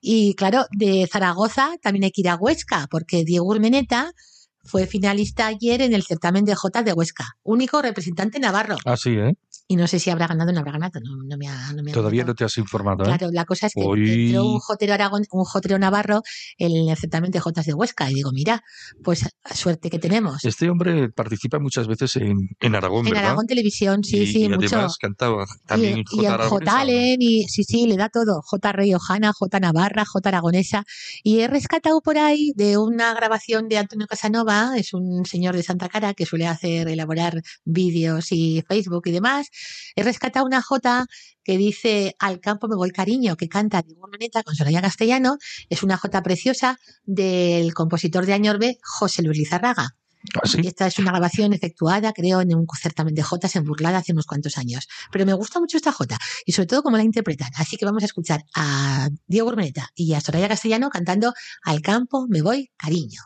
Y 0.00 0.34
claro, 0.34 0.66
de 0.72 1.08
Zaragoza 1.10 1.76
también 1.82 2.04
hay 2.04 2.10
que 2.10 2.20
ir 2.22 2.28
a 2.28 2.36
Huesca, 2.36 2.86
porque 2.90 3.24
Diego 3.24 3.46
Urmeneta 3.46 4.12
fue 4.66 4.86
finalista 4.86 5.46
ayer 5.46 5.80
en 5.80 5.94
el 5.94 6.02
certamen 6.02 6.44
de 6.44 6.54
Jotas 6.54 6.84
de 6.84 6.92
Huesca, 6.92 7.24
único 7.42 7.80
representante 7.80 8.38
navarro. 8.40 8.76
Así, 8.84 9.10
¿eh? 9.10 9.34
Y 9.68 9.74
no 9.76 9.86
sé 9.88 9.98
si 9.98 10.10
habrá 10.10 10.28
ganado 10.28 10.50
o 10.50 10.52
no 10.52 10.60
habrá 10.60 10.72
ganado, 10.72 11.00
no, 11.00 11.16
no 11.24 11.36
me 11.36 11.48
ha, 11.48 11.72
no 11.72 11.82
me 11.82 11.90
ha 11.90 11.94
Todavía 11.94 12.24
no 12.24 12.34
te 12.34 12.44
has 12.44 12.56
informado, 12.56 13.02
¿eh? 13.02 13.06
Claro, 13.06 13.30
la 13.32 13.44
cosa 13.44 13.66
es 13.66 13.72
que 13.74 13.82
Hoy- 13.84 14.26
entró 14.28 14.44
un 14.44 14.58
jotero 14.60 14.94
aragón, 14.94 15.24
un 15.32 15.44
jotero 15.44 15.76
navarro 15.78 16.22
en 16.58 16.88
el 16.88 16.96
certamen 16.96 17.30
de 17.32 17.40
Jotas 17.40 17.66
de 17.66 17.74
Huesca 17.74 18.08
y 18.10 18.14
digo, 18.14 18.30
mira, 18.32 18.62
pues 19.02 19.28
suerte 19.54 19.90
que 19.90 19.98
tenemos. 19.98 20.44
Este 20.44 20.70
hombre 20.70 21.08
participa 21.10 21.58
muchas 21.58 21.88
veces 21.88 22.14
en, 22.16 22.36
en 22.60 22.74
Aragón, 22.76 23.06
En 23.06 23.12
¿verdad? 23.12 23.26
Aragón 23.30 23.46
Televisión, 23.46 24.04
sí, 24.04 24.18
y, 24.18 24.26
sí, 24.32 24.44
y 24.44 24.48
mucho. 24.48 24.76
además 24.76 24.98
cantaba 25.00 25.44
también 25.66 25.98
y, 25.98 26.00
y 26.00 26.04
J. 26.04 26.20
en 26.22 26.26
Aragonesa, 26.32 26.70
J. 26.70 26.80
Allen, 26.80 27.16
y 27.22 27.48
sí, 27.48 27.64
sí, 27.64 27.86
le 27.86 27.96
da 27.96 28.08
todo. 28.08 28.42
J. 28.42 28.72
Riojana, 28.72 29.32
J. 29.32 29.58
Navarra, 29.60 30.04
J. 30.04 30.28
Aragonesa. 30.28 30.84
Y 31.24 31.40
he 31.40 31.48
rescatado 31.48 32.00
por 32.02 32.18
ahí 32.18 32.52
de 32.54 32.78
una 32.78 33.14
grabación 33.14 33.68
de 33.68 33.78
Antonio 33.78 34.06
Casanova, 34.06 34.74
es 34.76 34.94
un 34.94 35.24
señor 35.26 35.56
de 35.56 35.64
Santa 35.64 35.88
Cara 35.88 36.14
que 36.14 36.24
suele 36.24 36.46
hacer, 36.46 36.88
elaborar 36.88 37.42
vídeos 37.64 38.30
y 38.30 38.62
Facebook 38.68 39.02
y 39.06 39.10
demás. 39.10 39.48
He 39.94 40.02
rescatado 40.02 40.46
una 40.46 40.62
J 40.62 41.06
que 41.42 41.56
dice 41.56 42.14
Al 42.18 42.40
campo 42.40 42.68
me 42.68 42.76
voy 42.76 42.90
cariño, 42.90 43.36
que 43.36 43.48
canta 43.48 43.82
Diego 43.82 44.08
Maneta 44.08 44.42
con 44.42 44.54
Soraya 44.54 44.82
Castellano. 44.82 45.38
Es 45.68 45.82
una 45.82 45.96
J 45.96 46.22
preciosa 46.22 46.78
del 47.04 47.74
compositor 47.74 48.26
de 48.26 48.32
Añorbe, 48.32 48.78
José 48.82 49.22
Luis 49.22 49.38
Lizarraga. 49.38 49.96
¿Ah, 50.34 50.40
sí? 50.46 50.60
Y 50.62 50.66
esta 50.66 50.86
es 50.86 50.98
una 50.98 51.10
grabación 51.10 51.52
efectuada, 51.52 52.12
creo, 52.12 52.40
en 52.40 52.54
un 52.54 52.66
certamen 52.80 53.14
de 53.14 53.22
Jotas 53.22 53.54
en 53.56 53.64
Burlada 53.64 53.98
hace 53.98 54.12
unos 54.12 54.26
cuantos 54.26 54.58
años. 54.58 54.88
Pero 55.12 55.24
me 55.26 55.34
gusta 55.34 55.60
mucho 55.60 55.76
esta 55.76 55.92
Jota 55.92 56.18
y 56.44 56.52
sobre 56.52 56.66
todo 56.66 56.82
cómo 56.82 56.96
la 56.96 57.04
interpretan. 57.04 57.50
Así 57.56 57.76
que 57.76 57.84
vamos 57.84 58.02
a 58.02 58.06
escuchar 58.06 58.44
a 58.54 59.08
Diego 59.26 59.48
Urmeneta 59.48 59.88
y 59.94 60.14
a 60.14 60.20
Soraya 60.20 60.48
Castellano 60.48 60.90
cantando 60.90 61.32
Al 61.62 61.80
campo 61.80 62.26
me 62.28 62.42
voy, 62.42 62.70
cariño. 62.76 63.22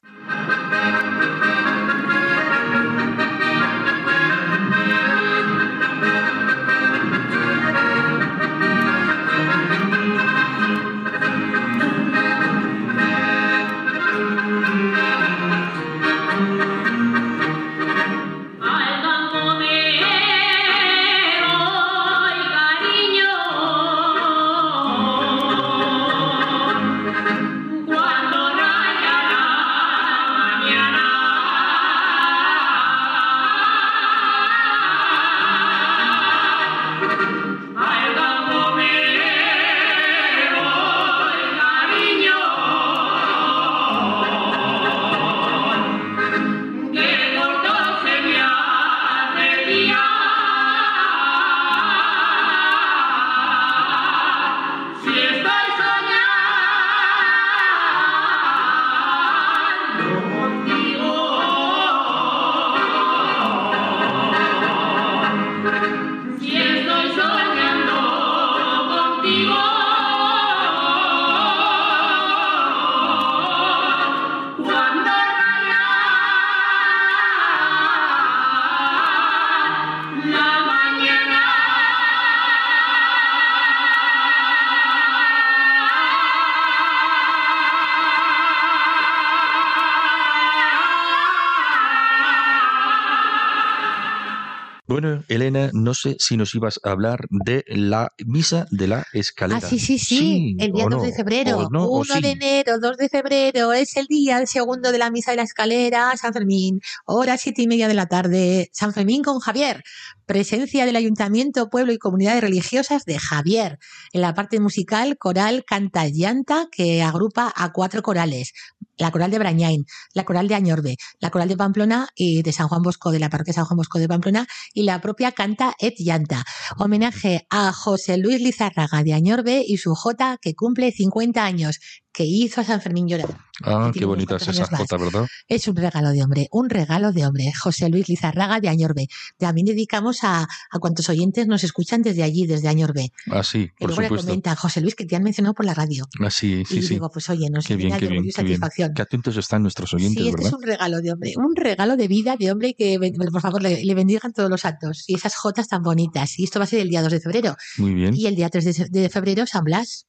Elena, 95.31 95.71
no 95.73 95.95
sé 95.95 96.16
si 96.19 96.37
nos 96.37 96.55
ibas 96.57 96.81
a 96.83 96.90
hablar 96.90 97.27
de 97.31 97.64
la 97.69 98.12
misa 98.27 98.66
de 98.73 98.88
la 98.88 99.07
escalera. 99.12 99.61
Ah, 99.62 99.69
sí, 99.69 99.79
sí, 99.79 99.99
sí, 99.99 100.57
el 100.59 100.73
día 100.73 100.87
o 100.87 100.90
2 100.90 100.99
no, 100.99 101.07
de 101.07 101.12
febrero. 101.12 101.69
no, 101.71 101.85
o 101.85 102.01
1 102.01 102.14
sí. 102.16 102.21
de 102.21 102.31
enero, 102.33 102.81
2 102.81 102.97
de 102.97 103.09
febrero, 103.09 103.73
es 103.73 103.97
el 103.97 104.07
día 104.07 104.38
el 104.38 104.49
segundo 104.49 104.90
de 104.90 104.99
la 104.99 105.11
misa 105.11 105.31
de 105.31 105.37
la 105.37 105.45
escalera, 105.45 106.16
San 106.16 106.33
Fermín, 106.33 106.81
hora 107.07 107.38
siete 107.38 107.62
y 107.62 107.69
media 107.69 107.87
de 107.87 107.95
la 107.95 108.07
tarde, 108.07 108.71
San 108.73 108.93
Fermín 108.93 109.23
con 109.23 109.38
Javier. 109.38 109.85
Presencia 110.31 110.87
del 110.87 110.95
Ayuntamiento, 110.95 111.71
Pueblo 111.71 111.93
y 111.93 111.99
Comunidades 111.99 112.40
Religiosas 112.40 113.05
de 113.05 113.19
Javier. 113.19 113.81
En 114.12 114.21
la 114.21 114.33
parte 114.33 114.61
musical, 114.61 115.19
coral 115.19 115.64
Canta 115.66 116.07
Llanta, 116.07 116.69
que 116.71 117.03
agrupa 117.03 117.53
a 117.57 117.73
cuatro 117.73 118.01
corales. 118.01 118.53
La 118.97 119.11
coral 119.11 119.33
de 119.33 119.40
Brañain, 119.40 119.87
la 120.14 120.25
coral 120.25 120.47
de 120.47 120.55
Añorbe, 120.55 120.97
la 121.19 121.31
coral 121.31 121.49
de 121.49 121.57
Pamplona 121.57 122.07
y 122.14 122.43
de 122.43 122.53
San 122.53 122.69
Juan 122.69 122.83
Bosco, 122.83 123.11
de 123.11 123.19
la 123.19 123.29
parroquia 123.29 123.55
San 123.55 123.64
Juan 123.64 123.79
Bosco 123.79 123.99
de 123.99 124.07
Pamplona, 124.07 124.47
y 124.73 124.85
la 124.85 125.01
propia 125.01 125.33
Canta 125.33 125.75
Et 125.81 125.97
Llanta. 125.99 126.45
Homenaje 126.79 127.49
a 127.51 127.73
José 127.73 128.16
Luis 128.16 128.40
Lizárraga 128.40 129.03
de 129.03 129.14
Añorbe 129.14 129.64
y 129.66 129.79
su 129.79 129.97
Jota, 129.97 130.38
que 130.40 130.55
cumple 130.55 130.93
50 130.93 131.45
años, 131.45 131.81
que 132.12 132.25
hizo 132.25 132.61
a 132.61 132.64
San 132.64 132.81
Fermín 132.81 133.07
llorar. 133.09 133.38
Ah, 133.62 133.90
qué 133.94 134.05
bonita 134.07 134.37
es 134.37 134.49
esa 134.49 134.64
jota, 134.64 134.96
¿verdad? 134.96 135.27
Es 135.46 135.68
un 135.68 135.77
regalo 135.77 136.11
de 136.11 136.23
hombre, 136.23 136.49
un 136.51 136.70
regalo 136.70 137.12
de 137.12 137.27
hombre. 137.27 137.53
José 137.62 137.88
Luis 137.90 138.09
Lizarraga 138.09 138.59
de 138.59 138.68
Añorbe. 138.70 139.07
También 139.38 139.66
dedicamos 139.66 140.25
a, 140.25 140.42
a 140.70 140.79
cuantos 140.79 141.09
oyentes 141.11 141.46
nos 141.46 141.62
escuchan 141.62 142.01
desde 142.03 142.23
allí, 142.23 142.46
desde 142.46 142.68
Añorbe. 142.68 143.12
Ah, 143.31 143.42
sí, 143.44 143.68
por 143.79 143.88
luego 143.90 144.01
le 144.01 144.09
supuesto. 144.09 144.27
comentan, 144.29 144.57
José 144.57 144.81
Luis, 144.81 144.94
que 144.94 145.05
te 145.05 145.14
han 145.14 145.23
mencionado 145.23 145.55
por 145.55 145.66
la 145.66 145.75
radio. 145.75 146.07
Ah, 146.20 146.31
sí, 146.31 146.64
sí, 146.66 146.79
y 146.79 146.83
sí. 146.83 146.88
digo, 146.94 147.11
pues 147.11 147.29
oye, 147.31 147.49
nos 147.51 147.66
Qué 147.66 147.77
bien, 147.77 147.90
qué 147.92 148.07
bien, 148.07 148.11
qué 148.14 148.20
bien. 148.23 148.33
satisfacción. 148.33 148.92
Qué 148.94 149.03
atentos 149.03 149.37
están 149.37 149.62
nuestros 149.62 149.92
oyentes, 149.92 150.23
Sí, 150.23 150.29
este 150.29 150.37
¿verdad? 150.42 150.49
es 150.49 150.55
un 150.55 150.62
regalo 150.62 151.01
de 151.03 151.12
hombre, 151.12 151.33
un 151.37 151.55
regalo 151.55 151.96
de 151.96 152.09
vida 152.09 152.37
de 152.37 152.51
hombre 152.51 152.75
que, 152.75 152.99
ben- 152.99 153.14
por 153.14 153.40
favor, 153.42 153.62
le, 153.62 153.85
le 153.85 153.94
bendigan 153.94 154.33
todos 154.33 154.49
los 154.51 154.62
santos 154.62 155.05
y 155.07 155.14
esas 155.16 155.35
jotas 155.37 155.68
tan 155.68 155.83
bonitas. 155.83 156.38
Y 156.38 156.44
esto 156.44 156.59
va 156.59 156.64
a 156.64 156.68
ser 156.68 156.81
el 156.81 156.88
día 156.88 157.03
2 157.03 157.12
de 157.12 157.20
febrero. 157.20 157.57
Muy 157.77 157.92
bien. 157.94 158.14
Y 158.16 158.27
el 158.27 158.35
día 158.37 158.49
3 158.49 158.64
de, 158.90 159.01
de 159.03 159.09
febrero, 159.11 159.46
San 159.46 159.64
Blas. 159.64 160.07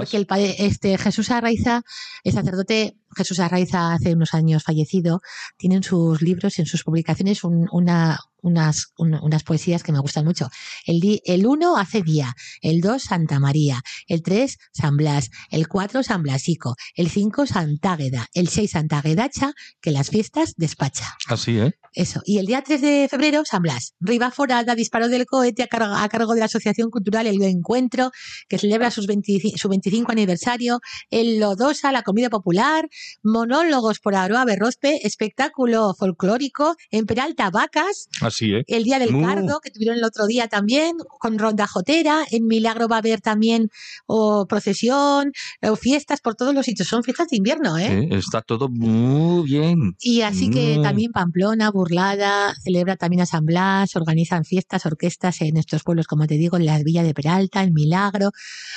Porque 0.00 0.16
el 0.16 0.26
padre, 0.26 0.56
este 0.58 0.98
Jesús 0.98 1.30
Arraiza, 1.30 1.82
el 2.24 2.32
sacerdote 2.32 2.96
Jesús 3.16 3.40
Arraiza, 3.40 3.94
hace 3.94 4.12
unos 4.14 4.34
años 4.34 4.62
fallecido, 4.62 5.20
tiene 5.56 5.76
en 5.76 5.82
sus 5.82 6.20
libros, 6.22 6.58
en 6.58 6.66
sus 6.66 6.84
publicaciones, 6.84 7.42
un- 7.44 7.66
una, 7.72 8.18
unas, 8.42 8.92
un- 8.98 9.14
unas 9.14 9.42
poesías 9.42 9.82
que 9.82 9.90
me 9.92 9.98
gustan 9.98 10.24
mucho. 10.24 10.48
El, 10.84 11.00
di- 11.00 11.20
el 11.24 11.46
1 11.46 11.76
hace 11.78 12.02
día, 12.02 12.34
el 12.60 12.80
2 12.80 13.02
Santa 13.02 13.40
María, 13.40 13.80
el 14.06 14.22
3 14.22 14.56
San 14.72 14.96
Blas, 14.96 15.30
el 15.50 15.66
4 15.66 16.02
San 16.02 16.22
Blasico, 16.22 16.76
el 16.94 17.08
5 17.10 17.46
Santágueda, 17.46 18.28
el 18.34 18.48
6 18.48 18.70
Santáguedacha, 18.72 19.52
que 19.80 19.90
las 19.90 20.10
fiestas 20.10 20.54
despacha. 20.56 21.16
Así, 21.28 21.58
¿eh? 21.58 21.72
Eso. 21.92 22.20
Y 22.26 22.38
el 22.38 22.46
día 22.46 22.62
3 22.62 22.82
de 22.82 23.08
febrero, 23.10 23.42
San 23.46 23.62
Blas. 23.62 23.94
Riva 24.00 24.30
Forada, 24.30 24.74
disparo 24.74 25.08
del 25.08 25.24
cohete 25.24 25.62
a 25.62 25.66
cargo, 25.66 25.94
a 25.94 26.06
cargo 26.10 26.34
de 26.34 26.40
la 26.40 26.44
Asociación 26.46 26.90
Cultural 26.90 27.26
El 27.26 27.42
Encuentro, 27.42 28.10
que 28.48 28.58
celebra 28.58 28.90
sus 28.90 29.06
25 29.06 29.56
su 29.56 29.68
25 29.70 30.12
aniversario. 30.12 30.80
El 31.10 31.40
Lodosa, 31.40 31.90
la 31.92 32.02
comida 32.02 32.28
popular. 32.28 32.86
Monólogos 33.22 33.98
por 34.00 34.14
Aroa 34.14 34.44
Berrospe. 34.44 35.06
Espectáculo 35.06 35.94
folclórico. 35.98 36.76
En 36.90 37.06
Peralta, 37.06 37.50
Vacas. 37.50 38.08
Así, 38.20 38.52
¿eh? 38.54 38.64
El 38.66 38.84
Día 38.84 38.98
del 38.98 39.12
Mu. 39.12 39.24
Cardo, 39.24 39.60
que 39.62 39.70
tuvieron 39.70 39.98
el 39.98 40.04
otro 40.04 40.26
día 40.26 40.48
también, 40.48 40.96
con 41.18 41.38
Ronda 41.38 41.66
Jotera. 41.66 42.24
En 42.30 42.46
Milagro 42.46 42.88
va 42.88 42.96
a 42.96 42.98
haber 43.00 43.20
también 43.20 43.68
o 44.06 44.46
procesión, 44.46 45.32
o 45.62 45.76
fiestas 45.76 46.20
por 46.20 46.34
todos 46.34 46.54
los 46.54 46.64
sitios. 46.66 46.88
Son 46.88 47.02
fiestas 47.02 47.28
de 47.28 47.36
invierno, 47.36 47.78
¿eh? 47.78 48.08
Está 48.12 48.42
todo 48.42 48.68
muy 48.68 49.44
bien. 49.44 49.94
Y 50.00 50.20
así 50.22 50.50
que 50.50 50.78
Mm. 50.78 50.82
también 50.82 51.12
Pamplona, 51.12 51.70
Burlada, 51.70 52.54
celebra 52.62 52.96
también 52.96 53.22
a 53.22 53.26
San 53.26 53.44
Blas, 53.44 53.96
organizan 53.96 54.44
fiestas, 54.44 54.86
orquestas 54.86 55.40
en 55.40 55.56
estos 55.56 55.82
pueblos, 55.82 56.06
como 56.06 56.26
te 56.26 56.34
digo, 56.34 56.56
en 56.56 56.66
la 56.66 56.78
Villa 56.82 57.02
de 57.02 57.14
Peralta, 57.14 57.62
en 57.62 57.72
Milagro. 57.72 58.30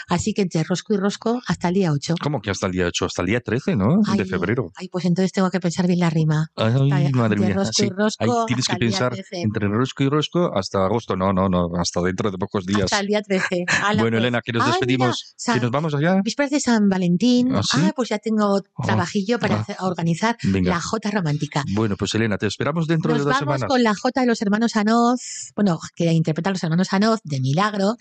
Así 0.08 0.34
que 0.34 0.42
entre 0.44 0.64
rosco 0.64 0.94
y 0.94 0.98
rosco 0.98 1.42
hasta 1.48 1.68
el 1.70 1.74
día 1.76 1.92
8. 1.92 2.16
¿Cómo 2.22 2.42
que 2.42 2.50
hasta 2.52 2.68
el 2.68 2.72
día 2.74 2.86
8? 2.88 3.06
Hasta 3.06 3.22
el 3.22 3.28
día 3.28 3.42
13, 3.42 3.76
¿no? 3.76 4.02
Ay, 4.08 4.19
de 4.20 4.26
febrero. 4.26 4.72
Ay, 4.76 4.88
pues 4.90 5.06
entonces 5.06 5.32
tengo 5.32 5.50
que 5.50 5.60
pensar 5.60 5.88
bien 5.88 6.00
la 6.00 6.10
rima. 6.10 6.48
Ay, 6.56 7.12
madre 7.14 7.40
mía. 7.40 7.54
rosco 7.56 7.72
Sí. 7.74 7.90
rosco 7.90 8.24
Ahí 8.24 8.30
tienes 8.48 8.68
que 8.68 8.76
pensar 8.76 9.14
13. 9.14 9.42
entre 9.42 9.68
rosco 9.68 10.04
y 10.04 10.10
rosco 10.10 10.52
hasta 10.56 10.86
agosto. 10.86 11.16
No, 11.16 11.34
no, 11.34 11.50
no. 11.50 11.70
Hasta 11.80 12.02
dentro 12.02 12.32
de 12.32 12.38
pocos 12.38 12.66
días. 12.66 12.84
Hasta 12.84 13.00
el 13.00 13.08
día 13.08 13.22
13. 13.22 13.66
Ala, 13.84 14.02
Bueno, 14.02 14.16
pues. 14.18 14.22
Elena, 14.24 14.42
que 14.44 14.52
nos 14.54 14.64
Ay, 14.66 14.72
despedimos. 14.72 15.36
mira, 15.48 15.54
¿Que 15.60 15.62
nos 15.64 15.72
vamos 15.72 15.94
allá? 15.96 16.22
Vísperas 16.24 16.52
de 16.52 16.60
San 16.60 16.90
Valentín. 16.90 17.56
¿Ah, 17.56 17.62
sí? 17.64 17.80
pues 17.96 18.10
ya 18.10 18.20
tengo 18.20 18.62
trabajillo 18.84 19.40
para 19.40 19.66
ah. 19.68 19.86
organizar 19.86 20.38
Venga. 20.44 20.70
la 20.72 20.82
Jota 20.82 21.12
romántica. 21.12 21.64
Bueno, 21.74 21.96
pues 21.98 22.14
Elena, 22.16 22.38
te 22.38 22.48
esperamos 22.48 22.88
dentro 22.88 23.12
Nos 23.12 23.20
de 23.20 23.26
dos 23.26 23.34
vamos 23.34 23.40
semanas. 23.56 23.68
con 23.68 23.84
la 23.84 23.94
Jota 23.96 24.22
de 24.22 24.28
los 24.28 24.42
hermanos 24.42 24.76
Anoz, 24.76 25.52
bueno, 25.56 25.80
que 25.96 26.12
interpretan 26.12 26.54
los 26.54 26.64
hermanos 26.64 26.94
Anoz 26.94 27.20
de 27.24 27.40
Milagro. 27.40 27.96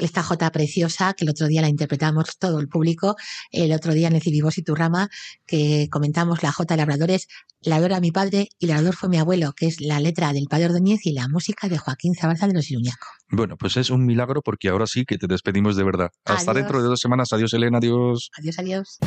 Esta 0.00 0.22
Jota 0.22 0.50
preciosa, 0.50 1.14
que 1.14 1.24
el 1.24 1.30
otro 1.30 1.46
día 1.46 1.62
la 1.62 1.68
interpretamos 1.68 2.38
todo 2.38 2.60
el 2.60 2.68
público, 2.68 3.16
el 3.50 3.72
otro 3.72 3.94
día 3.94 4.08
en 4.08 4.14
el 4.14 4.22
Cibibos 4.22 4.58
y 4.58 4.62
Turrama, 4.62 5.08
que 5.46 5.88
comentamos 5.90 6.42
la 6.42 6.52
Jota 6.52 6.74
de 6.74 6.78
Labradores, 6.78 7.26
Labrador 7.62 7.94
a 7.94 8.00
mi 8.00 8.10
padre 8.10 8.48
y 8.58 8.66
Labrador 8.66 8.96
fue 8.96 9.08
mi 9.08 9.18
abuelo, 9.18 9.52
que 9.54 9.66
es 9.66 9.80
la 9.80 10.00
letra 10.00 10.32
del 10.32 10.46
padre 10.48 10.66
Ordóñez 10.66 11.04
y 11.04 11.12
la 11.12 11.28
música 11.28 11.68
de 11.68 11.78
Joaquín 11.78 12.14
Zabalza 12.14 12.46
de 12.46 12.54
los 12.54 12.70
Iruñaco. 12.70 13.06
Bueno, 13.30 13.56
pues 13.56 13.76
es 13.76 13.90
un 13.90 14.06
milagro 14.06 14.42
porque 14.42 14.68
ahora 14.68 14.86
sí 14.86 15.04
que 15.04 15.18
te 15.18 15.26
despedimos 15.26 15.76
de 15.76 15.84
verdad. 15.84 16.10
Hasta 16.24 16.50
Adiós. 16.50 16.64
dentro 16.64 16.82
de 16.82 16.88
dos 16.88 17.00
semanas. 17.00 17.32
Adiós, 17.32 17.52
Elena. 17.52 17.78
Adiós. 17.78 18.30
Adiós, 18.38 18.58
adiós. 18.58 18.98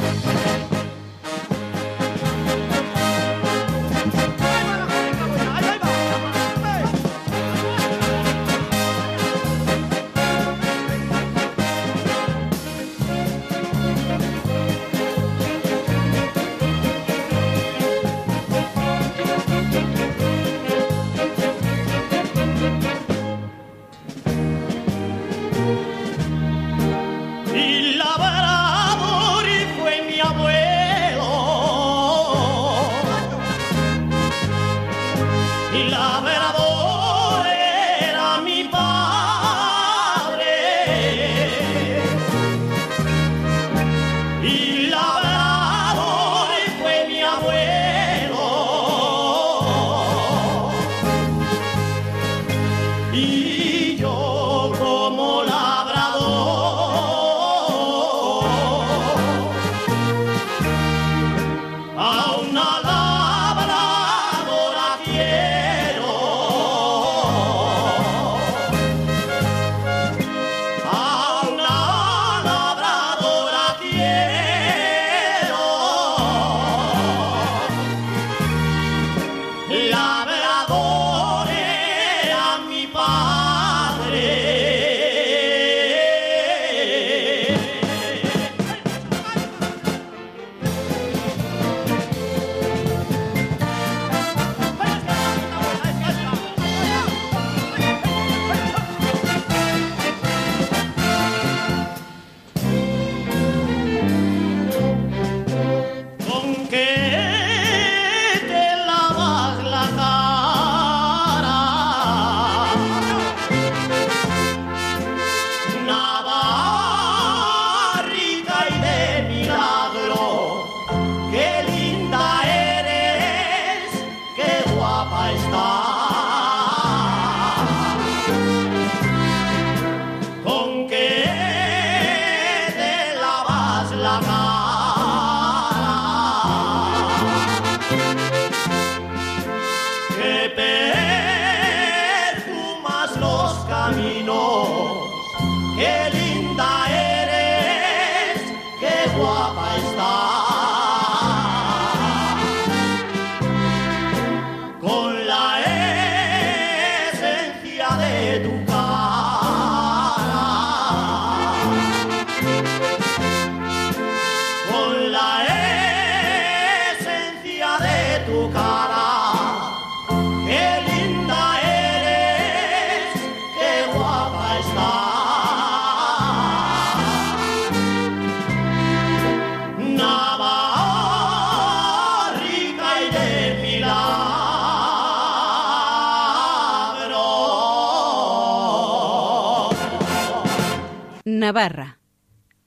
Navarra. 191.44 192.00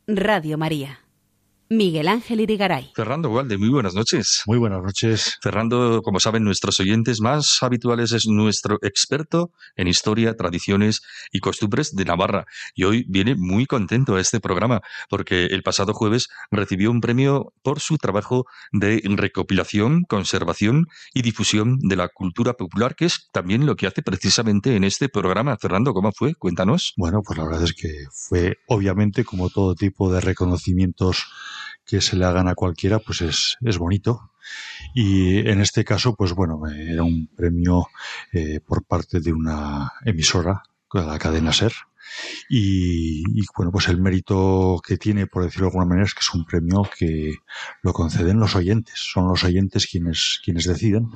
Radio 0.06 0.58
María. 0.58 1.05
Miguel 1.68 2.06
Ángel 2.06 2.40
Irigaray. 2.40 2.92
Fernando 2.94 3.28
Walde, 3.30 3.58
muy 3.58 3.68
buenas 3.68 3.94
noches. 3.94 4.42
Muy 4.46 4.58
buenas 4.58 4.82
noches. 4.82 5.36
Fernando, 5.42 6.00
como 6.02 6.20
saben 6.20 6.44
nuestros 6.44 6.78
oyentes 6.78 7.20
más 7.20 7.58
habituales, 7.60 8.12
es 8.12 8.26
nuestro 8.26 8.78
experto 8.82 9.50
en 9.74 9.88
historia, 9.88 10.36
tradiciones 10.36 11.00
y 11.32 11.40
costumbres 11.40 11.96
de 11.96 12.04
Navarra. 12.04 12.46
Y 12.74 12.84
hoy 12.84 13.04
viene 13.08 13.34
muy 13.34 13.66
contento 13.66 14.14
a 14.14 14.20
este 14.20 14.38
programa 14.38 14.80
porque 15.08 15.46
el 15.46 15.64
pasado 15.64 15.92
jueves 15.92 16.28
recibió 16.52 16.90
un 16.90 17.00
premio 17.00 17.52
por 17.62 17.80
su 17.80 17.98
trabajo 17.98 18.46
de 18.70 19.02
recopilación, 19.04 20.04
conservación 20.04 20.86
y 21.14 21.22
difusión 21.22 21.78
de 21.80 21.96
la 21.96 22.08
cultura 22.08 22.52
popular, 22.52 22.94
que 22.94 23.06
es 23.06 23.28
también 23.32 23.66
lo 23.66 23.74
que 23.74 23.88
hace 23.88 24.02
precisamente 24.02 24.76
en 24.76 24.84
este 24.84 25.08
programa. 25.08 25.56
Fernando, 25.56 25.92
¿cómo 25.92 26.12
fue? 26.12 26.34
Cuéntanos. 26.36 26.94
Bueno, 26.96 27.22
pues 27.26 27.38
la 27.38 27.44
verdad 27.44 27.64
es 27.64 27.72
que 27.72 28.04
fue 28.12 28.58
obviamente 28.68 29.24
como 29.24 29.50
todo 29.50 29.74
tipo 29.74 30.12
de 30.12 30.20
reconocimientos 30.20 31.26
que 31.86 32.00
se 32.00 32.16
le 32.16 32.24
hagan 32.24 32.48
a 32.48 32.54
cualquiera, 32.54 32.98
pues 32.98 33.20
es, 33.22 33.56
es 33.62 33.78
bonito. 33.78 34.32
Y 34.94 35.38
en 35.48 35.60
este 35.60 35.84
caso, 35.84 36.14
pues 36.14 36.32
bueno, 36.32 36.60
era 36.68 37.02
un 37.02 37.28
premio 37.28 37.88
eh, 38.32 38.60
por 38.60 38.84
parte 38.84 39.20
de 39.20 39.32
una 39.32 39.92
emisora, 40.04 40.62
la 40.92 41.18
cadena 41.18 41.52
SER. 41.52 41.72
Y, 42.48 43.22
y, 43.38 43.44
bueno, 43.56 43.72
pues 43.72 43.88
el 43.88 44.00
mérito 44.00 44.80
que 44.86 44.96
tiene, 44.96 45.26
por 45.26 45.44
decirlo 45.44 45.66
de 45.66 45.70
alguna 45.70 45.86
manera, 45.86 46.06
es 46.06 46.14
que 46.14 46.20
es 46.20 46.34
un 46.34 46.44
premio 46.44 46.88
que 46.98 47.34
lo 47.82 47.92
conceden 47.92 48.38
los 48.38 48.56
oyentes. 48.56 48.94
Son 48.96 49.28
los 49.28 49.44
oyentes 49.44 49.86
quienes, 49.86 50.40
quienes 50.44 50.64
deciden. 50.64 51.10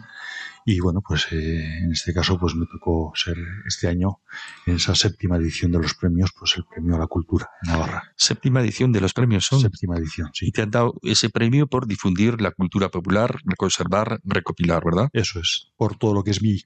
Y 0.65 0.81
bueno, 0.81 1.01
pues 1.07 1.27
eh, 1.33 1.79
en 1.83 1.93
este 1.93 2.13
caso 2.13 2.39
pues 2.39 2.55
me 2.55 2.67
tocó 2.67 3.13
ser 3.15 3.37
este 3.67 3.89
año 3.89 4.21
en 4.67 4.77
esa 4.77 4.95
séptima 4.95 5.37
edición 5.37 5.73
de 5.73 5.79
los 5.79 5.95
premios, 5.95 6.33
pues 6.39 6.55
el 6.57 6.65
premio 6.65 6.97
a 6.97 6.99
la 6.99 7.07
cultura 7.07 7.49
en 7.63 7.73
Navarra. 7.73 8.13
Séptima 8.17 8.61
edición 8.61 8.93
de 8.93 9.01
los 9.01 9.15
premios 9.15 9.47
son. 9.47 9.61
Séptima 9.61 9.97
edición, 9.97 10.31
sí. 10.33 10.49
Y 10.49 10.53
te 10.53 10.63
han 10.63 10.71
dado 10.71 10.95
ese 11.03 11.31
premio 11.31 11.67
por 11.67 11.87
difundir 11.87 12.41
la 12.41 12.51
cultura 12.51 12.91
popular, 12.91 13.41
conservar, 13.57 14.21
recopilar, 14.23 14.85
¿verdad? 14.85 15.09
Eso 15.13 15.41
es, 15.41 15.73
por 15.77 15.97
todo 15.97 16.15
lo 16.15 16.25
que 16.25 16.31
es 16.31 16.43
mi 16.43 16.61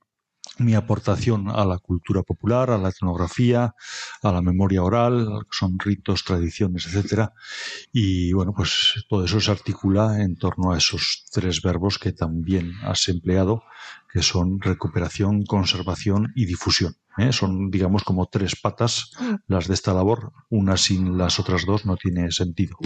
mi 0.59 0.75
aportación 0.75 1.49
a 1.51 1.65
la 1.65 1.79
cultura 1.79 2.23
popular, 2.23 2.71
a 2.71 2.79
la 2.79 2.91
etnografía, 2.91 3.75
a 4.23 4.33
la 4.33 4.43
memoria 4.43 4.83
oral, 4.83 5.47
son 5.51 5.79
ritos, 5.79 6.25
tradiciones, 6.25 6.87
etcétera. 6.87 7.33
Y 7.93 8.33
bueno, 8.33 8.53
pues 8.55 9.05
todo 9.09 9.25
eso 9.25 9.41
se 9.41 9.51
articula 9.51 10.23
en 10.23 10.37
torno 10.37 10.73
a 10.73 10.79
esos 10.79 11.25
tres 11.33 11.61
verbos 11.63 11.99
que 11.99 12.13
también 12.13 12.73
has 12.83 13.09
empleado, 13.09 13.63
que 14.13 14.23
son 14.23 14.61
recuperación, 14.61 15.45
conservación 15.45 16.33
y 16.37 16.47
difusión. 16.47 16.97
¿Eh? 17.19 17.33
Son, 17.33 17.71
digamos, 17.71 18.05
como 18.05 18.27
tres 18.27 18.57
patas 18.61 19.11
las 19.47 19.69
de 19.69 19.75
esta 19.75 19.95
labor. 19.95 20.33
Una 20.51 20.77
sin 20.77 21.19
las 21.19 21.39
otras 21.39 21.65
dos 21.67 21.87
no 21.87 21.97
tiene 21.97 22.31
sentido. 22.31 22.77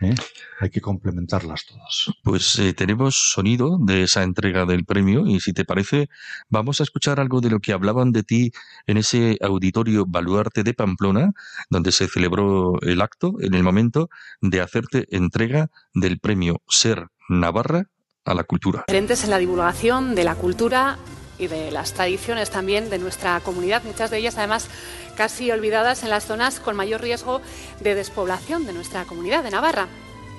¿eh? 0.00 0.14
Hay 0.60 0.70
que 0.70 0.80
complementarlas 0.80 1.66
todas. 1.66 2.10
Pues 2.22 2.58
eh, 2.58 2.74
tenemos 2.74 3.32
sonido 3.32 3.78
de 3.80 4.02
esa 4.04 4.22
entrega 4.22 4.66
del 4.66 4.84
premio 4.84 5.26
y 5.26 5.40
si 5.40 5.52
te 5.52 5.64
parece, 5.64 6.08
vamos 6.48 6.80
a 6.80 6.84
escuchar 6.84 7.20
algo 7.20 7.40
de 7.40 7.50
lo 7.50 7.60
que 7.60 7.72
hablaban 7.72 8.12
de 8.12 8.22
ti 8.22 8.52
en 8.86 8.96
ese 8.96 9.38
auditorio 9.40 10.04
Baluarte 10.06 10.62
de 10.62 10.74
Pamplona, 10.74 11.32
donde 11.70 11.92
se 11.92 12.08
celebró 12.08 12.80
el 12.82 13.00
acto 13.00 13.34
en 13.40 13.54
el 13.54 13.62
momento 13.62 14.08
de 14.40 14.60
hacerte 14.60 15.06
entrega 15.10 15.70
del 15.94 16.18
premio 16.18 16.62
Ser 16.68 17.08
Navarra 17.28 17.86
a 18.24 18.34
la 18.34 18.44
cultura. 18.44 18.84
Diferentes 18.88 19.24
en 19.24 19.30
la 19.30 19.38
divulgación 19.38 20.14
de 20.14 20.24
la 20.24 20.34
cultura 20.34 20.98
y 21.38 21.46
de 21.46 21.70
las 21.70 21.92
tradiciones 21.92 22.50
también 22.50 22.90
de 22.90 22.98
nuestra 22.98 23.40
comunidad, 23.40 23.82
muchas 23.84 24.10
de 24.10 24.18
ellas 24.18 24.38
además 24.38 24.68
casi 25.16 25.50
olvidadas 25.50 26.02
en 26.02 26.10
las 26.10 26.26
zonas 26.26 26.60
con 26.60 26.76
mayor 26.76 27.00
riesgo 27.00 27.40
de 27.80 27.94
despoblación 27.94 28.66
de 28.66 28.72
nuestra 28.72 29.04
comunidad 29.04 29.42
de 29.42 29.50
Navarra. 29.50 29.88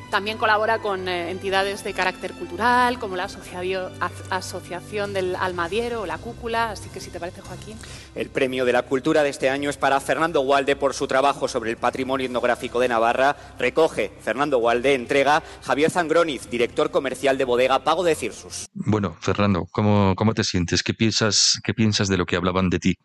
También 0.10 0.40
colabora 0.40 0.80
con 0.80 1.08
eh, 1.08 1.30
entidades 1.30 1.84
de 1.84 1.94
carácter 1.94 2.34
cultural, 2.34 2.98
como 2.98 3.16
la 3.16 3.26
Asociación, 3.26 3.92
Asociación 4.32 5.14
del 5.14 5.36
Almadiero 5.36 6.02
o 6.02 6.06
la 6.08 6.18
Cúpula. 6.18 6.72
Así 6.72 6.90
que, 6.90 7.00
si 7.00 7.12
te 7.12 7.20
parece, 7.20 7.42
Joaquín. 7.42 7.78
El 8.16 8.30
premio 8.30 8.66
de 8.66 8.74
la 8.74 8.82
cultura 8.82 9.22
de 9.22 9.30
este 9.30 9.50
año 9.50 9.70
es 9.70 9.78
para 9.78 10.00
Fernando 10.00 10.42
Walde 10.42 10.76
por 10.76 10.96
su 10.96 11.08
trabajo 11.08 11.48
sobre 11.48 11.70
el 11.70 11.78
patrimonio 11.78 12.26
etnográfico 12.26 12.80
de 12.80 12.88
Navarra. 12.88 13.36
Recoge 13.60 14.12
Fernando 14.22 14.58
Walde, 14.58 14.96
entrega 14.96 15.44
Javier 15.62 15.92
Zangroniz, 15.92 16.50
director 16.50 16.90
comercial 16.90 17.38
de 17.38 17.46
bodega 17.46 17.84
Pago 17.84 18.04
de 18.04 18.16
Cirsus. 18.16 18.66
Bueno, 18.74 19.16
Fernando, 19.20 19.68
¿cómo, 19.72 20.16
cómo 20.16 20.34
te 20.34 20.44
sientes? 20.44 20.82
¿Qué 20.82 20.96
piensas, 20.96 21.60
¿Qué 21.64 21.76
piensas 21.76 22.08
de 22.08 22.18
lo 22.18 22.26
que 22.26 22.36
hablaban 22.36 22.70
de 22.70 22.80
ti? 22.80 22.96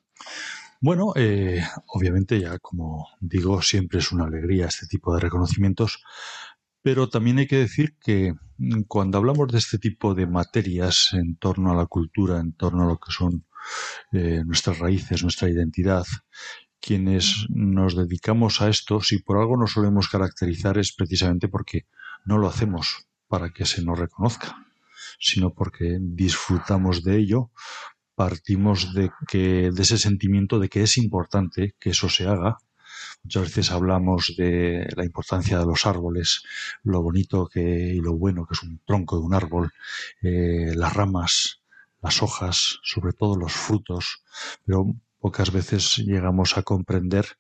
Bueno, 0.81 1.13
eh, 1.17 1.63
obviamente 1.87 2.39
ya 2.39 2.59
como 2.59 3.09
digo, 3.19 3.63
siempre 3.63 4.01
es 4.01 4.13
una 4.13 4.25
alegría 4.25 4.67
este 4.67 4.87
tipo 4.87 5.15
de 5.15 5.21
reconocimientos, 5.21 6.03
pero 6.85 7.09
también 7.09 7.39
hay 7.39 7.47
que 7.47 7.57
decir 7.57 7.97
que 7.99 8.35
mm, 8.59 8.83
cuando 8.83 9.17
hablamos 9.17 9.51
de 9.51 9.57
este 9.57 9.79
tipo 9.79 10.15
de 10.15 10.27
materias 10.27 11.15
en 11.15 11.37
torno 11.37 11.73
a 11.73 11.75
la 11.75 11.87
cultura, 11.87 12.39
en 12.41 12.53
torno 12.53 12.85
a 12.85 12.87
lo 12.87 12.99
que 12.99 13.11
son 13.11 13.47
eh, 14.13 14.43
nuestras 14.45 14.79
raíces, 14.81 15.23
nuestra 15.23 15.49
identidad, 15.49 16.05
quienes 16.81 17.47
nos 17.49 17.97
dedicamos 17.97 18.61
a 18.61 18.69
esto, 18.69 19.01
si 19.01 19.19
por 19.21 19.39
algo 19.39 19.57
nos 19.57 19.73
solemos 19.73 20.11
caracterizar 20.11 20.77
es 20.77 20.93
precisamente 20.93 21.49
porque 21.49 21.87
no 22.27 22.37
lo 22.37 22.49
hacemos 22.49 23.07
para 23.29 23.49
que 23.49 23.65
se 23.65 23.83
nos 23.83 23.99
reconozca, 23.99 24.55
sino 25.19 25.55
porque 25.55 25.97
disfrutamos 25.99 27.03
de 27.03 27.17
ello, 27.17 27.51
partimos 28.15 28.93
de 28.93 29.11
que 29.27 29.71
de 29.73 29.83
ese 29.83 29.97
sentimiento 29.97 30.59
de 30.59 30.69
que 30.69 30.83
es 30.83 30.99
importante 30.99 31.75
que 31.81 31.91
eso 31.91 32.11
se 32.11 32.27
haga 32.27 32.59
Muchas 33.25 33.45
veces 33.45 33.71
hablamos 33.71 34.35
de 34.37 34.87
la 34.97 35.05
importancia 35.05 35.59
de 35.59 35.65
los 35.65 35.87
árboles, 35.87 36.43
lo 36.83 37.01
bonito 37.01 37.47
que, 37.47 37.61
y 37.61 38.01
lo 38.01 38.13
bueno 38.19 38.45
que 38.47 38.53
es 38.53 38.63
un 38.63 38.81
tronco 38.85 39.17
de 39.17 39.23
un 39.23 39.33
árbol, 39.33 39.73
eh, 40.21 40.75
las 40.77 40.93
ramas, 40.93 41.63
las 42.03 42.23
hojas, 42.23 42.81
sobre 42.83 43.15
todo 43.15 43.37
los 43.37 43.55
frutos, 43.55 44.23
pero 44.67 44.95
pocas 45.19 45.51
veces 45.53 45.97
llegamos 45.97 46.59
a 46.59 46.63
comprender 46.63 47.39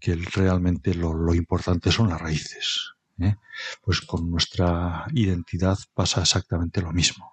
que 0.00 0.16
realmente 0.16 0.92
lo, 0.92 1.32
importante 1.36 1.92
son 1.92 2.08
las 2.08 2.20
raíces. 2.20 2.94
¿eh? 3.20 3.36
Pues 3.80 4.00
con 4.00 4.28
nuestra 4.28 5.06
identidad 5.12 5.78
pasa 5.94 6.22
exactamente 6.22 6.82
lo 6.82 6.90
mismo. 6.90 7.32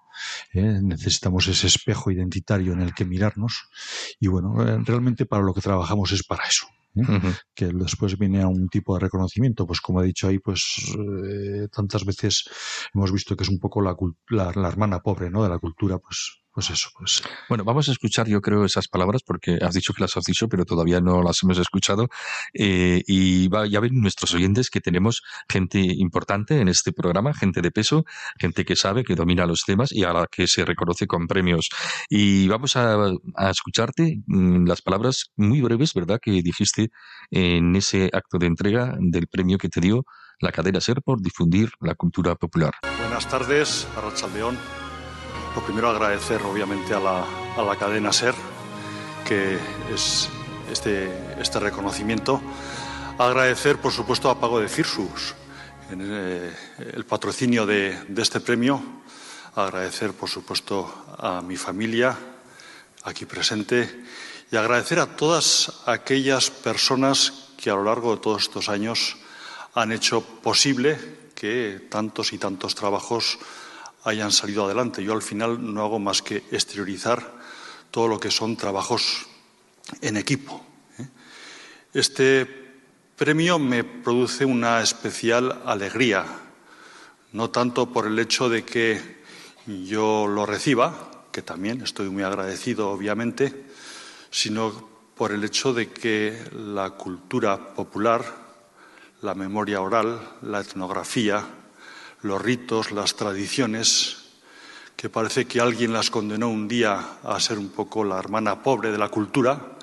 ¿eh? 0.52 0.78
Necesitamos 0.80 1.48
ese 1.48 1.66
espejo 1.66 2.12
identitario 2.12 2.72
en 2.72 2.82
el 2.82 2.94
que 2.94 3.04
mirarnos 3.04 3.68
y 4.20 4.28
bueno, 4.28 4.54
realmente 4.84 5.26
para 5.26 5.42
lo 5.42 5.52
que 5.52 5.60
trabajamos 5.60 6.12
es 6.12 6.22
para 6.22 6.44
eso. 6.44 6.68
¿Eh? 6.96 7.00
Uh 7.00 7.04
-huh. 7.04 7.38
que 7.54 7.66
después 7.66 8.18
viene 8.18 8.42
a 8.42 8.48
un 8.48 8.68
tipo 8.68 8.94
de 8.94 9.00
reconocimiento, 9.00 9.66
pues 9.66 9.80
como 9.80 10.02
he 10.02 10.06
dicho 10.06 10.28
ahí, 10.28 10.38
pues 10.38 10.94
eh, 10.98 11.68
tantas 11.72 12.04
veces 12.04 12.44
hemos 12.94 13.12
visto 13.12 13.36
que 13.36 13.44
es 13.44 13.48
un 13.48 13.58
poco 13.58 13.80
la, 13.80 13.96
la, 14.28 14.52
la, 14.54 14.68
hermana 14.68 15.00
pobre 15.00 15.30
¿no? 15.30 15.42
de 15.42 15.48
la 15.48 15.58
cultura, 15.58 15.98
pues 15.98 16.39
pues 16.52 16.70
eso, 16.70 16.90
pues. 16.98 17.22
Bueno, 17.48 17.64
vamos 17.64 17.88
a 17.88 17.92
escuchar, 17.92 18.28
yo 18.28 18.40
creo, 18.40 18.64
esas 18.64 18.88
palabras 18.88 19.22
porque 19.22 19.58
has 19.62 19.74
dicho 19.74 19.92
que 19.92 20.02
las 20.02 20.16
has 20.16 20.24
dicho, 20.24 20.48
pero 20.48 20.64
todavía 20.64 21.00
no 21.00 21.22
las 21.22 21.42
hemos 21.42 21.58
escuchado. 21.58 22.08
Eh, 22.54 23.02
y 23.06 23.48
va, 23.48 23.66
ya 23.66 23.80
ven 23.80 24.00
nuestros 24.00 24.34
oyentes 24.34 24.70
que 24.70 24.80
tenemos 24.80 25.22
gente 25.48 25.78
importante 25.80 26.60
en 26.60 26.68
este 26.68 26.92
programa, 26.92 27.34
gente 27.34 27.60
de 27.60 27.70
peso, 27.70 28.04
gente 28.38 28.64
que 28.64 28.76
sabe, 28.76 29.04
que 29.04 29.14
domina 29.14 29.46
los 29.46 29.62
temas 29.64 29.92
y 29.92 30.04
a 30.04 30.12
la 30.12 30.26
que 30.30 30.46
se 30.46 30.64
reconoce 30.64 31.06
con 31.06 31.26
premios. 31.26 31.68
Y 32.08 32.48
vamos 32.48 32.76
a, 32.76 32.96
a 33.36 33.50
escucharte 33.50 34.22
mmm, 34.26 34.66
las 34.66 34.82
palabras 34.82 35.30
muy 35.36 35.60
breves, 35.60 35.94
¿verdad?, 35.94 36.18
que 36.20 36.42
dijiste 36.42 36.90
en 37.30 37.76
ese 37.76 38.10
acto 38.12 38.38
de 38.38 38.46
entrega 38.46 38.94
del 38.98 39.26
premio 39.28 39.58
que 39.58 39.68
te 39.68 39.80
dio 39.80 40.04
la 40.40 40.52
cadena 40.52 40.80
SER 40.80 41.02
por 41.02 41.20
difundir 41.20 41.70
la 41.80 41.94
cultura 41.94 42.34
popular. 42.34 42.72
Buenas 42.98 43.28
tardes, 43.28 43.86
Arrachaldeón. 43.96 44.79
Lo 45.54 45.62
primero 45.62 45.90
agradecer 45.90 46.42
obviamente 46.42 46.94
a 46.94 47.00
la, 47.00 47.24
a 47.56 47.62
la 47.62 47.76
cadena 47.76 48.12
SER, 48.12 48.34
que 49.26 49.58
es 49.92 50.28
este, 50.70 51.10
este 51.40 51.58
reconocimiento. 51.58 52.40
Agradecer, 53.18 53.78
por 53.78 53.92
supuesto, 53.92 54.30
a 54.30 54.38
Pago 54.38 54.60
de 54.60 54.68
Cirsus, 54.68 55.34
el, 55.90 56.54
el 56.78 57.04
patrocinio 57.04 57.66
de, 57.66 57.98
de, 58.06 58.22
este 58.22 58.38
premio. 58.38 58.80
Agradecer, 59.56 60.12
por 60.12 60.28
supuesto, 60.28 61.16
a 61.18 61.42
mi 61.42 61.56
familia 61.56 62.16
aquí 63.02 63.26
presente 63.26 64.04
y 64.52 64.56
agradecer 64.56 65.00
a 65.00 65.16
todas 65.16 65.82
aquellas 65.86 66.50
personas 66.50 67.50
que 67.56 67.70
a 67.70 67.74
lo 67.74 67.84
largo 67.84 68.14
de 68.14 68.22
todos 68.22 68.42
estos 68.42 68.68
años 68.68 69.16
han 69.74 69.90
hecho 69.90 70.20
posible 70.20 70.98
que 71.34 71.88
tantos 71.90 72.32
y 72.32 72.38
tantos 72.38 72.74
trabajos 72.76 73.38
hayan 74.04 74.32
salido 74.32 74.64
adelante. 74.64 75.02
Yo 75.02 75.12
al 75.12 75.22
final 75.22 75.72
no 75.74 75.82
hago 75.82 75.98
más 75.98 76.22
que 76.22 76.38
exteriorizar 76.50 77.40
todo 77.90 78.08
lo 78.08 78.20
que 78.20 78.30
son 78.30 78.56
trabajos 78.56 79.26
en 80.00 80.16
equipo. 80.16 80.64
¿eh? 80.98 81.06
Este 81.92 82.46
premio 83.16 83.58
me 83.58 83.84
produce 83.84 84.44
una 84.44 84.80
especial 84.80 85.62
alegría, 85.66 86.24
no 87.32 87.50
tanto 87.50 87.92
por 87.92 88.06
el 88.06 88.18
hecho 88.18 88.48
de 88.48 88.64
que 88.64 89.20
yo 89.66 90.26
lo 90.26 90.46
reciba, 90.46 91.26
que 91.30 91.42
también 91.42 91.82
estoy 91.82 92.08
muy 92.08 92.22
agradecido, 92.22 92.90
obviamente, 92.90 93.66
sino 94.30 94.88
por 95.14 95.32
el 95.32 95.44
hecho 95.44 95.74
de 95.74 95.90
que 95.90 96.42
la 96.54 96.90
cultura 96.90 97.74
popular, 97.74 98.24
la 99.22 99.34
memoria 99.34 99.82
oral, 99.82 100.38
la 100.42 100.60
etnografía, 100.60 101.44
los 102.22 102.40
ritos, 102.40 102.92
las 102.92 103.16
tradiciones, 103.16 104.16
que 104.96 105.08
parece 105.08 105.46
que 105.46 105.60
alguien 105.60 105.92
las 105.92 106.10
condenó 106.10 106.50
un 106.50 106.68
día 106.68 107.18
a 107.22 107.40
ser 107.40 107.58
un 107.58 107.70
poco 107.70 108.04
la 108.04 108.18
hermana 108.18 108.62
pobre 108.62 108.92
de 108.92 108.98
la 108.98 109.08
cultura, 109.08 109.78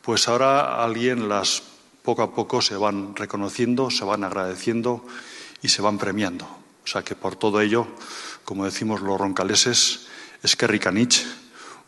pues 0.00 0.28
ahora 0.28 0.82
alguien 0.82 1.28
las 1.28 1.62
poco 2.02 2.22
a 2.22 2.34
poco 2.34 2.62
se 2.62 2.76
van 2.76 3.14
reconociendo, 3.14 3.90
se 3.90 4.04
van 4.04 4.24
agradeciendo 4.24 5.04
y 5.62 5.68
se 5.68 5.82
van 5.82 5.98
premiando. 5.98 6.44
O 6.44 6.86
sea 6.86 7.02
que 7.02 7.14
por 7.14 7.36
todo 7.36 7.60
ello, 7.60 7.86
como 8.44 8.64
decimos 8.64 9.02
los 9.02 9.20
roncaleses, 9.20 10.08
es 10.42 10.56
que 10.56 10.66
ricanich, 10.66 11.24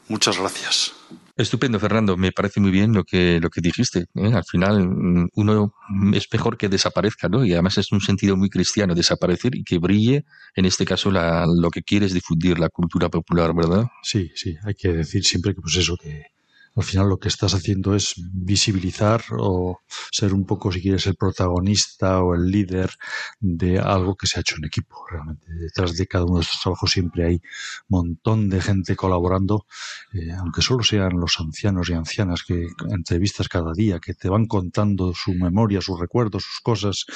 muchas 0.08 0.38
gracias. 0.38 0.92
Estupendo, 1.36 1.80
Fernando. 1.80 2.16
Me 2.16 2.30
parece 2.30 2.60
muy 2.60 2.70
bien 2.70 2.92
lo 2.92 3.02
que, 3.02 3.40
lo 3.40 3.50
que 3.50 3.60
dijiste. 3.60 4.06
¿eh? 4.14 4.32
Al 4.32 4.44
final, 4.44 4.88
mm, 4.88 5.30
uno 5.34 5.74
es 6.12 6.28
mejor 6.32 6.56
que 6.56 6.68
desaparezca, 6.68 7.28
¿no? 7.28 7.44
Y 7.44 7.52
además 7.52 7.76
es 7.78 7.90
un 7.90 8.00
sentido 8.00 8.36
muy 8.36 8.48
cristiano 8.48 8.94
desaparecer 8.94 9.56
y 9.56 9.64
que 9.64 9.78
brille, 9.78 10.24
en 10.54 10.64
este 10.64 10.84
caso, 10.84 11.10
la, 11.10 11.44
lo 11.46 11.70
que 11.70 11.82
quiere 11.82 12.06
es 12.06 12.14
difundir 12.14 12.58
la 12.60 12.68
cultura 12.68 13.08
popular, 13.08 13.52
¿verdad? 13.54 13.86
Sí, 14.02 14.30
sí. 14.36 14.56
Hay 14.64 14.74
que 14.74 14.92
decir 14.92 15.24
siempre 15.24 15.54
que, 15.54 15.60
pues 15.60 15.76
eso, 15.76 15.96
que 15.96 16.33
al 16.76 16.82
final 16.82 17.08
lo 17.08 17.18
que 17.18 17.28
estás 17.28 17.54
haciendo 17.54 17.94
es 17.94 18.14
visibilizar 18.32 19.22
o 19.38 19.80
ser 20.10 20.34
un 20.34 20.44
poco, 20.44 20.72
si 20.72 20.82
quieres, 20.82 21.06
el 21.06 21.14
protagonista 21.14 22.22
o 22.22 22.34
el 22.34 22.50
líder 22.50 22.90
de 23.40 23.78
algo 23.78 24.16
que 24.16 24.26
se 24.26 24.38
ha 24.38 24.40
hecho 24.40 24.56
en 24.56 24.64
equipo. 24.64 25.04
Realmente, 25.08 25.52
detrás 25.52 25.96
de 25.96 26.06
cada 26.06 26.24
uno 26.24 26.36
de 26.36 26.42
estos 26.42 26.60
trabajos 26.60 26.90
siempre 26.90 27.26
hay 27.26 27.34
un 27.34 27.40
montón 27.88 28.48
de 28.48 28.60
gente 28.60 28.96
colaborando, 28.96 29.66
eh, 30.12 30.32
aunque 30.32 30.62
solo 30.62 30.82
sean 30.82 31.20
los 31.20 31.38
ancianos 31.38 31.88
y 31.90 31.92
ancianas 31.92 32.42
que 32.42 32.66
entrevistas 32.88 33.48
cada 33.48 33.72
día, 33.72 34.00
que 34.00 34.14
te 34.14 34.28
van 34.28 34.46
contando 34.46 35.12
su 35.14 35.32
memoria, 35.34 35.80
sus 35.80 35.98
recuerdos, 36.00 36.42
sus 36.42 36.60
cosas, 36.60 37.06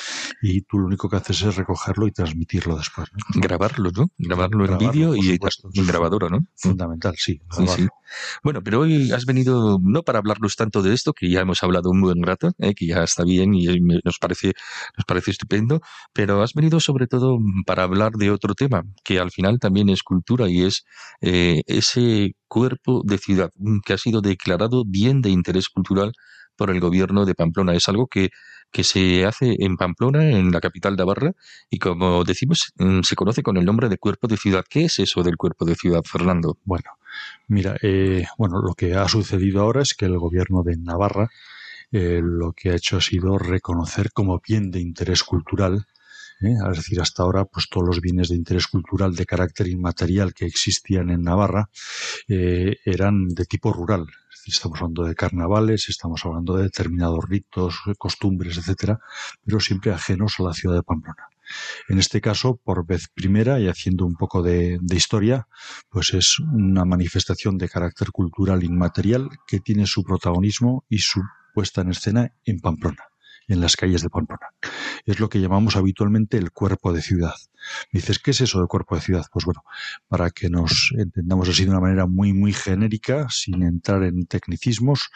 y 0.41 0.63
tú 0.63 0.79
lo 0.79 0.87
único 0.87 1.09
que 1.09 1.17
haces 1.17 1.43
es 1.43 1.57
recogerlo 1.57 2.07
y 2.07 2.13
transmitirlo 2.13 2.77
después. 2.77 3.09
¿no? 3.13 3.41
Grabarlo, 3.41 3.91
¿no? 3.91 4.11
Grabarlo, 4.19 4.67
en 4.67 4.79
vídeo 4.79 5.17
y 5.17 5.39
en 5.75 5.87
grabadora, 5.87 6.29
¿no? 6.29 6.47
Fundamental, 6.55 7.15
sí. 7.17 7.41
Sí, 7.51 7.67
sí. 7.67 7.89
Bueno, 8.43 8.63
pero 8.63 8.81
hoy 8.81 9.13
has 9.13 9.27
venido 9.27 9.48
no 9.83 10.03
para 10.03 10.19
hablarnos 10.19 10.57
tanto 10.57 10.83
de 10.83 10.95
esto, 10.95 11.13
que 11.13 11.31
ya 11.31 11.41
hemos 11.41 11.63
hablado 11.63 11.91
un 11.91 12.01
buen 12.01 12.23
rato, 12.23 12.53
eh, 12.59 12.75
que 12.75 12.87
ya 12.87 13.03
está 13.05 13.25
bien 13.25 13.55
y 13.55 13.67
nos 14.05 14.19
parece, 14.19 14.53
nos 14.97 15.05
parece 15.07 15.31
estupendo, 15.31 15.81
pero 16.13 16.43
has 16.43 16.55
venido 16.55 16.81
sobre 16.81 17.07
todo 17.07 17.39
para 17.67 17.85
hablar 17.85 18.13
de 18.13 18.31
otro 18.31 18.55
tema, 18.55 18.83
que 19.05 19.19
al 19.19 19.31
final 19.31 19.59
también 19.59 19.89
es 19.89 20.03
cultura 20.03 20.49
y 20.49 20.63
es 20.63 20.85
eh, 21.21 21.63
ese 21.67 22.35
cuerpo 22.49 23.03
de 23.05 23.19
ciudad 23.19 23.51
que 23.85 23.93
ha 23.93 23.99
sido 23.99 24.21
declarado 24.21 24.85
bien 24.87 25.21
de 25.23 25.31
interés 25.31 25.69
cultural 25.69 26.13
por 26.59 26.71
el 26.71 26.81
gobierno 26.81 27.25
de 27.25 27.35
Pamplona. 27.35 27.75
Es 27.75 27.89
algo 27.89 28.09
que, 28.09 28.31
que 28.73 28.85
se 28.85 29.25
hace 29.25 29.57
en 29.61 29.77
Pamplona, 29.77 30.25
en 30.31 30.51
la 30.51 30.61
capital 30.61 30.97
de 30.97 31.03
Navarra, 31.05 31.33
y 31.71 31.79
como 31.79 32.25
decimos, 32.25 32.73
mm, 32.77 33.03
se 33.03 33.15
conoce 33.15 33.43
con 33.43 33.57
el 33.57 33.65
nombre 33.65 33.89
de 33.89 33.99
cuerpo 33.99 34.27
de 34.29 34.37
ciudad. 34.37 34.65
¿Qué 34.69 34.85
es 34.87 34.99
eso 34.99 35.23
del 35.23 35.37
cuerpo 35.37 35.65
de 35.65 35.77
ciudad, 35.77 36.03
Fernando? 36.05 36.59
Bueno, 36.65 36.91
mira, 37.47 37.77
eh, 37.83 38.27
bueno, 38.37 38.61
lo 38.61 38.75
que 38.75 38.95
ha 38.95 39.09
sucedido 39.09 39.63
ahora 39.63 39.83
es 39.83 39.95
que 39.95 40.07
el 40.07 40.19
gobierno 40.19 40.63
de 40.63 40.77
Navarra 40.77 41.29
eh, 41.91 42.21
lo 42.23 42.53
que 42.53 42.71
ha 42.71 42.77
hecho 42.77 42.99
ha 42.99 43.01
sido 43.01 43.39
reconocer 43.39 44.13
como 44.13 44.41
bien 44.47 44.71
de 44.71 44.81
interés 44.81 45.23
cultural 45.23 45.87
¿eh? 46.41 46.55
es 46.71 46.77
decir, 46.77 47.01
hasta 47.01 47.23
ahora, 47.23 47.45
pues 47.45 47.69
todos 47.69 47.87
los 47.87 48.01
bienes 48.01 48.29
de 48.29 48.37
interés 48.37 48.67
cultural 48.67 49.15
de 49.15 49.27
carácter 49.27 49.69
inmaterial 49.69 50.35
que 50.35 50.47
existían 50.47 51.11
en 51.11 51.23
Navarra 51.23 51.71
eh, 52.29 52.77
eran 52.85 53.29
de 53.29 53.45
tipo 53.45 53.73
rural. 53.73 54.07
Estamos 54.47 54.79
hablando 54.81 55.05
de 55.05 55.15
carnavales, 55.15 55.89
estamos 55.89 56.25
hablando 56.25 56.57
de 56.57 56.65
determinados 56.65 57.29
ritos, 57.29 57.77
costumbres, 57.99 58.57
etcétera, 58.57 58.99
pero 59.45 59.61
siempre 59.61 59.93
ajenos 59.93 60.37
a 60.39 60.45
la 60.45 60.55
ciudad 60.55 60.77
de 60.77 60.83
Pamplona. 60.83 61.29
En 61.89 61.99
este 61.99 62.21
caso, 62.21 62.61
por 62.63 62.87
vez 62.87 63.09
primera 63.15 63.61
y 63.61 63.69
haciendo 63.69 64.07
un 64.07 64.15
poco 64.15 64.43
de, 64.43 64.79
historia, 64.91 65.47
pues 65.89 66.15
es 66.15 66.39
una 66.41 66.85
manifestación 66.85 67.57
de 67.59 67.69
carácter 67.69 68.11
cultural 68.11 68.65
inmaterial 68.65 69.29
que 69.47 69.61
tiene 69.61 69.87
su 69.87 70.03
protagonismo 70.03 70.85
y 70.89 70.99
su 70.99 71.23
puesta 71.55 71.83
en 71.83 71.91
escena 71.91 72.33
en 72.45 72.61
Pamplona 72.61 73.08
en 73.49 73.61
las 73.61 73.77
calles 73.77 74.03
de 74.03 74.11
Pamplona. 74.11 74.49
Es 75.05 75.21
lo 75.21 75.29
que 75.29 75.41
llamamos 75.41 75.77
habitualmente 75.77 76.37
el 76.37 76.53
cuerpo 76.53 76.93
de 76.93 77.03
ciudad. 77.03 77.35
Dices, 77.93 78.19
¿qué 78.19 78.31
es 78.31 78.41
eso 78.41 78.61
de 78.61 78.67
cuerpo 78.67 78.95
de 78.95 79.01
ciudad? 79.01 79.27
Pues 79.33 79.45
bueno, 79.45 79.63
para 80.07 80.31
que 80.31 80.49
nos 80.49 80.93
entendamos 80.97 81.49
así 81.49 81.65
de 81.65 81.71
una 81.71 81.81
manera 81.81 82.07
muy, 82.07 82.33
muy 82.33 82.53
genérica, 82.53 83.27
sin 83.31 83.63
entrar 83.63 84.03
en 84.05 84.27
tecnicismos, 84.27 85.11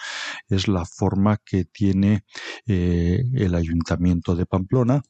es 0.48 0.66
la 0.66 0.84
forma 0.84 1.38
que 1.44 1.64
tiene 1.64 2.24
eh, 2.66 3.22
el 3.34 3.54
Ayuntamiento 3.54 4.34
de 4.34 4.46
Pamplona, 4.46 5.02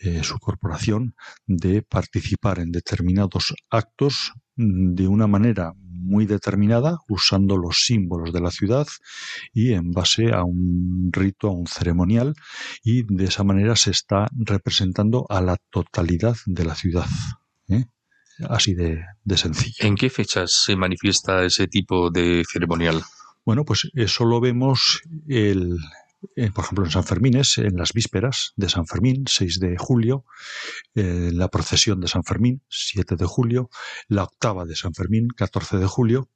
eh, 0.00 0.22
su 0.22 0.38
corporación, 0.38 1.14
de 1.46 1.82
participar 1.82 2.60
en 2.60 2.72
determinados 2.72 3.54
actos 3.68 4.32
de 4.56 5.06
una 5.08 5.26
manera 5.26 5.74
muy 6.00 6.26
determinada, 6.26 6.98
usando 7.08 7.56
los 7.56 7.84
símbolos 7.84 8.32
de 8.32 8.40
la 8.40 8.50
ciudad 8.50 8.86
y 9.52 9.72
en 9.72 9.92
base 9.92 10.32
a 10.32 10.44
un 10.44 11.10
rito, 11.12 11.48
a 11.48 11.52
un 11.52 11.66
ceremonial, 11.66 12.34
y 12.82 13.02
de 13.12 13.24
esa 13.24 13.44
manera 13.44 13.76
se 13.76 13.90
está 13.90 14.28
representando 14.32 15.26
a 15.28 15.40
la 15.40 15.56
totalidad 15.70 16.36
de 16.46 16.64
la 16.64 16.74
ciudad. 16.74 17.06
¿eh? 17.68 17.84
Así 18.48 18.74
de, 18.74 19.02
de 19.24 19.36
sencillo. 19.36 19.86
¿En 19.86 19.96
qué 19.96 20.10
fechas 20.10 20.62
se 20.64 20.76
manifiesta 20.76 21.44
ese 21.44 21.66
tipo 21.66 22.10
de 22.10 22.44
ceremonial? 22.50 23.02
Bueno, 23.44 23.64
pues 23.64 23.90
eso 23.94 24.24
lo 24.24 24.40
vemos 24.40 25.02
el, 25.28 25.76
eh, 26.36 26.50
por 26.50 26.64
ejemplo, 26.64 26.84
en 26.84 26.90
San 26.90 27.04
Fermín 27.04 27.36
es 27.36 27.58
en 27.58 27.76
las 27.76 27.92
vísperas 27.92 28.52
de 28.56 28.68
San 28.68 28.86
Fermín, 28.86 29.24
6 29.26 29.58
de 29.60 29.76
julio, 29.78 30.24
eh, 30.94 31.30
la 31.32 31.48
procesión 31.48 32.00
de 32.00 32.08
San 32.08 32.24
Fermín, 32.24 32.62
7 32.68 33.16
de 33.16 33.24
julio, 33.24 33.70
la 34.08 34.24
octava 34.24 34.64
de 34.64 34.76
San 34.76 34.94
Fermín, 34.94 35.28
14 35.34 35.78
de 35.78 35.86
julio, 35.86 36.30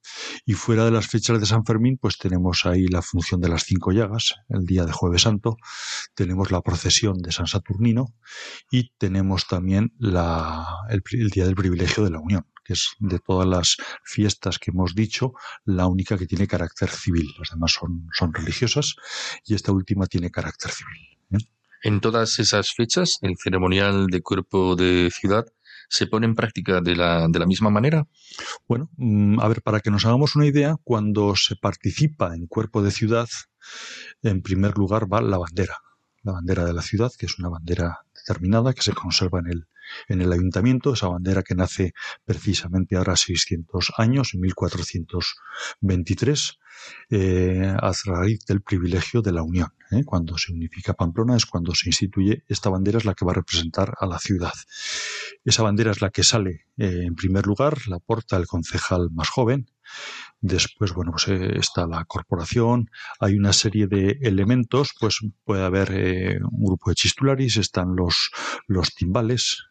y 0.45 0.53
fuera 0.53 0.85
de 0.85 0.91
las 0.91 1.07
fechas 1.07 1.39
de 1.39 1.45
San 1.45 1.65
Fermín, 1.65 1.97
pues 2.01 2.17
tenemos 2.17 2.65
ahí 2.65 2.87
la 2.87 3.01
función 3.01 3.41
de 3.41 3.49
las 3.49 3.63
cinco 3.63 3.91
llagas, 3.91 4.35
el 4.49 4.65
día 4.65 4.85
de 4.85 4.91
Jueves 4.91 5.23
Santo, 5.23 5.57
tenemos 6.15 6.51
la 6.51 6.61
procesión 6.61 7.17
de 7.21 7.31
San 7.31 7.47
Saturnino 7.47 8.13
y 8.71 8.91
tenemos 8.97 9.47
también 9.47 9.93
la, 9.99 10.65
el, 10.89 11.03
el 11.11 11.29
día 11.29 11.45
del 11.45 11.55
privilegio 11.55 12.03
de 12.03 12.09
la 12.09 12.19
Unión 12.19 12.45
que 12.65 12.73
es 12.73 12.95
de 12.99 13.19
todas 13.19 13.47
las 13.47 13.77
fiestas 14.03 14.59
que 14.59 14.71
hemos 14.71 14.95
dicho, 14.95 15.33
la 15.63 15.87
única 15.87 16.17
que 16.17 16.25
tiene 16.25 16.47
carácter 16.47 16.89
civil. 16.89 17.27
Las 17.39 17.51
demás 17.51 17.71
son, 17.71 18.09
son 18.11 18.33
religiosas 18.33 18.95
y 19.45 19.53
esta 19.53 19.71
última 19.71 20.07
tiene 20.07 20.31
carácter 20.31 20.71
civil. 20.71 21.17
¿eh? 21.31 21.47
En 21.83 22.01
todas 22.01 22.39
esas 22.39 22.73
fechas, 22.73 23.19
el 23.21 23.35
ceremonial 23.37 24.07
de 24.07 24.21
cuerpo 24.21 24.75
de 24.75 25.11
ciudad 25.13 25.45
se 25.87 26.07
pone 26.07 26.25
en 26.25 26.35
práctica 26.35 26.81
de 26.81 26.95
la, 26.95 27.27
de 27.29 27.39
la 27.39 27.45
misma 27.45 27.69
manera? 27.69 28.07
Bueno, 28.67 28.89
mm, 28.97 29.39
a 29.39 29.47
ver, 29.47 29.61
para 29.61 29.79
que 29.79 29.91
nos 29.91 30.05
hagamos 30.05 30.35
una 30.35 30.47
idea, 30.47 30.77
cuando 30.83 31.35
se 31.35 31.55
participa 31.55 32.35
en 32.35 32.47
cuerpo 32.47 32.81
de 32.81 32.91
ciudad, 32.91 33.27
en 34.23 34.41
primer 34.41 34.77
lugar 34.77 35.11
va 35.11 35.21
la 35.21 35.37
bandera, 35.37 35.77
la 36.23 36.33
bandera 36.33 36.65
de 36.65 36.73
la 36.73 36.81
ciudad, 36.81 37.11
que 37.17 37.27
es 37.27 37.37
una 37.37 37.49
bandera 37.49 37.99
determinada 38.15 38.73
que 38.73 38.81
se 38.81 38.93
conserva 38.93 39.39
en 39.39 39.47
el, 39.47 39.67
en 40.07 40.21
el 40.21 40.31
ayuntamiento, 40.31 40.93
esa 40.93 41.07
bandera 41.07 41.43
que 41.43 41.55
nace 41.55 41.93
precisamente 42.23 42.95
ahora 42.95 43.15
600 43.15 43.93
años, 43.97 44.33
en 44.33 44.41
1423, 44.41 46.59
eh, 47.09 47.73
a 47.77 47.91
raíz 48.05 48.45
del 48.45 48.61
privilegio 48.61 49.21
de 49.21 49.31
la 49.31 49.43
unión. 49.43 49.69
¿eh? 49.91 50.03
Cuando 50.03 50.37
se 50.37 50.51
unifica 50.51 50.93
Pamplona 50.93 51.35
es 51.35 51.45
cuando 51.45 51.73
se 51.73 51.89
instituye 51.89 52.43
esta 52.47 52.69
bandera, 52.69 52.97
es 52.97 53.05
la 53.05 53.13
que 53.13 53.25
va 53.25 53.31
a 53.31 53.35
representar 53.35 53.93
a 53.99 54.05
la 54.05 54.19
ciudad. 54.19 54.53
Esa 55.43 55.63
bandera 55.63 55.91
es 55.91 56.01
la 56.01 56.09
que 56.09 56.23
sale 56.23 56.65
eh, 56.77 57.03
en 57.05 57.15
primer 57.15 57.45
lugar, 57.45 57.77
la 57.87 57.99
porta 57.99 58.37
el 58.37 58.47
concejal 58.47 59.09
más 59.11 59.29
joven, 59.29 59.69
Después, 60.41 60.93
bueno, 60.93 61.11
pues 61.11 61.27
eh, 61.27 61.57
está 61.57 61.87
la 61.87 62.05
corporación, 62.05 62.89
hay 63.19 63.35
una 63.35 63.53
serie 63.53 63.87
de 63.87 64.17
elementos, 64.21 64.93
pues 64.99 65.19
puede 65.43 65.63
haber 65.63 66.43
un 66.43 66.65
grupo 66.65 66.89
de 66.89 66.95
chistularis, 66.95 67.57
están 67.57 67.95
los, 67.95 68.31
los 68.67 68.93
timbales, 68.93 69.63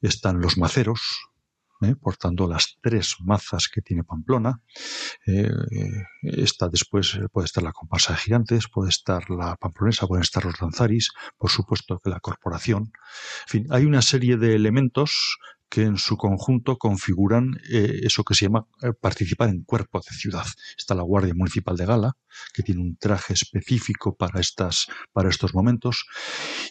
están 0.00 0.40
los 0.40 0.58
maceros, 0.58 1.00
¿eh? 1.82 1.94
portando 1.94 2.48
las 2.48 2.76
tres 2.80 3.16
mazas 3.20 3.68
que 3.72 3.82
tiene 3.82 4.04
Pamplona. 4.04 4.60
Eh, 5.26 5.50
está 6.22 6.68
después, 6.68 7.18
puede 7.32 7.46
estar 7.46 7.62
la 7.62 7.72
comparsa 7.72 8.12
de 8.12 8.18
gigantes, 8.18 8.68
puede 8.68 8.90
estar 8.90 9.30
la 9.30 9.56
pamplonesa, 9.56 10.06
pueden 10.06 10.22
estar 10.22 10.44
los 10.44 10.58
danzaris, 10.58 11.10
por 11.36 11.50
supuesto 11.50 12.00
que 12.02 12.10
la 12.10 12.20
corporación. 12.20 12.92
En 13.46 13.48
fin, 13.48 13.66
hay 13.70 13.84
una 13.84 14.02
serie 14.02 14.36
de 14.36 14.54
elementos 14.54 15.38
que 15.68 15.82
en 15.82 15.96
su 15.96 16.16
conjunto 16.16 16.76
configuran 16.78 17.60
eh, 17.70 18.00
eso 18.02 18.24
que 18.24 18.34
se 18.34 18.46
llama 18.46 18.66
eh, 18.82 18.92
participar 18.98 19.48
en 19.48 19.62
cuerpo 19.62 20.00
de 20.00 20.16
ciudad. 20.16 20.46
Está 20.76 20.94
la 20.94 21.02
Guardia 21.02 21.34
Municipal 21.34 21.76
de 21.76 21.86
Gala, 21.86 22.12
que 22.52 22.62
tiene 22.62 22.80
un 22.80 22.96
traje 22.96 23.34
específico 23.34 24.16
para 24.16 24.40
estas, 24.40 24.86
para 25.12 25.28
estos 25.28 25.54
momentos. 25.54 26.06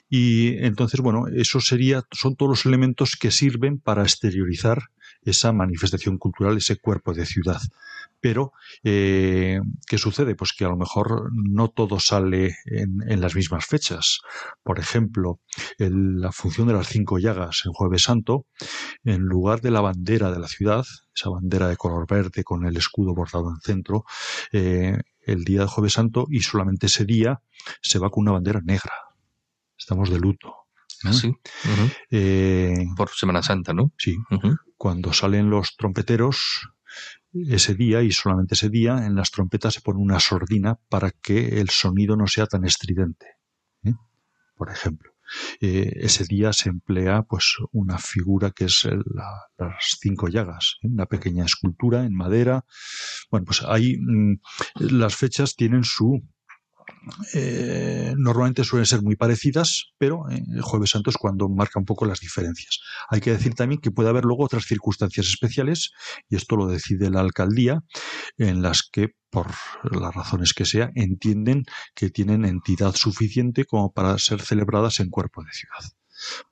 Y 0.10 0.58
entonces, 0.64 1.02
bueno, 1.02 1.28
eso 1.28 1.60
sería, 1.60 2.04
son 2.12 2.36
todos 2.36 2.50
los 2.50 2.66
elementos 2.66 3.16
que 3.20 3.32
sirven 3.32 3.80
para 3.80 4.04
exteriorizar 4.04 4.84
esa 5.26 5.52
manifestación 5.52 6.18
cultural, 6.18 6.58
ese 6.58 6.78
cuerpo 6.78 7.14
de 7.14 7.26
ciudad. 7.26 7.62
Pero, 8.22 8.54
eh, 8.84 9.60
¿qué 9.88 9.98
sucede? 9.98 10.36
Pues 10.36 10.54
que 10.54 10.66
a 10.66 10.70
lo 10.70 10.78
mejor 10.78 11.32
no 11.34 11.70
todo 11.70 12.00
sale 12.00 12.56
en, 12.66 13.22
las 13.22 13.36
mismas 13.36 13.66
fechas. 13.66 14.20
Por 14.64 14.80
ejemplo, 14.80 15.42
la 15.78 16.32
función 16.32 16.68
de 16.68 16.74
las 16.74 16.88
cinco 16.88 17.20
llagas 17.20 17.64
en 17.66 17.74
Jueves 17.74 18.04
Santo, 18.04 18.46
en 19.04 19.22
lugar 19.22 19.62
de 19.62 19.72
la 19.72 19.82
bandera 19.82 20.32
de 20.32 20.40
la 20.40 20.48
ciudad, 20.48 20.86
esa 21.14 21.30
bandera 21.30 21.68
de 21.68 21.78
color 21.78 22.08
verde 22.10 22.44
con 22.44 22.66
el 22.66 22.78
escudo 22.78 23.14
bordado 23.14 23.50
en 23.50 23.60
centro, 23.62 24.06
eh, 24.52 24.98
el 25.22 25.44
día 25.44 25.62
de 25.62 25.68
Jueves 25.68 25.94
Santo 25.94 26.26
y 26.30 26.42
solamente 26.42 26.88
ese 26.88 27.06
día 27.06 27.42
se 27.82 28.00
va 28.00 28.10
con 28.10 28.24
una 28.24 28.34
bandera 28.34 28.62
negra. 28.64 28.94
Estamos 29.78 30.10
de 30.10 30.20
luto. 30.20 30.65
Sí. 31.14 31.34
Eh, 32.12 32.86
Por 32.96 33.10
Semana 33.10 33.42
Santa, 33.42 33.74
¿no? 33.74 33.92
Sí. 33.98 34.18
Cuando 34.78 35.14
salen 35.14 35.50
los 35.50 35.76
trompeteros, 35.76 36.70
ese 37.34 37.76
día 37.76 38.02
y 38.02 38.12
solamente 38.12 38.56
ese 38.56 38.70
día, 38.70 39.06
en 39.06 39.16
las 39.16 39.32
trompetas 39.32 39.74
se 39.74 39.82
pone 39.82 40.00
una 40.00 40.20
sordina 40.20 40.80
para 40.90 41.12
que 41.12 41.60
el 41.60 41.70
sonido 41.70 42.16
no 42.16 42.28
sea 42.28 42.46
tan 42.48 42.66
estridente. 42.66 43.26
¿eh? 43.84 43.94
Por 44.56 44.72
ejemplo. 44.72 45.12
Eh, 45.60 45.92
ese 45.96 46.24
día 46.26 46.54
se 46.54 46.70
emplea 46.70 47.24
pues 47.24 47.56
una 47.72 47.98
figura 47.98 48.52
que 48.52 48.66
es 48.66 48.86
las 48.86 49.98
cinco 50.00 50.28
llagas, 50.28 50.76
una 50.84 51.08
pequeña 51.08 51.46
escultura 51.46 52.06
en 52.06 52.16
madera. 52.16 52.64
Bueno, 53.32 53.46
pues 53.46 53.64
ahí 53.64 53.98
mm, 54.00 54.40
las 54.76 55.16
fechas 55.16 55.56
tienen 55.56 55.84
su 55.84 56.22
eh, 57.34 58.14
normalmente 58.18 58.64
suelen 58.64 58.86
ser 58.86 59.02
muy 59.02 59.16
parecidas, 59.16 59.92
pero 59.98 60.28
el 60.30 60.62
Jueves 60.62 60.92
Santo 60.92 61.10
es 61.10 61.18
cuando 61.18 61.50
marca 61.50 61.80
un 61.80 61.86
poco 61.86 62.06
las 62.06 62.20
diferencias. 62.20 62.80
Hay 63.10 63.22
que 63.22 63.32
decir 63.32 63.54
también 63.54 63.82
que 63.82 63.92
puede 63.92 64.10
haber 64.10 64.26
luego 64.26 64.44
otras 64.44 64.66
circunstancias 64.66 65.28
especiales, 65.28 65.92
y 66.30 66.36
esto 66.36 66.56
lo 66.56 66.68
decide 66.68 67.10
la 67.10 67.22
alcaldía, 67.22 67.82
en 68.38 68.62
las 68.62 68.84
que, 68.92 69.10
por 69.30 69.52
las 69.84 70.14
razones 70.14 70.54
que 70.54 70.66
sea, 70.66 70.92
entienden 70.96 71.64
que 71.94 72.10
tienen 72.10 72.46
entidad 72.46 72.96
suficiente 72.96 73.66
como 73.66 73.92
para 73.92 74.18
ser 74.18 74.42
celebradas 74.42 75.00
en 75.00 75.10
cuerpo 75.10 75.44
de 75.44 75.52
ciudad. 75.52 75.92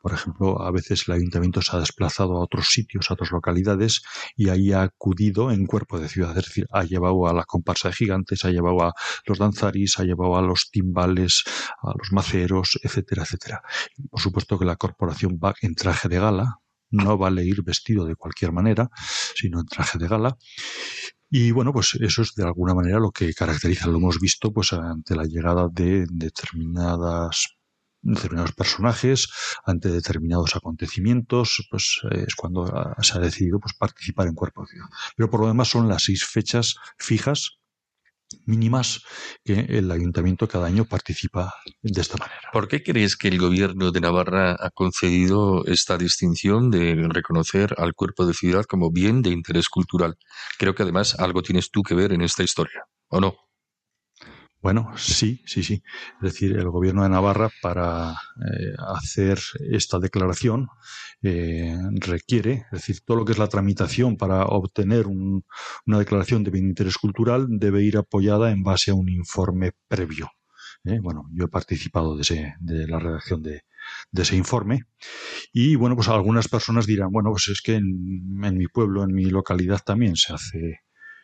Por 0.01 0.13
ejemplo, 0.13 0.61
a 0.61 0.71
veces 0.71 1.07
el 1.07 1.15
ayuntamiento 1.15 1.61
se 1.61 1.75
ha 1.75 1.79
desplazado 1.79 2.37
a 2.37 2.43
otros 2.43 2.67
sitios, 2.69 3.09
a 3.09 3.13
otras 3.13 3.31
localidades, 3.31 4.01
y 4.35 4.49
ahí 4.49 4.71
ha 4.71 4.83
acudido 4.83 5.51
en 5.51 5.65
cuerpo 5.65 5.99
de 5.99 6.09
ciudad. 6.09 6.37
Es 6.37 6.45
decir, 6.45 6.67
ha 6.71 6.83
llevado 6.83 7.27
a 7.27 7.33
la 7.33 7.45
comparsa 7.45 7.89
de 7.89 7.95
gigantes, 7.95 8.45
ha 8.45 8.49
llevado 8.51 8.83
a 8.83 8.93
los 9.25 9.39
danzaris, 9.39 9.99
ha 9.99 10.03
llevado 10.03 10.37
a 10.37 10.41
los 10.41 10.69
timbales, 10.71 11.43
a 11.81 11.93
los 11.97 12.11
maceros, 12.11 12.79
etcétera, 12.83 13.23
etcétera. 13.23 13.61
Por 14.09 14.19
supuesto 14.19 14.59
que 14.59 14.65
la 14.65 14.75
corporación 14.75 15.39
va 15.43 15.53
en 15.61 15.75
traje 15.75 16.09
de 16.09 16.19
gala, 16.19 16.59
no 16.91 17.17
vale 17.17 17.43
ir 17.43 17.63
vestido 17.63 18.05
de 18.05 18.15
cualquier 18.15 18.51
manera, 18.51 18.89
sino 19.35 19.59
en 19.59 19.65
traje 19.65 19.97
de 19.97 20.07
gala. 20.07 20.37
Y 21.29 21.51
bueno, 21.51 21.73
pues 21.73 21.95
eso 21.99 22.21
es 22.21 22.35
de 22.35 22.43
alguna 22.43 22.75
manera 22.75 22.99
lo 22.99 23.11
que 23.11 23.33
caracteriza, 23.33 23.87
lo 23.87 23.97
hemos 23.97 24.19
visto 24.19 24.53
pues 24.53 24.71
ante 24.73 25.15
la 25.15 25.23
llegada 25.23 25.67
de 25.71 26.05
determinadas 26.07 27.57
determinados 28.03 28.53
personajes, 28.53 29.29
ante 29.65 29.89
determinados 29.89 30.55
acontecimientos, 30.55 31.65
pues 31.69 32.01
eh, 32.11 32.25
es 32.27 32.35
cuando 32.35 32.65
se 33.01 33.17
ha 33.17 33.21
decidido 33.21 33.59
pues, 33.59 33.73
participar 33.73 34.27
en 34.27 34.35
Cuerpo 34.35 34.61
de 34.61 34.67
Ciudad. 34.67 34.87
Pero 35.15 35.29
por 35.29 35.41
lo 35.41 35.47
demás 35.47 35.69
son 35.69 35.87
las 35.87 36.03
seis 36.03 36.25
fechas 36.25 36.75
fijas 36.97 37.57
mínimas 38.45 39.01
que 39.43 39.59
el 39.69 39.91
ayuntamiento 39.91 40.47
cada 40.47 40.67
año 40.67 40.85
participa 40.85 41.53
de 41.81 42.01
esta 42.01 42.17
manera. 42.17 42.49
¿Por 42.51 42.67
qué 42.67 42.83
crees 42.83 43.15
que 43.15 43.27
el 43.27 43.39
gobierno 43.39 43.91
de 43.91 44.01
Navarra 44.01 44.55
ha 44.59 44.69
concedido 44.71 45.65
esta 45.65 45.97
distinción 45.97 46.71
de 46.71 46.95
reconocer 47.09 47.75
al 47.77 47.93
cuerpo 47.93 48.25
de 48.25 48.33
ciudad 48.33 48.65
como 48.65 48.91
bien 48.91 49.21
de 49.21 49.29
interés 49.29 49.69
cultural? 49.69 50.15
Creo 50.57 50.75
que 50.75 50.83
además 50.83 51.19
algo 51.19 51.41
tienes 51.41 51.69
tú 51.71 51.83
que 51.83 51.95
ver 51.95 52.11
en 52.11 52.21
esta 52.21 52.43
historia, 52.43 52.85
¿o 53.07 53.19
no? 53.19 53.35
Bueno, 54.63 54.93
sí, 54.95 55.41
sí, 55.45 55.61
sí. 55.61 55.83
Es 56.21 56.33
decir, 56.33 56.57
el 56.57 56.69
gobierno 56.69 57.03
de 57.03 57.09
Navarra 57.09 57.49
para 57.61 58.13
eh, 58.13 58.73
hacer 58.95 59.37
esta 59.59 59.99
declaración 59.99 60.69
eh, 61.21 61.77
requiere, 61.95 62.65
es 62.71 62.79
decir, 62.79 63.01
todo 63.05 63.17
lo 63.17 63.25
que 63.25 63.33
es 63.33 63.37
la 63.39 63.49
tramitación 63.49 64.15
para 64.15 64.45
obtener 64.45 65.07
una 65.07 65.99
declaración 65.99 66.45
de 66.45 66.51
bien 66.51 66.69
interés 66.69 66.97
cultural 66.97 67.47
debe 67.49 67.83
ir 67.83 67.97
apoyada 67.97 68.51
en 68.51 68.63
base 68.63 68.91
a 68.91 68.93
un 68.93 69.09
informe 69.09 69.73
previo. 69.89 70.29
¿eh? 70.85 70.99
Bueno, 71.01 71.29
yo 71.33 71.43
he 71.45 71.49
participado 71.49 72.15
de, 72.15 72.21
ese, 72.21 72.55
de 72.61 72.87
la 72.87 72.99
redacción 72.99 73.43
de, 73.43 73.63
de 74.11 74.21
ese 74.21 74.37
informe. 74.37 74.85
Y 75.51 75.75
bueno, 75.75 75.97
pues 75.97 76.07
algunas 76.07 76.47
personas 76.47 76.85
dirán, 76.85 77.11
bueno, 77.11 77.31
pues 77.31 77.49
es 77.49 77.61
que 77.61 77.75
en, 77.75 78.39
en 78.45 78.57
mi 78.57 78.67
pueblo, 78.67 79.03
en 79.03 79.13
mi 79.13 79.25
localidad 79.25 79.81
también 79.85 80.15
se 80.15 80.31
hace 80.33 80.79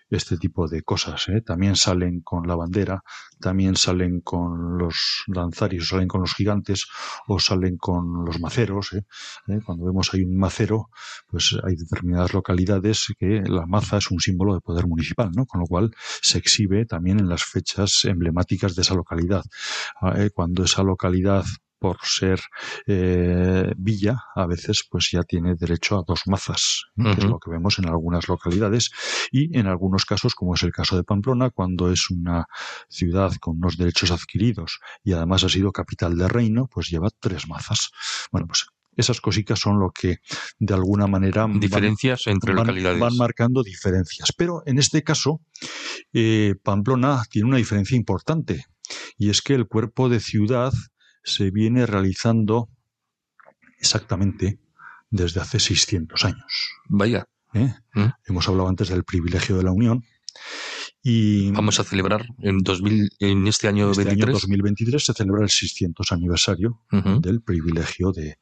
este 0.09 0.37
tipo 0.37 0.67
de 0.67 0.81
cosas. 0.81 1.27
¿eh? 1.29 1.41
También 1.41 1.75
salen 1.75 2.21
con 2.21 2.47
la 2.47 2.55
bandera, 2.55 3.03
también 3.39 3.75
salen 3.75 4.21
con 4.21 4.77
los 4.77 5.23
lanzarios, 5.27 5.89
salen 5.89 6.07
con 6.07 6.21
los 6.21 6.33
gigantes 6.33 6.87
o 7.27 7.39
salen 7.39 7.77
con 7.77 8.25
los 8.25 8.39
maceros. 8.39 8.93
¿eh? 8.93 9.03
¿Eh? 9.47 9.59
Cuando 9.65 9.85
vemos 9.85 10.13
hay 10.13 10.23
un 10.23 10.37
macero, 10.37 10.89
pues 11.27 11.57
hay 11.63 11.75
determinadas 11.75 12.33
localidades 12.33 13.07
que 13.17 13.41
la 13.45 13.65
maza 13.65 13.97
es 13.97 14.09
un 14.11 14.19
símbolo 14.19 14.53
de 14.55 14.61
poder 14.61 14.87
municipal, 14.87 15.31
¿no? 15.33 15.45
con 15.45 15.61
lo 15.61 15.67
cual 15.67 15.91
se 16.21 16.37
exhibe 16.37 16.85
también 16.85 17.19
en 17.19 17.29
las 17.29 17.43
fechas 17.43 18.05
emblemáticas 18.05 18.75
de 18.75 18.81
esa 18.81 18.95
localidad. 18.95 19.43
Ah, 20.01 20.15
cuando 20.33 20.63
esa 20.63 20.83
localidad 20.83 21.45
por 21.79 21.97
ser 22.03 22.39
eh, 22.85 23.71
villa, 23.77 24.17
a 24.35 24.45
veces 24.45 24.85
pues 24.89 25.09
ya 25.11 25.23
tiene 25.23 25.55
derecho 25.55 25.97
a 25.97 26.03
dos 26.05 26.21
mazas, 26.27 26.83
que 26.95 27.11
es 27.11 27.23
lo 27.23 27.39
que 27.39 27.49
vemos 27.49 27.79
en 27.79 27.87
algunas 27.87 28.27
localidades 28.27 28.91
y 29.31 29.57
en 29.57 29.67
algunos 29.67 30.05
casos, 30.05 30.35
como 30.35 30.55
es 30.55 30.63
el 30.63 30.71
caso 30.71 30.97
de 30.97 31.03
Pamplona, 31.03 31.49
cuando 31.49 31.91
es 31.91 32.09
una 32.09 32.45
ciudad 32.89 33.33
con 33.39 33.57
unos 33.57 33.77
derechos 33.77 34.11
adquiridos 34.11 34.79
y 35.03 35.13
además 35.13 35.43
ha 35.43 35.49
sido 35.49 35.71
capital 35.71 36.17
de 36.17 36.27
reino, 36.27 36.67
pues 36.67 36.89
lleva 36.89 37.09
tres 37.19 37.47
mazas. 37.47 37.91
Bueno, 38.31 38.47
pues 38.47 38.67
esas 38.99 39.21
cositas 39.21 39.59
son 39.59 39.79
lo 39.79 39.91
que 39.91 40.17
de 40.59 40.73
alguna 40.73 41.07
manera 41.07 41.47
diferencias 41.49 42.23
van, 42.25 42.33
entre 42.33 42.53
localidades. 42.53 42.99
van 42.99 43.15
marcando 43.15 43.63
diferencias. 43.63 44.33
Pero 44.35 44.61
en 44.65 44.77
este 44.77 45.03
caso 45.03 45.41
eh, 46.11 46.55
Pamplona 46.61 47.23
tiene 47.29 47.47
una 47.47 47.57
diferencia 47.57 47.95
importante 47.95 48.65
y 49.17 49.29
es 49.29 49.41
que 49.41 49.53
el 49.53 49.67
cuerpo 49.67 50.09
de 50.09 50.19
ciudad 50.19 50.73
se 51.23 51.51
viene 51.51 51.85
realizando 51.85 52.69
exactamente 53.77 54.59
desde 55.09 55.41
hace 55.41 55.59
600 55.59 56.25
años. 56.25 56.71
Vaya. 56.87 57.27
¿Eh? 57.53 57.73
¿Mm? 57.93 58.05
Hemos 58.25 58.47
hablado 58.47 58.69
antes 58.69 58.89
del 58.89 59.03
privilegio 59.03 59.57
de 59.57 59.63
la 59.63 59.71
Unión. 59.71 60.03
Y 61.01 61.51
Vamos 61.51 61.79
a 61.79 61.83
celebrar 61.83 62.25
en, 62.39 62.59
2000, 62.59 63.09
en 63.19 63.47
este 63.47 63.67
año 63.67 63.91
este 63.91 64.09
año 64.09 64.25
2023 64.25 65.03
se 65.03 65.13
celebra 65.13 65.43
el 65.43 65.49
600 65.49 66.11
aniversario 66.11 66.81
del 67.21 67.41
privilegio 67.41 68.11
de, 68.11 68.37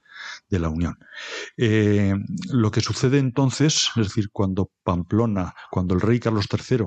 de 0.50 0.60
la 0.60 0.70
Unión. 0.70 0.98
Eh, 1.58 2.14
lo 2.52 2.72
que 2.72 2.82
sucede 2.82 3.20
entonces, 3.20 3.90
es 3.96 4.08
decir, 4.08 4.30
cuando 4.32 4.72
Pamplona, 4.84 5.54
cuando 5.72 5.96
el 5.96 6.02
rey 6.02 6.20
Carlos 6.20 6.48
III 6.52 6.86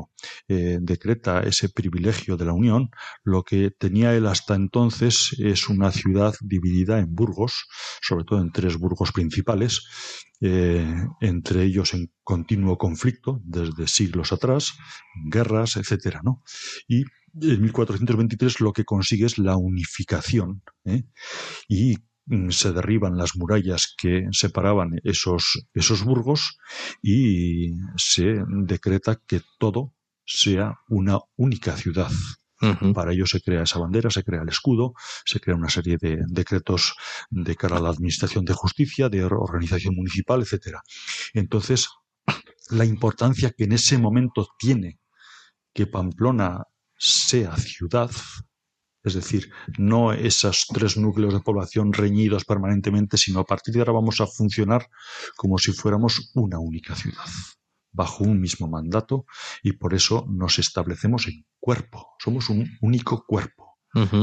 eh, 0.48 0.78
decreta 0.80 1.40
ese 1.40 1.68
privilegio 1.68 2.36
de 2.36 2.46
la 2.46 2.52
Unión, 2.52 2.90
lo 3.22 3.42
que 3.42 3.70
tenía 3.70 4.14
él 4.14 4.26
hasta 4.26 4.54
entonces 4.54 5.36
es 5.38 5.68
una 5.68 5.92
ciudad 5.92 6.34
dividida 6.40 6.98
en 6.98 7.14
burgos, 7.14 7.66
sobre 8.00 8.24
todo 8.24 8.40
en 8.40 8.52
tres 8.52 8.76
burgos 8.76 9.12
principales, 9.12 9.82
eh, 10.40 11.06
entre 11.20 11.64
ellos 11.64 11.94
en 11.94 12.12
continuo 12.22 12.78
conflicto 12.78 13.40
desde 13.44 13.86
siglos 13.86 14.32
atrás, 14.32 14.74
guerras, 15.30 15.76
etcétera, 15.76 16.20
¿no? 16.24 16.42
Y 16.88 17.04
en 17.40 17.62
1423 17.62 18.60
lo 18.60 18.72
que 18.72 18.84
consigue 18.84 19.26
es 19.26 19.38
la 19.38 19.56
unificación 19.56 20.62
y 21.68 21.96
Mm, 22.30 22.50
se 22.50 22.72
derriban 22.72 23.16
las 23.16 23.36
murallas 23.36 23.92
que 23.98 24.28
separaban 24.30 25.00
esos, 25.02 25.66
esos 25.74 26.04
burgos 26.04 26.58
y 27.02 27.72
se 27.96 28.44
decreta 28.46 29.20
que 29.26 29.40
todo 29.58 29.94
sea 30.24 30.78
una 30.88 31.18
única 31.36 31.76
ciudad. 31.76 32.08
Para 32.94 33.12
ello 33.12 33.26
se 33.26 33.40
crea 33.40 33.62
esa 33.62 33.78
bandera, 33.78 34.10
se 34.10 34.22
crea 34.22 34.42
el 34.42 34.48
escudo, 34.48 34.92
se 35.24 35.40
crea 35.40 35.56
una 35.56 35.70
serie 35.70 35.96
de 35.98 36.18
decretos 36.28 36.94
de 37.30 37.56
cara 37.56 37.78
a 37.78 37.80
la 37.80 37.88
administración 37.88 38.44
de 38.44 38.52
justicia, 38.52 39.08
de 39.08 39.24
organización 39.24 39.94
municipal, 39.94 40.42
etcétera. 40.42 40.82
Entonces, 41.32 41.88
la 42.70 42.84
importancia 42.84 43.50
que 43.56 43.64
en 43.64 43.72
ese 43.72 43.98
momento 43.98 44.48
tiene 44.58 44.98
que 45.72 45.86
Pamplona 45.86 46.64
sea 46.96 47.56
ciudad 47.56 48.10
es 49.02 49.14
decir, 49.14 49.50
no 49.78 50.12
esos 50.12 50.66
tres 50.72 50.96
núcleos 50.96 51.32
de 51.32 51.40
población 51.40 51.92
reñidos 51.92 52.44
permanentemente, 52.44 53.16
sino 53.16 53.40
a 53.40 53.44
partir 53.44 53.74
de 53.74 53.80
ahora 53.80 53.92
vamos 53.92 54.20
a 54.20 54.26
funcionar 54.26 54.88
como 55.36 55.56
si 55.58 55.72
fuéramos 55.72 56.30
una 56.34 56.58
única 56.58 56.94
ciudad, 56.94 57.24
bajo 57.92 58.24
un 58.24 58.40
mismo 58.40 58.68
mandato, 58.68 59.26
y 59.62 59.72
por 59.72 59.94
eso 59.94 60.26
nos 60.28 60.58
establecemos 60.58 61.26
en 61.28 61.44
cuerpo, 61.58 62.08
somos 62.18 62.48
un 62.50 62.78
único 62.80 63.24
cuerpo. 63.26 63.70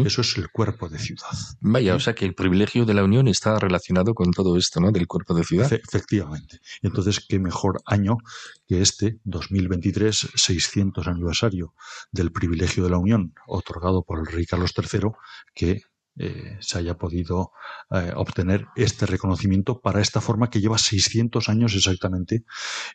Eso 0.06 0.22
es 0.22 0.38
el 0.38 0.50
cuerpo 0.50 0.88
de 0.88 0.98
ciudad. 0.98 1.28
Vaya, 1.60 1.94
o 1.94 2.00
sea 2.00 2.16
que 2.16 2.24
el 2.24 2.34
privilegio 2.34 2.86
de 2.86 2.94
la 2.94 3.04
Unión 3.04 3.28
está 3.28 3.60
relacionado 3.60 4.14
con 4.14 4.32
todo 4.32 4.56
esto, 4.56 4.80
¿no? 4.80 4.94
Del 4.94 5.08
cuerpo 5.08 5.34
de 5.34 5.44
ciudad. 5.44 5.72
efectivamente. 5.74 6.60
Entonces, 6.82 7.26
qué 7.28 7.38
mejor 7.38 7.82
año 7.86 8.18
que 8.66 8.82
este, 8.82 9.20
2023, 9.26 10.30
600 10.36 11.08
aniversario 11.08 11.74
del 12.14 12.32
privilegio 12.32 12.84
de 12.86 12.92
la 12.92 12.98
Unión, 12.98 13.34
otorgado 13.46 14.04
por 14.04 14.20
el 14.20 14.28
rey 14.28 14.46
Carlos 14.46 14.74
III, 14.78 15.10
que 15.54 15.82
eh, 16.20 16.58
se 16.62 16.80
haya 16.80 16.98
podido 16.98 17.52
eh, 17.92 18.12
obtener 18.16 18.66
este 18.76 19.06
reconocimiento 19.06 19.82
para 19.82 20.02
esta 20.02 20.20
forma 20.20 20.50
que 20.50 20.60
lleva 20.60 20.78
600 20.78 21.48
años 21.50 21.76
exactamente 21.76 22.44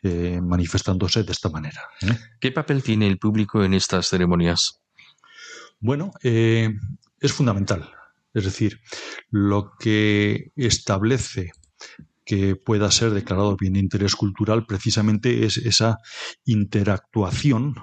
eh, 0.01 0.41
manifestándose 0.41 1.23
de 1.23 1.31
esta 1.31 1.49
manera. 1.49 1.81
¿Qué 2.41 2.51
papel 2.51 2.83
tiene 2.83 3.07
el 3.07 3.19
público 3.19 3.63
en 3.63 3.73
estas 3.73 4.07
ceremonias? 4.07 4.81
Bueno, 5.79 6.11
es 6.21 7.33
fundamental. 7.33 7.89
Es 8.33 8.45
decir, 8.45 8.79
lo 9.29 9.71
que 9.77 10.51
establece 10.55 11.51
que 12.25 12.55
pueda 12.55 12.89
ser 12.89 13.11
declarado 13.11 13.57
bien 13.57 13.73
de 13.73 13.79
interés 13.79 14.15
cultural 14.15 14.65
precisamente 14.65 15.45
es 15.45 15.57
esa 15.57 15.97
interactuación 16.45 17.75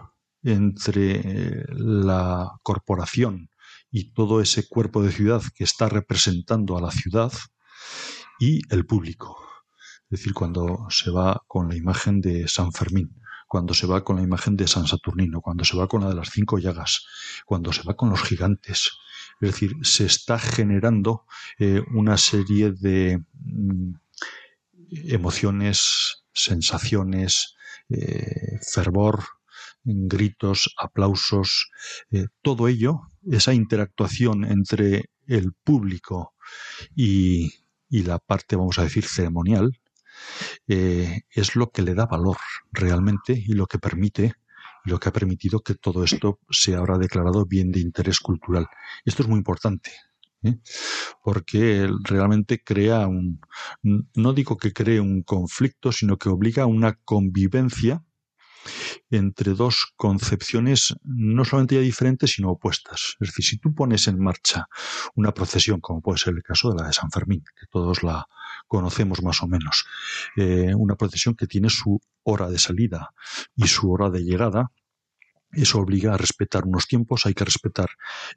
entre 0.43 1.64
la 1.68 2.53
corporación 2.62 3.49
y 3.91 4.12
todo 4.12 4.41
ese 4.41 4.68
cuerpo 4.68 5.03
de 5.03 5.12
ciudad 5.12 5.43
que 5.55 5.64
está 5.64 5.88
representando 5.88 6.76
a 6.76 6.80
la 6.80 6.91
ciudad 6.91 7.32
y 8.38 8.61
el 8.70 8.86
público. 8.86 9.36
Es 10.11 10.20
decir, 10.20 10.34
cuando 10.34 10.86
se 10.91 11.11
va 11.11 11.43
con 11.47 11.68
la 11.68 11.76
imagen 11.76 12.20
de 12.20 12.49
San 12.49 12.72
Fermín 12.72 13.20
cuando 13.51 13.74
se 13.74 13.88
va 13.88 14.05
con 14.05 14.14
la 14.14 14.22
imagen 14.22 14.57
de 14.57 14.68
San 14.68 14.86
Saturnino, 14.86 15.41
cuando 15.41 15.64
se 15.64 15.76
va 15.76 15.88
con 15.88 16.03
la 16.03 16.11
de 16.11 16.14
las 16.14 16.30
cinco 16.30 16.59
llagas, 16.61 17.05
cuando 17.45 17.72
se 17.72 17.82
va 17.82 17.97
con 17.97 18.09
los 18.09 18.22
gigantes. 18.22 18.93
Es 19.41 19.51
decir, 19.51 19.72
se 19.82 20.07
está 20.07 20.38
generando 20.38 21.26
eh, 21.59 21.82
una 21.93 22.16
serie 22.16 22.70
de 22.70 23.24
mm, 23.32 23.95
emociones, 25.09 26.22
sensaciones, 26.32 27.57
eh, 27.88 28.61
fervor, 28.72 29.24
gritos, 29.82 30.72
aplausos, 30.78 31.72
eh, 32.12 32.26
todo 32.43 32.68
ello, 32.68 33.01
esa 33.28 33.54
interactuación 33.54 34.44
entre 34.44 35.10
el 35.26 35.52
público 35.52 36.34
y, 36.94 37.52
y 37.88 38.02
la 38.02 38.18
parte, 38.18 38.56
vamos 38.56 38.78
a 38.78 38.84
decir, 38.84 39.04
ceremonial, 39.04 39.80
eh, 40.68 41.22
es 41.30 41.56
lo 41.56 41.70
que 41.70 41.82
le 41.82 41.94
da 41.94 42.06
valor 42.06 42.36
realmente 42.72 43.32
y 43.32 43.54
lo 43.54 43.66
que 43.66 43.78
permite 43.78 44.34
y 44.84 44.90
lo 44.90 44.98
que 44.98 45.08
ha 45.08 45.12
permitido 45.12 45.60
que 45.60 45.74
todo 45.74 46.04
esto 46.04 46.40
sea 46.50 46.78
ahora 46.78 46.98
declarado 46.98 47.46
bien 47.46 47.70
de 47.70 47.80
interés 47.80 48.20
cultural. 48.20 48.66
Esto 49.04 49.22
es 49.22 49.28
muy 49.28 49.38
importante. 49.38 49.90
¿eh? 50.42 50.58
porque 51.22 51.86
realmente 52.02 52.62
crea 52.64 53.06
un, 53.06 53.40
no 53.82 54.32
digo 54.32 54.56
que 54.56 54.72
cree 54.72 55.00
un 55.00 55.22
conflicto, 55.22 55.92
sino 55.92 56.16
que 56.16 56.28
obliga 56.28 56.62
a 56.62 56.66
una 56.66 56.94
convivencia 57.04 58.02
entre 59.11 59.54
dos 59.54 59.92
concepciones 59.96 60.94
no 61.02 61.44
solamente 61.44 61.80
diferentes, 61.80 62.32
sino 62.32 62.50
opuestas. 62.50 63.16
Es 63.20 63.28
decir, 63.28 63.44
si 63.44 63.58
tú 63.58 63.74
pones 63.74 64.08
en 64.08 64.18
marcha 64.18 64.68
una 65.14 65.32
procesión, 65.32 65.80
como 65.80 66.00
puede 66.00 66.18
ser 66.18 66.34
el 66.34 66.42
caso 66.42 66.70
de 66.70 66.80
la 66.80 66.86
de 66.86 66.92
San 66.92 67.11
Fermín, 67.11 67.42
que 67.58 67.66
todos 67.66 68.02
la 68.02 68.26
conocemos 68.66 69.22
más 69.22 69.42
o 69.42 69.48
menos, 69.48 69.84
eh, 70.36 70.74
una 70.74 70.96
procesión 70.96 71.34
que 71.34 71.46
tiene 71.46 71.70
su 71.70 72.00
hora 72.22 72.48
de 72.48 72.58
salida 72.58 73.11
y 73.56 73.66
su 73.66 73.90
hora 73.90 74.11
de 74.11 74.22
llegada, 74.22 74.70
eso 75.52 75.80
obliga 75.80 76.14
a 76.14 76.16
respetar 76.16 76.64
unos 76.64 76.86
tiempos, 76.86 77.26
hay 77.26 77.34
que 77.34 77.44
respetar 77.44 77.88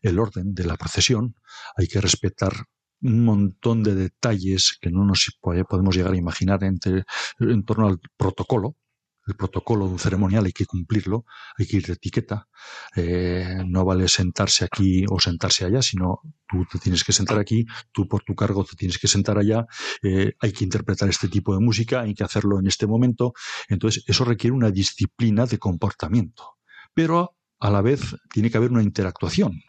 el 0.02 0.18
orden 0.18 0.56
de 0.56 0.66
la 0.66 0.78
procesión, 0.78 1.36
hay 1.76 1.88
que 1.88 2.02
respetar 2.02 2.54
un 3.02 3.26
montón 3.26 3.84
de 3.84 3.96
detalles 3.96 4.78
que 4.82 4.90
no 4.90 5.06
nos 5.06 5.38
podemos 5.42 5.96
llegar 5.96 6.14
a 6.14 6.18
imaginar 6.18 6.64
entre, 6.64 7.04
en 7.40 7.64
torno 7.66 7.88
al 7.88 8.00
protocolo, 8.18 8.78
el 9.26 9.36
protocolo 9.36 9.86
de 9.88 9.94
un 9.94 10.00
ceremonial 10.00 10.46
hay 10.46 10.52
que 10.52 10.66
cumplirlo, 10.66 11.26
hay 11.58 11.66
que 11.66 11.78
ir 11.78 11.86
de 11.86 11.94
etiqueta. 11.94 12.48
Eh, 12.96 13.64
no 13.66 13.86
vale 13.86 14.08
sentarse 14.08 14.66
aquí 14.66 15.06
o 15.10 15.20
sentarse 15.20 15.66
allá, 15.66 15.82
sino 15.82 16.20
tú 16.48 16.66
te 16.72 16.80
tienes 16.80 17.04
que 17.04 17.14
sentar 17.14 17.40
aquí, 17.40 17.66
tú 17.92 18.08
por 18.08 18.24
tu 18.24 18.36
cargo 18.36 18.64
te 18.64 18.76
tienes 18.76 18.98
que 18.98 19.08
sentar 19.08 19.38
allá, 19.38 19.66
eh, 20.02 20.34
hay 20.40 20.52
que 20.52 20.64
interpretar 20.64 21.10
este 21.10 21.28
tipo 21.28 21.54
de 21.54 21.62
música, 21.62 22.02
hay 22.02 22.14
que 22.14 22.24
hacerlo 22.24 22.60
en 22.60 22.68
este 22.68 22.88
momento. 22.88 23.34
Entonces, 23.70 24.04
eso 24.08 24.26
requiere 24.26 24.56
una 24.56 24.72
disciplina 24.72 25.46
de 25.46 25.58
comportamiento. 25.58 26.58
Pero 26.94 27.36
a 27.60 27.70
la 27.70 27.82
vez 27.82 28.16
tiene 28.32 28.52
que 28.52 28.58
haber 28.58 28.72
una 28.72 28.84
interactuación. 28.84 29.62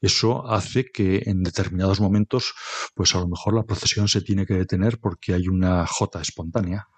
Eso 0.00 0.46
hace 0.50 0.86
que 0.92 1.22
en 1.26 1.42
determinados 1.42 2.00
momentos, 2.00 2.52
pues 2.94 3.14
a 3.14 3.20
lo 3.20 3.28
mejor 3.28 3.54
la 3.54 3.64
procesión 3.64 4.08
se 4.08 4.20
tiene 4.20 4.46
que 4.46 4.54
detener 4.54 4.98
porque 4.98 5.34
hay 5.34 5.48
una 5.48 5.86
jota 5.86 6.20
espontánea 6.20 6.88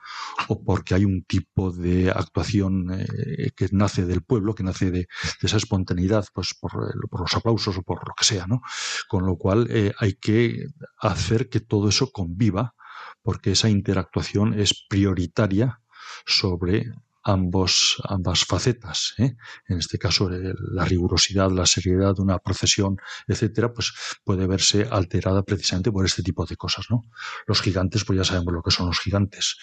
o 0.49 0.63
porque 0.63 0.95
hay 0.95 1.05
un 1.05 1.25
tipo 1.25 1.73
de 1.73 2.11
actuación 2.11 2.93
eh, 2.93 3.51
que 3.57 3.69
nace 3.73 4.05
del 4.07 4.23
pueblo, 4.23 4.55
que 4.55 4.63
nace 4.63 4.91
de, 4.91 5.09
esa 5.43 5.57
espontaneidad, 5.57 6.27
pues 6.33 6.55
por, 6.59 6.73
los 7.21 7.35
aplausos 7.35 7.79
o 7.79 7.83
por 7.83 8.07
lo 8.07 8.15
que 8.15 8.25
sea, 8.25 8.47
¿no? 8.47 8.61
Con 9.09 9.27
lo 9.27 9.37
cual 9.37 9.67
eh, 9.71 9.93
hay 9.99 10.15
que 10.15 10.67
hacer 10.99 11.49
que 11.49 11.61
todo 11.61 11.89
eso 11.89 12.11
conviva, 12.11 12.75
porque 13.23 13.53
esa 13.53 13.69
interactuación 13.69 14.59
es 14.59 14.87
prioritaria 14.89 15.81
sobre 16.25 16.93
ambos, 17.27 18.01
ambas 18.05 18.45
facetas. 18.45 19.15
¿eh? 19.19 19.35
En 19.67 19.79
este 19.79 19.99
caso, 19.99 20.31
la 20.31 20.85
rigurosidad, 20.85 21.51
la 21.51 21.67
seriedad 21.67 22.15
de 22.15 22.23
una 22.23 22.39
procesión, 22.39 22.99
etcétera, 23.27 23.73
pues 23.73 23.93
puede 24.25 24.47
verse 24.47 24.87
alterada 24.89 25.43
precisamente 25.43 25.91
por 25.91 26.07
este 26.07 26.23
tipo 26.23 26.47
de 26.47 26.57
cosas. 26.57 26.87
¿no? 26.89 27.03
Los 27.47 27.61
gigantes, 27.61 28.05
pues 28.05 28.19
ya 28.19 28.25
sabemos 28.25 28.55
lo 28.55 28.63
que 28.63 28.71
son 28.71 28.87
los 28.87 29.01
gigantes. 29.01 29.57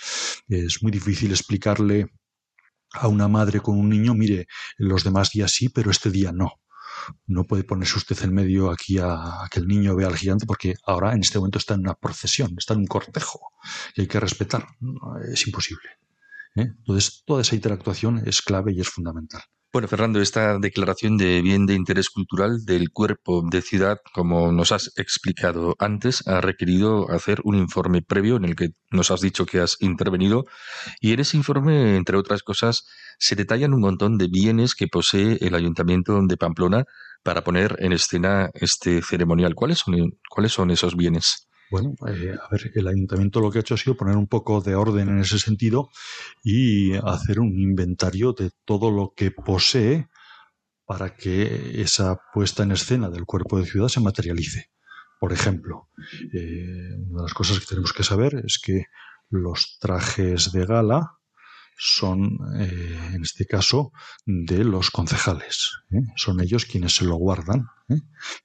Es 0.49 0.83
muy 0.83 0.91
difícil 0.91 1.31
explicarle 1.31 2.07
a 2.91 3.07
una 3.07 3.29
madre 3.29 3.61
con 3.61 3.79
un 3.79 3.89
niño, 3.89 4.13
mire, 4.13 4.45
los 4.77 5.03
demás 5.05 5.31
días 5.31 5.51
sí, 5.51 5.69
pero 5.69 5.89
este 5.89 6.11
día 6.11 6.33
no. 6.33 6.59
No 7.25 7.45
puede 7.45 7.63
ponerse 7.63 7.97
usted 7.97 8.21
en 8.23 8.33
medio 8.33 8.71
aquí 8.71 8.97
a, 8.97 9.43
a, 9.43 9.47
que 9.49 9.59
el 9.59 9.67
niño 9.67 9.95
vea 9.95 10.07
al 10.07 10.17
gigante 10.17 10.45
porque 10.45 10.75
ahora 10.85 11.13
en 11.13 11.21
este 11.21 11.39
momento 11.39 11.57
está 11.59 11.75
en 11.75 11.79
una 11.79 11.95
procesión, 11.95 12.53
está 12.57 12.73
en 12.73 12.81
un 12.81 12.87
cortejo 12.87 13.39
que 13.95 14.01
hay 14.01 14.07
que 14.07 14.19
respetar. 14.19 14.67
Es 15.33 15.47
imposible. 15.47 15.89
¿Eh? 16.55 16.67
Entonces, 16.77 17.23
toda 17.25 17.41
esa 17.41 17.55
interactuación 17.55 18.21
es 18.25 18.41
clave 18.41 18.73
y 18.73 18.81
es 18.81 18.89
fundamental. 18.89 19.41
Bueno, 19.73 19.87
Fernando, 19.87 20.21
esta 20.21 20.59
declaración 20.59 21.17
de 21.17 21.41
bien 21.41 21.65
de 21.65 21.73
interés 21.73 22.11
cultural 22.11 22.63
del 22.63 22.91
cuerpo 22.91 23.41
de 23.49 23.63
ciudad, 23.63 23.97
como 24.13 24.51
nos 24.51 24.71
has 24.71 24.91
explicado 24.97 25.75
antes, 25.79 26.27
ha 26.27 26.41
requerido 26.41 27.09
hacer 27.09 27.41
un 27.43 27.55
informe 27.55 28.03
previo 28.03 28.35
en 28.35 28.45
el 28.45 28.55
que 28.55 28.67
nos 28.91 29.09
has 29.09 29.21
dicho 29.21 29.47
que 29.47 29.61
has 29.61 29.77
intervenido 29.79 30.45
y 31.01 31.13
en 31.13 31.21
ese 31.21 31.37
informe, 31.37 31.95
entre 31.95 32.17
otras 32.17 32.43
cosas, 32.43 32.83
se 33.17 33.35
detallan 33.35 33.73
un 33.73 33.81
montón 33.81 34.19
de 34.19 34.27
bienes 34.27 34.75
que 34.75 34.85
posee 34.87 35.39
el 35.41 35.55
Ayuntamiento 35.55 36.19
de 36.21 36.37
Pamplona 36.37 36.83
para 37.23 37.43
poner 37.43 37.75
en 37.79 37.93
escena 37.93 38.51
este 38.53 39.01
ceremonial. 39.01 39.55
¿Cuáles 39.55 39.79
son, 39.79 39.95
cuáles 40.29 40.51
son 40.51 40.69
esos 40.69 40.95
bienes? 40.95 41.47
Bueno, 41.73 41.95
eh, 42.07 42.35
a 42.39 42.47
ver, 42.51 42.71
el 42.75 42.87
ayuntamiento 42.87 43.39
lo 43.39 43.49
que 43.49 43.57
ha 43.57 43.61
hecho 43.61 43.73
ha 43.73 43.77
sido 43.77 43.97
poner 43.97 44.15
un 44.15 44.27
poco 44.27 44.61
de 44.61 44.75
orden 44.75 45.09
en 45.09 45.17
ese 45.17 45.39
sentido 45.39 45.89
y 46.43 46.93
hacer 46.93 47.39
un 47.39 47.59
inventario 47.59 48.33
de 48.33 48.51
todo 48.63 48.91
lo 48.91 49.15
que 49.15 49.31
posee 49.31 50.07
para 50.85 51.15
que 51.15 51.81
esa 51.81 52.19
puesta 52.31 52.61
en 52.61 52.73
escena 52.73 53.09
del 53.09 53.25
cuerpo 53.25 53.57
de 53.57 53.65
ciudad 53.65 53.87
se 53.87 54.01
materialice. 54.01 54.69
Por 55.19 55.33
ejemplo, 55.33 55.89
eh, 56.31 56.93
una 57.09 57.21
de 57.21 57.23
las 57.23 57.33
cosas 57.33 57.59
que 57.59 57.65
tenemos 57.65 57.91
que 57.91 58.03
saber 58.03 58.43
es 58.45 58.59
que 58.59 58.85
los 59.31 59.79
trajes 59.79 60.51
de 60.51 60.67
gala 60.67 61.17
son, 61.77 62.37
eh, 62.59 63.11
en 63.13 63.23
este 63.23 63.45
caso, 63.45 63.91
de 64.25 64.63
los 64.63 64.91
concejales. 64.91 65.79
¿eh? 65.91 66.01
Son 66.15 66.39
ellos 66.39 66.65
quienes 66.65 66.95
se 66.95 67.05
lo 67.05 67.15
guardan. 67.15 67.67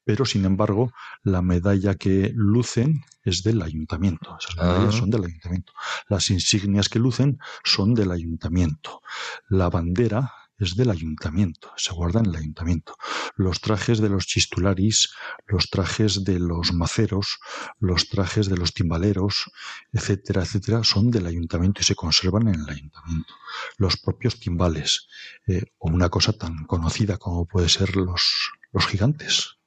Pero, 0.04 0.24
sin 0.24 0.44
embargo, 0.44 0.92
la 1.22 1.42
medalla 1.42 1.94
que 1.94 2.32
lucen 2.34 3.02
es 3.28 3.42
del 3.42 3.62
ayuntamiento. 3.62 4.36
Esas 4.38 4.56
medallas 4.56 4.94
Ah. 4.94 4.98
son 4.98 5.10
del 5.10 5.24
ayuntamiento. 5.24 5.72
Las 6.08 6.30
insignias 6.30 6.88
que 6.88 6.98
lucen 6.98 7.38
son 7.64 7.94
del 7.94 8.10
ayuntamiento. 8.10 9.02
La 9.48 9.68
bandera 9.70 10.32
es 10.58 10.74
del 10.74 10.90
ayuntamiento, 10.90 11.70
se 11.76 11.92
guarda 11.92 12.18
en 12.18 12.26
el 12.26 12.34
ayuntamiento. 12.36 12.96
Los 13.36 13.60
trajes 13.60 14.00
de 14.00 14.08
los 14.08 14.26
chistularis, 14.26 15.10
los 15.46 15.70
trajes 15.70 16.24
de 16.24 16.40
los 16.40 16.72
maceros, 16.72 17.38
los 17.78 18.08
trajes 18.08 18.48
de 18.48 18.56
los 18.56 18.74
timbaleros, 18.74 19.52
etcétera, 19.92 20.42
etcétera, 20.42 20.82
son 20.82 21.12
del 21.12 21.26
ayuntamiento 21.26 21.80
y 21.80 21.84
se 21.84 21.94
conservan 21.94 22.48
en 22.48 22.56
el 22.56 22.68
ayuntamiento. 22.68 23.34
Los 23.76 23.98
propios 23.98 24.40
timbales, 24.40 25.06
eh, 25.46 25.62
o 25.78 25.90
una 25.90 26.08
cosa 26.08 26.32
tan 26.32 26.64
conocida 26.66 27.18
como 27.18 27.46
puede 27.46 27.68
ser 27.68 27.94
los, 27.94 28.50
los 28.72 28.84
gigantes. 28.86 29.57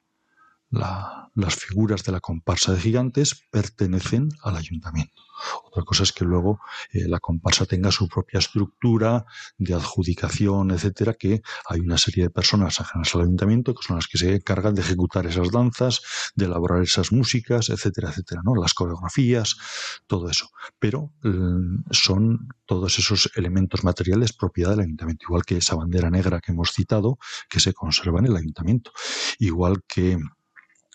Las 0.72 1.54
figuras 1.56 2.02
de 2.02 2.12
la 2.12 2.20
comparsa 2.20 2.72
de 2.72 2.80
gigantes 2.80 3.44
pertenecen 3.50 4.30
al 4.42 4.56
ayuntamiento. 4.56 5.22
Otra 5.64 5.82
cosa 5.82 6.02
es 6.02 6.12
que 6.12 6.24
luego 6.24 6.60
eh, 6.92 7.08
la 7.08 7.18
comparsa 7.20 7.66
tenga 7.66 7.90
su 7.90 8.08
propia 8.08 8.38
estructura 8.38 9.24
de 9.58 9.74
adjudicación, 9.74 10.70
etcétera, 10.70 11.14
que 11.14 11.42
hay 11.68 11.80
una 11.80 11.98
serie 11.98 12.24
de 12.24 12.30
personas 12.30 12.80
ajenas 12.80 13.14
al 13.14 13.22
ayuntamiento 13.22 13.74
que 13.74 13.86
son 13.86 13.96
las 13.96 14.06
que 14.06 14.18
se 14.18 14.34
encargan 14.34 14.74
de 14.74 14.82
ejecutar 14.82 15.26
esas 15.26 15.50
danzas, 15.50 16.00
de 16.34 16.44
elaborar 16.46 16.82
esas 16.82 17.12
músicas, 17.12 17.70
etcétera, 17.70 18.10
etcétera, 18.10 18.42
¿no? 18.44 18.54
Las 18.54 18.74
coreografías, 18.74 19.56
todo 20.06 20.28
eso. 20.28 20.50
Pero 20.78 21.12
mm, 21.22 21.84
son 21.90 22.48
todos 22.66 22.98
esos 22.98 23.30
elementos 23.34 23.84
materiales 23.84 24.32
propiedad 24.32 24.70
del 24.70 24.80
ayuntamiento, 24.80 25.26
igual 25.26 25.44
que 25.44 25.56
esa 25.56 25.76
bandera 25.76 26.10
negra 26.10 26.40
que 26.40 26.52
hemos 26.52 26.72
citado, 26.72 27.18
que 27.48 27.60
se 27.60 27.72
conserva 27.72 28.20
en 28.20 28.26
el 28.26 28.36
ayuntamiento, 28.36 28.92
igual 29.38 29.82
que 29.86 30.18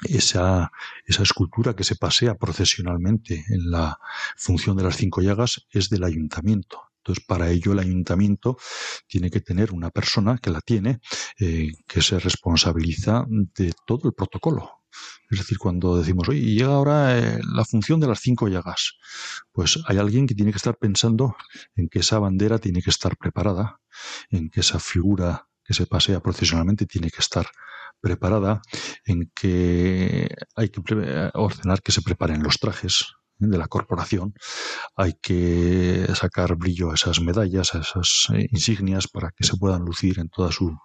esa, 0.03 0.71
esa 1.05 1.23
escultura 1.23 1.75
que 1.75 1.83
se 1.83 1.95
pasea 1.95 2.35
procesionalmente 2.35 3.45
en 3.49 3.71
la 3.71 3.97
función 4.35 4.77
de 4.77 4.83
las 4.83 4.97
cinco 4.97 5.21
llagas 5.21 5.65
es 5.71 5.89
del 5.89 6.03
ayuntamiento. 6.03 6.81
Entonces, 6.97 7.25
para 7.25 7.49
ello 7.49 7.71
el 7.71 7.79
ayuntamiento 7.79 8.57
tiene 9.07 9.31
que 9.31 9.39
tener 9.39 9.71
una 9.71 9.89
persona 9.91 10.37
que 10.39 10.49
la 10.49 10.59
tiene, 10.59 10.99
eh, 11.39 11.71
que 11.87 12.01
se 12.01 12.19
responsabiliza 12.19 13.25
de 13.29 13.73
todo 13.85 14.09
el 14.09 14.13
protocolo. 14.13 14.83
Es 15.29 15.39
decir, 15.39 15.57
cuando 15.57 15.97
decimos, 15.97 16.27
oye, 16.29 16.41
llega 16.41 16.73
ahora 16.73 17.17
eh, 17.17 17.39
la 17.53 17.65
función 17.65 17.99
de 17.99 18.07
las 18.07 18.19
cinco 18.19 18.47
llagas, 18.47 18.97
pues 19.51 19.79
hay 19.87 19.97
alguien 19.97 20.27
que 20.27 20.35
tiene 20.35 20.51
que 20.51 20.57
estar 20.57 20.77
pensando 20.77 21.35
en 21.75 21.87
que 21.87 21.99
esa 21.99 22.19
bandera 22.19 22.59
tiene 22.59 22.81
que 22.81 22.89
estar 22.89 23.15
preparada, 23.17 23.79
en 24.29 24.49
que 24.49 24.61
esa 24.61 24.79
figura 24.79 25.47
que 25.67 25.73
se 25.73 25.85
pasea 25.85 26.21
procesionalmente 26.21 26.85
tiene 26.85 27.11
que 27.11 27.19
estar 27.19 27.45
preparada, 27.99 28.61
en 29.05 29.31
que 29.35 30.29
hay 30.55 30.69
que 30.69 30.81
ordenar 31.33 31.81
que 31.81 31.91
se 31.91 32.01
preparen 32.01 32.41
los 32.41 32.57
trajes, 32.57 33.16
de 33.39 33.57
la 33.57 33.67
corporación, 33.67 34.33
hay 34.95 35.13
que 35.21 36.07
sacar 36.15 36.55
brillo 36.55 36.91
a 36.91 36.95
esas 36.95 37.21
medallas, 37.21 37.75
a 37.75 37.79
esas 37.79 38.27
eh, 38.33 38.47
insignias 38.51 39.07
para 39.07 39.31
que 39.31 39.45
se 39.45 39.57
puedan 39.57 39.83
lucir 39.83 40.19
en 40.19 40.29
toda 40.29 40.51
su 40.51 40.75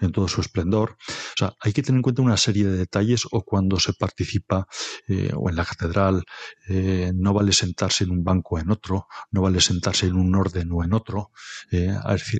en 0.00 0.12
todo 0.12 0.28
su 0.28 0.40
esplendor. 0.40 0.96
O 1.08 1.36
sea, 1.36 1.54
hay 1.60 1.72
que 1.72 1.82
tener 1.82 1.98
en 1.98 2.02
cuenta 2.02 2.22
una 2.22 2.36
serie 2.36 2.66
de 2.66 2.76
detalles 2.76 3.26
o 3.30 3.42
cuando 3.42 3.80
se 3.80 3.92
participa 3.92 4.66
eh, 5.08 5.32
o 5.34 5.50
en 5.50 5.56
la 5.56 5.64
catedral 5.64 6.22
eh, 6.68 7.12
no 7.14 7.32
vale 7.32 7.52
sentarse 7.52 8.04
en 8.04 8.10
un 8.10 8.24
banco 8.24 8.56
o 8.56 8.58
en 8.58 8.70
otro, 8.70 9.06
no 9.30 9.42
vale 9.42 9.60
sentarse 9.60 10.06
en 10.06 10.16
un 10.16 10.34
orden 10.34 10.70
o 10.72 10.84
en 10.84 10.92
otro. 10.92 11.30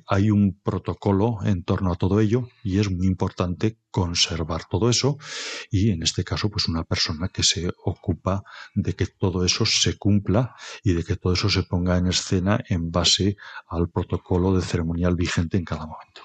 hay 0.07 0.31
un 0.31 0.59
protocolo 0.63 1.39
en 1.43 1.63
torno 1.63 1.91
a 1.91 1.95
todo 1.95 2.19
ello 2.19 2.47
y 2.63 2.79
es 2.79 2.89
muy 2.89 3.07
importante 3.07 3.79
conservar 3.97 4.65
todo 4.69 4.89
eso 4.89 5.17
y 5.71 5.89
en 5.89 6.03
este 6.03 6.23
caso 6.23 6.49
pues 6.49 6.67
una 6.67 6.83
persona 6.83 7.29
que 7.29 7.43
se 7.43 7.71
ocupa 7.83 8.43
de 8.75 8.93
que 8.93 9.07
todo 9.07 9.43
eso 9.43 9.56
se 9.65 9.97
cumpla 9.97 10.55
y 10.83 10.93
de 10.93 11.03
que 11.03 11.15
todo 11.15 11.33
eso 11.33 11.49
se 11.49 11.63
ponga 11.63 11.97
en 11.97 12.07
escena 12.07 12.59
en 12.69 12.91
base 12.91 13.37
al 13.67 13.89
protocolo 13.89 14.55
de 14.55 14.61
ceremonial 14.61 15.15
vigente 15.15 15.57
en 15.57 15.65
cada 15.65 15.85
momento. 15.85 16.21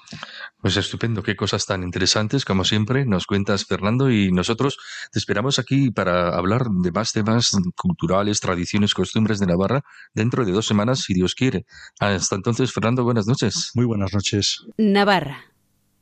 Pues 0.61 0.77
estupendo, 0.77 1.23
qué 1.23 1.35
cosas 1.35 1.65
tan 1.65 1.83
interesantes, 1.83 2.45
como 2.45 2.63
siempre, 2.63 3.05
nos 3.05 3.25
cuentas 3.25 3.65
Fernando 3.65 4.09
y 4.09 4.31
nosotros 4.31 4.77
te 5.11 5.19
esperamos 5.19 5.59
aquí 5.59 5.91
para 5.91 6.35
hablar 6.35 6.67
de 6.69 6.91
más 6.91 7.11
temas 7.11 7.51
culturales, 7.75 8.39
tradiciones, 8.39 8.93
costumbres 8.93 9.39
de 9.39 9.47
Navarra 9.47 9.83
dentro 10.13 10.45
de 10.45 10.51
dos 10.51 10.65
semanas, 10.65 11.01
si 11.01 11.13
Dios 11.13 11.35
quiere. 11.35 11.65
Hasta 11.99 12.35
entonces, 12.35 12.71
Fernando, 12.71 13.03
buenas 13.03 13.27
noches. 13.27 13.71
Muy 13.73 13.85
buenas 13.85 14.13
noches. 14.13 14.65
Navarra 14.77 15.52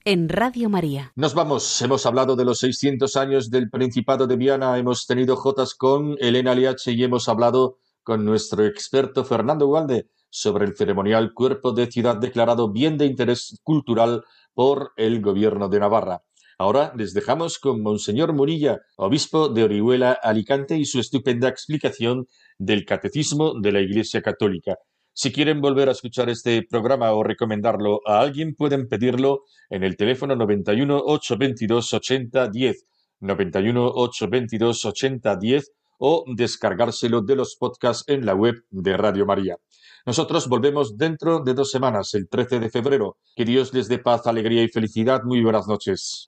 en 0.05 0.29
Radio 0.29 0.69
María. 0.69 1.11
Nos 1.15 1.33
vamos. 1.33 1.81
Hemos 1.81 2.05
hablado 2.05 2.35
de 2.35 2.45
los 2.45 2.59
600 2.59 3.15
años 3.15 3.49
del 3.49 3.69
Principado 3.69 4.27
de 4.27 4.35
Viana, 4.35 4.77
hemos 4.77 5.05
tenido 5.05 5.35
jotas 5.35 5.75
con 5.75 6.15
Elena 6.19 6.55
Liache 6.55 6.91
y 6.91 7.03
hemos 7.03 7.29
hablado 7.29 7.77
con 8.03 8.25
nuestro 8.25 8.65
experto 8.65 9.23
Fernando 9.23 9.67
Gualde 9.67 10.07
sobre 10.29 10.65
el 10.65 10.75
ceremonial 10.75 11.33
Cuerpo 11.33 11.73
de 11.73 11.91
Ciudad 11.91 12.17
declarado 12.17 12.71
bien 12.71 12.97
de 12.97 13.05
interés 13.05 13.59
cultural 13.63 14.23
por 14.53 14.91
el 14.95 15.21
Gobierno 15.21 15.69
de 15.69 15.79
Navarra. 15.79 16.23
Ahora 16.57 16.93
les 16.95 17.13
dejamos 17.13 17.57
con 17.57 17.81
Monseñor 17.81 18.33
Murilla, 18.33 18.81
obispo 18.95 19.49
de 19.49 19.63
Orihuela, 19.63 20.11
Alicante, 20.11 20.77
y 20.77 20.85
su 20.85 20.99
estupenda 20.99 21.49
explicación 21.49 22.27
del 22.59 22.85
Catecismo 22.85 23.59
de 23.59 23.71
la 23.71 23.81
Iglesia 23.81 24.21
Católica. 24.21 24.77
Si 25.13 25.31
quieren 25.31 25.59
volver 25.59 25.89
a 25.89 25.91
escuchar 25.91 26.29
este 26.29 26.63
programa 26.63 27.11
o 27.11 27.23
recomendarlo 27.23 27.99
a 28.05 28.21
alguien, 28.21 28.55
pueden 28.55 28.87
pedirlo 28.87 29.43
en 29.69 29.83
el 29.83 29.97
teléfono 29.97 30.35
91 30.35 30.97
822 30.97 31.93
80 31.93 32.47
10, 32.49 32.85
91 33.19 33.87
822 33.87 34.85
80 34.85 35.35
10 35.35 35.71
o 35.99 36.23
descargárselo 36.35 37.21
de 37.21 37.35
los 37.35 37.55
podcasts 37.57 38.05
en 38.07 38.25
la 38.25 38.33
web 38.33 38.63
de 38.71 38.97
Radio 38.97 39.25
María. 39.25 39.57
Nosotros 40.05 40.47
volvemos 40.47 40.97
dentro 40.97 41.41
de 41.41 41.53
dos 41.53 41.69
semanas, 41.69 42.13
el 42.15 42.27
13 42.27 42.59
de 42.59 42.69
febrero. 42.69 43.17
Que 43.35 43.45
Dios 43.45 43.73
les 43.73 43.87
dé 43.87 43.99
paz, 43.99 44.25
alegría 44.25 44.63
y 44.63 44.69
felicidad. 44.69 45.21
Muy 45.23 45.43
buenas 45.43 45.67
noches. 45.67 46.27